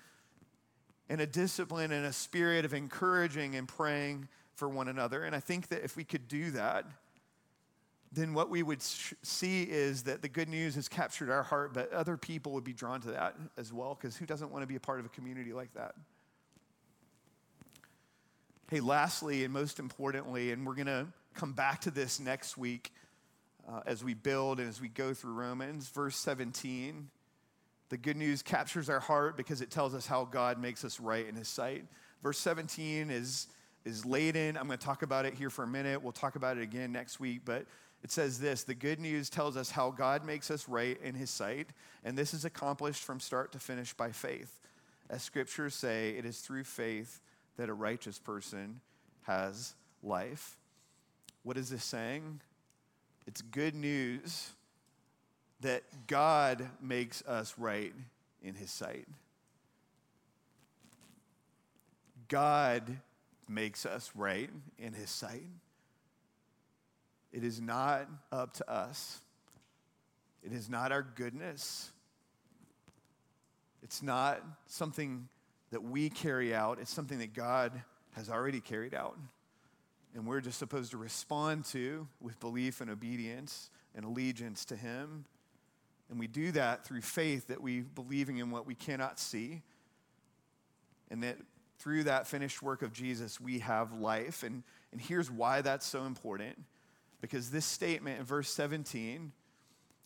and 1.09 1.21
a 1.21 1.27
discipline 1.27 1.91
and 1.91 2.07
a 2.07 2.13
spirit 2.13 2.65
of 2.65 2.73
encouraging 2.73 3.57
and 3.57 3.67
praying 3.67 4.29
for 4.61 4.69
one 4.69 4.89
another. 4.89 5.25
And 5.25 5.35
I 5.35 5.41
think 5.41 5.69
that 5.69 5.83
if 5.83 5.97
we 5.97 6.05
could 6.05 6.29
do 6.29 6.51
that, 6.51 6.85
then 8.13 8.35
what 8.35 8.51
we 8.51 8.63
would 8.63 8.83
sh- 8.83 9.15
see 9.23 9.63
is 9.63 10.03
that 10.03 10.21
the 10.21 10.29
good 10.29 10.51
news 10.51 10.75
has 10.75 10.87
captured 10.87 11.31
our 11.31 11.43
heart, 11.43 11.73
but 11.73 11.91
other 11.93 12.19
people 12.19 12.53
would 12.53 12.65
be 12.65 12.75
drawn 12.75 13.01
to 13.01 13.13
that 13.13 13.37
as 13.57 13.73
well, 13.73 13.97
because 13.99 14.17
who 14.19 14.27
doesn't 14.27 14.53
want 14.53 14.63
to 14.63 14.67
be 14.67 14.77
a 14.77 14.81
part 14.81 15.01
of 15.01 15.07
a 15.07 15.09
community 15.09 15.55
like 15.55 15.73
that? 15.75 15.95
Hey, 18.71 18.81
lastly, 18.81 19.45
and 19.45 19.53
most 19.53 19.79
importantly, 19.79 20.53
and 20.53 20.67
we're 20.67 20.75
going 20.75 20.87
to 20.87 21.07
come 21.35 21.55
back 21.55 21.81
to 21.83 21.91
this 21.91 22.21
next 22.21 22.59
week 22.59 22.93
uh, 23.67 23.81
as 23.87 24.05
we 24.05 24.13
build 24.13 24.61
and 24.61 24.69
as 24.69 24.79
we 24.79 24.89
go 24.89 25.15
through 25.15 25.33
Romans, 25.33 25.89
verse 25.89 26.17
17. 26.17 27.09
The 27.89 27.97
good 27.97 28.19
news 28.19 28.43
captures 28.43 28.91
our 28.91 29.01
heart 29.01 29.39
because 29.39 29.63
it 29.63 29.71
tells 29.71 29.95
us 29.95 30.07
how 30.07 30.27
God 30.27 30.61
makes 30.61 30.85
us 30.85 31.01
right 31.01 31.27
in 31.27 31.35
his 31.35 31.49
sight. 31.49 31.87
Verse 32.23 32.39
17 32.39 33.11
is 33.11 33.47
is 33.85 34.05
laden. 34.05 34.57
I'm 34.57 34.67
going 34.67 34.79
to 34.79 34.85
talk 34.85 35.03
about 35.03 35.25
it 35.25 35.35
here 35.35 35.51
for 35.51 35.63
a 35.63 35.69
minute. 35.69 36.03
We'll 36.03 36.13
talk 36.13 36.37
about 36.37 36.59
it 36.59 36.63
again 36.63 36.93
next 36.93 37.21
week. 37.21 37.43
But 37.45 37.67
it 38.03 38.11
says 38.11 38.39
this 38.39 38.65
the 38.65 38.75
good 38.75 39.01
news 39.01 39.31
tells 39.31 39.57
us 39.57 39.71
how 39.71 39.91
God 39.91 40.25
makes 40.25 40.51
us 40.51 40.69
right 40.69 41.01
in 41.03 41.15
his 41.15 41.31
sight. 41.31 41.69
And 42.05 42.17
this 42.17 42.35
is 42.35 42.45
accomplished 42.45 43.03
from 43.03 43.21
start 43.21 43.53
to 43.53 43.59
finish 43.59 43.93
by 43.93 44.13
faith. 44.13 44.61
As 45.09 45.23
scriptures 45.23 45.75
say, 45.75 46.11
it 46.11 46.25
is 46.25 46.41
through 46.41 46.65
faith 46.65 47.21
that 47.57 47.69
a 47.69 47.75
righteous 47.75 48.19
person 48.19 48.81
has 49.23 49.75
life. 50.03 50.57
What 51.43 51.57
is 51.57 51.71
this 51.71 51.85
saying? 51.85 52.41
It's 53.27 53.43
good 53.43 53.75
news 53.75 54.51
that 55.61 55.83
God 56.07 56.67
makes 56.81 57.23
us 57.27 57.55
right 57.59 57.93
in 58.43 58.55
his 58.55 58.71
sight. 58.71 59.07
God 62.29 62.99
makes 63.51 63.85
us 63.85 64.11
right 64.15 64.51
in 64.79 64.93
his 64.93 65.11
sight. 65.11 65.51
It 67.33 67.45
is 67.45 67.61
not 67.61 68.09
up 68.33 68.55
to 68.55 68.71
us. 68.71 69.21
It 70.43 70.53
is 70.53 70.69
not 70.69 70.93
our 70.93 71.03
goodness. 71.03 71.93
It's 73.83 74.03
not 74.03 74.43
something 74.67 75.29
that 75.71 75.83
we 75.83 76.11
carry 76.11 76.55
out. 76.55 76.79
It's 76.81 76.93
something 76.93 77.19
that 77.19 77.35
God 77.35 77.83
has 78.17 78.29
already 78.29 78.61
carried 78.61 78.95
out. 78.95 79.17
And 80.15 80.27
we're 80.27 80.41
just 80.41 80.59
supposed 80.59 80.91
to 80.91 80.97
respond 80.97 81.65
to 81.67 82.09
with 82.21 82.41
belief 82.41 82.81
and 82.81 82.91
obedience 82.91 83.71
and 83.95 84.05
allegiance 84.05 84.65
to 84.67 84.77
Him. 84.77 85.25
And 86.09 86.19
we 86.19 86.27
do 86.27 86.51
that 86.53 86.85
through 86.85 87.03
faith 87.03 87.47
that 87.47 87.63
we 87.63 87.81
believing 87.81 88.39
in 88.39 88.51
what 88.51 88.67
we 88.67 88.75
cannot 88.75 89.21
see. 89.21 89.63
And 91.11 91.23
that 91.23 91.37
through 91.81 92.05
that 92.05 92.27
finished 92.27 92.63
work 92.63 92.83
of 92.83 92.93
Jesus, 92.93 93.41
we 93.41 93.61
have 93.61 93.93
life. 93.95 94.43
And, 94.43 94.63
and 94.93 95.01
here's 95.01 95.31
why 95.31 95.63
that's 95.63 95.87
so 95.87 96.05
important 96.05 96.63
because 97.23 97.51
this 97.51 97.65
statement 97.65 98.21
in 98.21 98.25
verse 98.27 98.51
17 98.51 99.33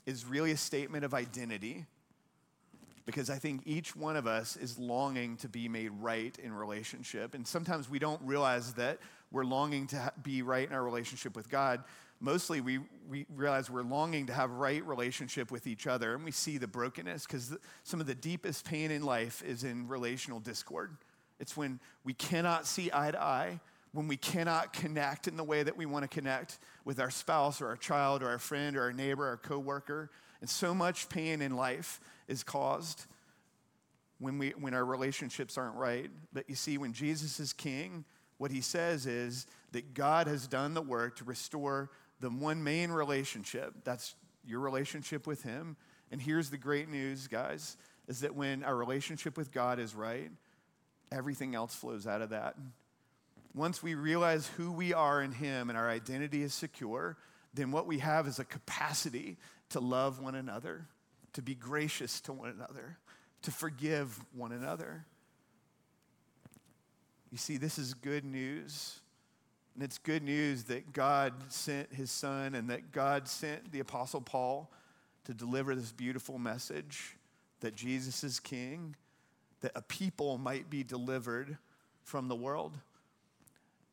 is 0.06 0.24
really 0.24 0.52
a 0.52 0.56
statement 0.56 1.04
of 1.04 1.12
identity. 1.12 1.86
Because 3.06 3.28
I 3.28 3.36
think 3.36 3.62
each 3.66 3.94
one 3.94 4.16
of 4.16 4.26
us 4.26 4.56
is 4.56 4.78
longing 4.78 5.36
to 5.38 5.48
be 5.48 5.68
made 5.68 5.90
right 6.00 6.34
in 6.42 6.52
relationship. 6.52 7.34
And 7.34 7.46
sometimes 7.46 7.90
we 7.90 7.98
don't 7.98 8.22
realize 8.22 8.72
that 8.74 8.98
we're 9.30 9.44
longing 9.44 9.88
to 9.88 10.12
be 10.22 10.42
right 10.42 10.66
in 10.66 10.74
our 10.74 10.82
relationship 10.82 11.36
with 11.36 11.50
God. 11.50 11.84
Mostly 12.20 12.60
we, 12.60 12.78
we 13.10 13.26
realize 13.34 13.68
we're 13.68 13.82
longing 13.82 14.26
to 14.26 14.32
have 14.32 14.50
right 14.52 14.82
relationship 14.86 15.50
with 15.50 15.66
each 15.66 15.86
other. 15.86 16.14
And 16.14 16.24
we 16.24 16.30
see 16.30 16.56
the 16.56 16.68
brokenness 16.68 17.26
because 17.26 17.54
some 17.82 18.00
of 18.00 18.06
the 18.06 18.14
deepest 18.14 18.64
pain 18.64 18.90
in 18.90 19.02
life 19.02 19.42
is 19.42 19.64
in 19.64 19.88
relational 19.88 20.40
discord. 20.40 20.96
It's 21.38 21.56
when 21.56 21.80
we 22.04 22.14
cannot 22.14 22.66
see 22.66 22.90
eye 22.92 23.10
to 23.10 23.22
eye, 23.22 23.60
when 23.92 24.08
we 24.08 24.16
cannot 24.16 24.72
connect 24.72 25.28
in 25.28 25.36
the 25.36 25.44
way 25.44 25.62
that 25.62 25.76
we 25.76 25.86
want 25.86 26.02
to 26.02 26.08
connect 26.08 26.58
with 26.84 27.00
our 27.00 27.10
spouse 27.10 27.60
or 27.60 27.68
our 27.68 27.76
child 27.76 28.22
or 28.22 28.28
our 28.28 28.38
friend 28.38 28.76
or 28.76 28.82
our 28.82 28.92
neighbor 28.92 29.24
or 29.24 29.28
our 29.28 29.36
coworker. 29.36 30.10
And 30.40 30.50
so 30.50 30.74
much 30.74 31.08
pain 31.08 31.40
in 31.40 31.56
life 31.56 32.00
is 32.28 32.42
caused 32.42 33.06
when, 34.18 34.38
we, 34.38 34.50
when 34.50 34.74
our 34.74 34.84
relationships 34.84 35.56
aren't 35.56 35.76
right. 35.76 36.10
But 36.32 36.48
you 36.48 36.54
see, 36.54 36.76
when 36.76 36.92
Jesus 36.92 37.38
is 37.40 37.52
king, 37.52 38.04
what 38.38 38.50
he 38.50 38.60
says 38.60 39.06
is 39.06 39.46
that 39.72 39.94
God 39.94 40.26
has 40.26 40.46
done 40.46 40.74
the 40.74 40.82
work 40.82 41.16
to 41.16 41.24
restore 41.24 41.90
the 42.20 42.30
one 42.30 42.62
main 42.64 42.90
relationship. 42.90 43.74
That's 43.84 44.14
your 44.46 44.60
relationship 44.60 45.26
with 45.26 45.42
him. 45.42 45.76
And 46.10 46.20
here's 46.20 46.50
the 46.50 46.58
great 46.58 46.88
news, 46.88 47.28
guys, 47.28 47.76
is 48.08 48.20
that 48.20 48.34
when 48.34 48.64
our 48.64 48.76
relationship 48.76 49.36
with 49.36 49.52
God 49.52 49.78
is 49.78 49.94
right, 49.94 50.30
everything 51.14 51.54
else 51.54 51.74
flows 51.74 52.06
out 52.06 52.20
of 52.20 52.30
that. 52.30 52.56
Once 53.54 53.82
we 53.82 53.94
realize 53.94 54.48
who 54.56 54.72
we 54.72 54.92
are 54.92 55.22
in 55.22 55.32
Him 55.32 55.68
and 55.70 55.78
our 55.78 55.88
identity 55.88 56.42
is 56.42 56.52
secure, 56.52 57.16
then 57.54 57.70
what 57.70 57.86
we 57.86 58.00
have 58.00 58.26
is 58.26 58.40
a 58.40 58.44
capacity 58.44 59.36
to 59.70 59.80
love 59.80 60.20
one 60.20 60.34
another, 60.34 60.86
to 61.34 61.42
be 61.42 61.54
gracious 61.54 62.20
to 62.22 62.32
one 62.32 62.50
another, 62.50 62.98
to 63.42 63.52
forgive 63.52 64.18
one 64.32 64.50
another. 64.50 65.06
You 67.30 67.38
see, 67.38 67.56
this 67.56 67.78
is 67.78 67.94
good 67.94 68.24
news. 68.24 68.98
And 69.74 69.82
it's 69.82 69.98
good 69.98 70.22
news 70.22 70.64
that 70.64 70.92
God 70.92 71.32
sent 71.48 71.92
his 71.92 72.10
son 72.10 72.54
and 72.54 72.70
that 72.70 72.92
God 72.92 73.26
sent 73.26 73.72
the 73.72 73.80
Apostle 73.80 74.20
Paul 74.20 74.70
to 75.24 75.34
deliver 75.34 75.74
this 75.74 75.90
beautiful 75.90 76.38
message 76.38 77.16
that 77.60 77.74
Jesus 77.74 78.22
is 78.22 78.38
king 78.38 78.94
that 79.64 79.72
a 79.74 79.80
people 79.80 80.36
might 80.36 80.68
be 80.68 80.84
delivered 80.84 81.56
from 82.02 82.28
the 82.28 82.34
world. 82.34 82.76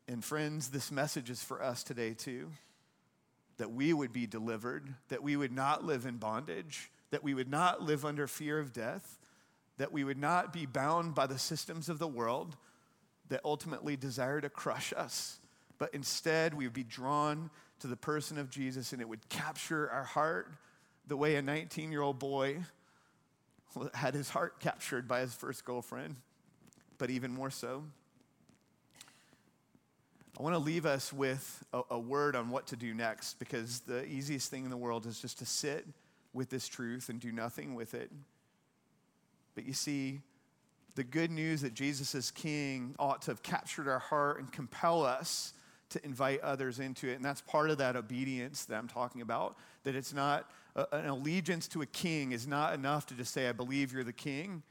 And 0.05 0.21
friends, 0.21 0.67
this 0.67 0.91
message 0.91 1.29
is 1.29 1.41
for 1.41 1.63
us 1.63 1.81
today 1.81 2.13
too. 2.13 2.51
That 3.55 3.71
we 3.71 3.93
would 3.93 4.11
be 4.11 4.27
delivered, 4.27 4.93
that 5.07 5.23
we 5.23 5.37
would 5.37 5.53
not 5.53 5.85
live 5.85 6.05
in 6.05 6.17
bondage, 6.17 6.91
that 7.11 7.23
we 7.23 7.33
would 7.33 7.49
not 7.49 7.81
live 7.81 8.03
under 8.03 8.27
fear 8.27 8.59
of 8.59 8.73
death, 8.73 9.17
that 9.77 9.93
we 9.93 10.03
would 10.03 10.17
not 10.17 10.51
be 10.51 10.65
bound 10.65 11.15
by 11.15 11.25
the 11.25 11.39
systems 11.39 11.87
of 11.87 11.99
the 11.99 12.07
world 12.07 12.57
that 13.29 13.39
ultimately 13.45 13.95
desire 13.95 14.41
to 14.41 14.49
crush 14.49 14.91
us, 14.97 15.39
but 15.77 15.93
instead 15.93 16.53
we 16.53 16.65
would 16.65 16.73
be 16.73 16.83
drawn 16.83 17.49
to 17.79 17.87
the 17.87 17.95
person 17.95 18.37
of 18.37 18.49
Jesus 18.49 18.91
and 18.91 19.01
it 19.01 19.07
would 19.07 19.29
capture 19.29 19.89
our 19.89 20.03
heart 20.03 20.51
the 21.07 21.15
way 21.15 21.35
a 21.35 21.41
19 21.41 21.93
year 21.93 22.01
old 22.01 22.19
boy 22.19 22.57
had 23.93 24.13
his 24.13 24.29
heart 24.29 24.59
captured 24.59 25.07
by 25.07 25.21
his 25.21 25.33
first 25.33 25.65
girlfriend, 25.65 26.15
but 26.97 27.09
even 27.09 27.31
more 27.31 27.49
so. 27.49 27.83
I 30.39 30.43
want 30.43 30.55
to 30.55 30.59
leave 30.59 30.85
us 30.85 31.11
with 31.11 31.63
a, 31.73 31.81
a, 31.91 31.99
word 31.99 32.35
on 32.35 32.49
what 32.49 32.67
to 32.67 32.75
do 32.75 32.93
next 32.93 33.37
because 33.37 33.81
the 33.81 34.05
easiest 34.05 34.49
thing 34.49 34.63
in 34.63 34.69
the 34.69 34.77
world 34.77 35.05
is 35.05 35.19
just 35.19 35.39
to 35.39 35.45
sit 35.45 35.85
with 36.33 36.49
this 36.49 36.67
truth 36.67 37.09
and 37.09 37.19
do 37.19 37.31
nothing 37.31 37.75
with 37.75 37.93
it. 37.93 38.09
But 39.53 39.65
you 39.65 39.73
see, 39.73 40.21
the 40.95 41.03
good 41.03 41.31
news 41.31 41.61
that 41.61 41.73
Jesus 41.73 42.15
is 42.15 42.31
king 42.31 42.95
ought 42.97 43.21
to 43.23 43.31
have 43.31 43.43
captured 43.43 43.87
our 43.87 43.99
heart 43.99 44.39
and 44.39 44.51
compel 44.51 45.05
us 45.05 45.53
to 45.89 46.03
invite 46.05 46.39
others 46.41 46.79
into 46.79 47.09
it. 47.09 47.15
And 47.15 47.25
that's 47.25 47.41
part 47.41 47.69
of 47.69 47.77
that 47.79 47.95
obedience 47.95 48.65
that 48.65 48.77
I'm 48.77 48.87
talking 48.87 49.21
about. 49.21 49.57
That 49.83 49.95
it's 49.95 50.13
not 50.13 50.49
an 50.75 51.05
allegiance 51.07 51.67
to 51.69 51.81
a 51.81 51.85
king 51.85 52.31
is 52.31 52.47
not 52.47 52.73
enough 52.73 53.05
to 53.07 53.13
just 53.13 53.33
say, 53.33 53.49
I 53.49 53.51
believe 53.51 53.91
you're 53.93 54.03
the 54.03 54.13
king. 54.13 54.63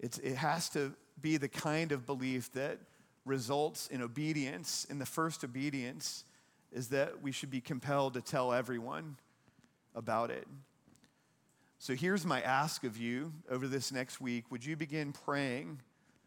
It's, 0.00 0.18
it 0.18 0.36
has 0.36 0.68
to 0.70 0.92
be 1.20 1.36
the 1.36 1.48
kind 1.48 1.92
of 1.92 2.04
belief 2.06 2.52
that 2.52 2.78
results 3.24 3.86
in 3.88 4.02
obedience. 4.02 4.86
And 4.90 5.00
the 5.00 5.06
first 5.06 5.44
obedience 5.44 6.24
is 6.72 6.88
that 6.88 7.22
we 7.22 7.32
should 7.32 7.50
be 7.50 7.60
compelled 7.60 8.14
to 8.14 8.20
tell 8.20 8.52
everyone 8.52 9.16
about 9.94 10.30
it. 10.30 10.46
So 11.78 11.94
here's 11.94 12.24
my 12.24 12.40
ask 12.40 12.84
of 12.84 12.96
you 12.96 13.32
over 13.50 13.68
this 13.68 13.92
next 13.92 14.20
week. 14.20 14.50
Would 14.50 14.64
you 14.64 14.76
begin 14.76 15.12
praying 15.12 15.80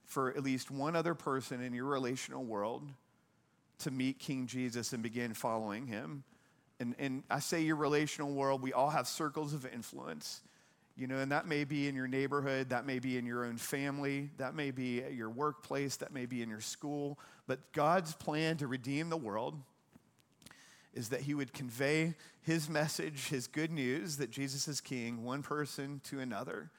for 0.05 0.29
at 0.29 0.43
least 0.43 0.71
one 0.71 0.95
other 0.95 1.13
person 1.13 1.61
in 1.61 1.73
your 1.73 1.85
relational 1.85 2.43
world 2.43 2.83
to 3.79 3.91
meet 3.91 4.19
King 4.19 4.47
Jesus 4.47 4.93
and 4.93 5.03
begin 5.03 5.33
following 5.33 5.85
him? 5.85 6.23
And, 6.79 6.95
and 6.99 7.23
I 7.29 7.39
say 7.39 7.61
your 7.61 7.75
relational 7.75 8.33
world, 8.33 8.61
we 8.61 8.73
all 8.73 8.89
have 8.89 9.07
circles 9.07 9.53
of 9.53 9.65
influence. 9.65 10.41
You 10.95 11.05
know, 11.05 11.17
and 11.17 11.31
that 11.31 11.47
may 11.47 11.63
be 11.63 11.87
in 11.87 11.93
your 11.93 12.07
neighborhood, 12.07 12.69
that 12.69 12.87
may 12.87 12.97
be 12.97 13.17
in 13.17 13.25
your 13.25 13.45
own 13.45 13.57
family, 13.57 14.31
that 14.37 14.55
may 14.55 14.71
be 14.71 15.03
at 15.03 15.13
your 15.13 15.29
workplace, 15.29 15.97
that 15.97 16.11
may 16.11 16.25
be 16.25 16.41
in 16.41 16.49
your 16.49 16.59
school. 16.59 17.19
But 17.45 17.71
God's 17.71 18.13
plan 18.15 18.57
to 18.57 18.67
redeem 18.67 19.09
the 19.09 19.17
world 19.17 19.55
is 20.95 21.09
that 21.09 21.21
He 21.21 21.35
would 21.35 21.53
convey 21.53 22.15
His 22.41 22.67
message, 22.67 23.27
His 23.27 23.45
good 23.45 23.71
news 23.71 24.17
that 24.17 24.31
Jesus 24.31 24.67
is 24.67 24.81
King, 24.81 25.23
one 25.23 25.43
person 25.43 26.01
to 26.05 26.19
another. 26.19 26.71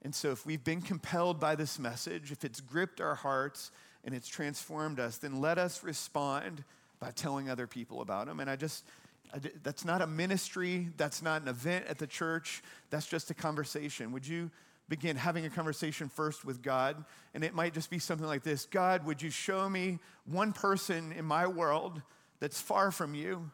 And 0.00 0.14
so, 0.14 0.30
if 0.30 0.46
we've 0.46 0.64
been 0.64 0.80
compelled 0.80 1.38
by 1.38 1.56
this 1.56 1.78
message, 1.78 2.32
if 2.32 2.42
it's 2.42 2.62
gripped 2.62 3.02
our 3.02 3.14
hearts 3.14 3.70
and 4.02 4.14
it's 4.14 4.28
transformed 4.28 4.98
us, 4.98 5.18
then 5.18 5.42
let 5.42 5.58
us 5.58 5.82
respond 5.82 6.64
by 7.00 7.10
telling 7.10 7.50
other 7.50 7.66
people 7.66 8.00
about 8.00 8.28
Him. 8.28 8.40
And 8.40 8.48
I 8.48 8.56
just, 8.56 8.84
Uh, 9.32 9.38
that's 9.62 9.84
not 9.84 10.02
a 10.02 10.06
ministry. 10.06 10.90
That's 10.96 11.22
not 11.22 11.42
an 11.42 11.48
event 11.48 11.86
at 11.88 11.98
the 11.98 12.06
church. 12.06 12.62
That's 12.90 13.06
just 13.06 13.30
a 13.30 13.34
conversation. 13.34 14.12
Would 14.12 14.26
you 14.26 14.50
begin 14.88 15.16
having 15.16 15.44
a 15.44 15.50
conversation 15.50 16.08
first 16.08 16.44
with 16.44 16.62
God? 16.62 17.04
And 17.34 17.44
it 17.44 17.54
might 17.54 17.74
just 17.74 17.90
be 17.90 17.98
something 17.98 18.26
like 18.26 18.42
this 18.42 18.66
God, 18.66 19.04
would 19.06 19.22
you 19.22 19.30
show 19.30 19.68
me 19.68 19.98
one 20.24 20.52
person 20.52 21.12
in 21.12 21.24
my 21.24 21.46
world 21.46 22.02
that's 22.40 22.60
far 22.60 22.90
from 22.90 23.14
you 23.14 23.50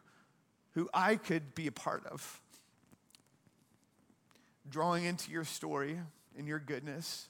who 0.71 0.89
I 0.93 1.15
could 1.15 1.55
be 1.55 1.67
a 1.67 1.71
part 1.71 2.05
of? 2.07 2.41
Drawing 4.69 5.05
into 5.05 5.31
your 5.31 5.43
story 5.43 5.99
and 6.37 6.47
your 6.47 6.59
goodness. 6.59 7.27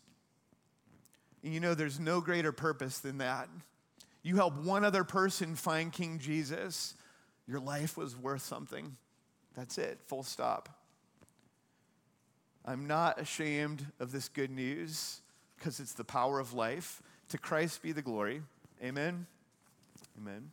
And 1.44 1.54
you 1.54 1.60
know, 1.60 1.74
there's 1.74 2.00
no 2.00 2.22
greater 2.22 2.52
purpose 2.52 3.00
than 3.00 3.18
that. 3.18 3.50
You 4.22 4.38
help 4.38 4.56
one 4.56 4.86
other 4.86 5.04
person 5.04 5.56
find 5.56 5.92
King 5.92 6.20
Jesus 6.20 6.96
your 7.48 7.60
life 7.60 7.98
was 7.98 8.16
worth 8.16 8.42
something. 8.42 8.96
That's 9.56 9.78
it, 9.78 10.00
full 10.06 10.24
stop. 10.24 10.70
I'm 12.66 12.88
not 12.88 13.20
ashamed 13.20 13.86
of 14.00 14.12
this 14.12 14.30
good 14.30 14.50
news 14.50 15.22
because 15.58 15.80
it's 15.80 15.94
the 15.94 16.06
power 16.06 16.40
of 16.40 16.54
life. 16.54 17.02
To 17.30 17.38
Christ 17.38 17.82
be 17.82 17.92
the 17.92 18.02
glory. 18.02 18.42
Amen. 18.82 19.26
Amen. 20.18 20.52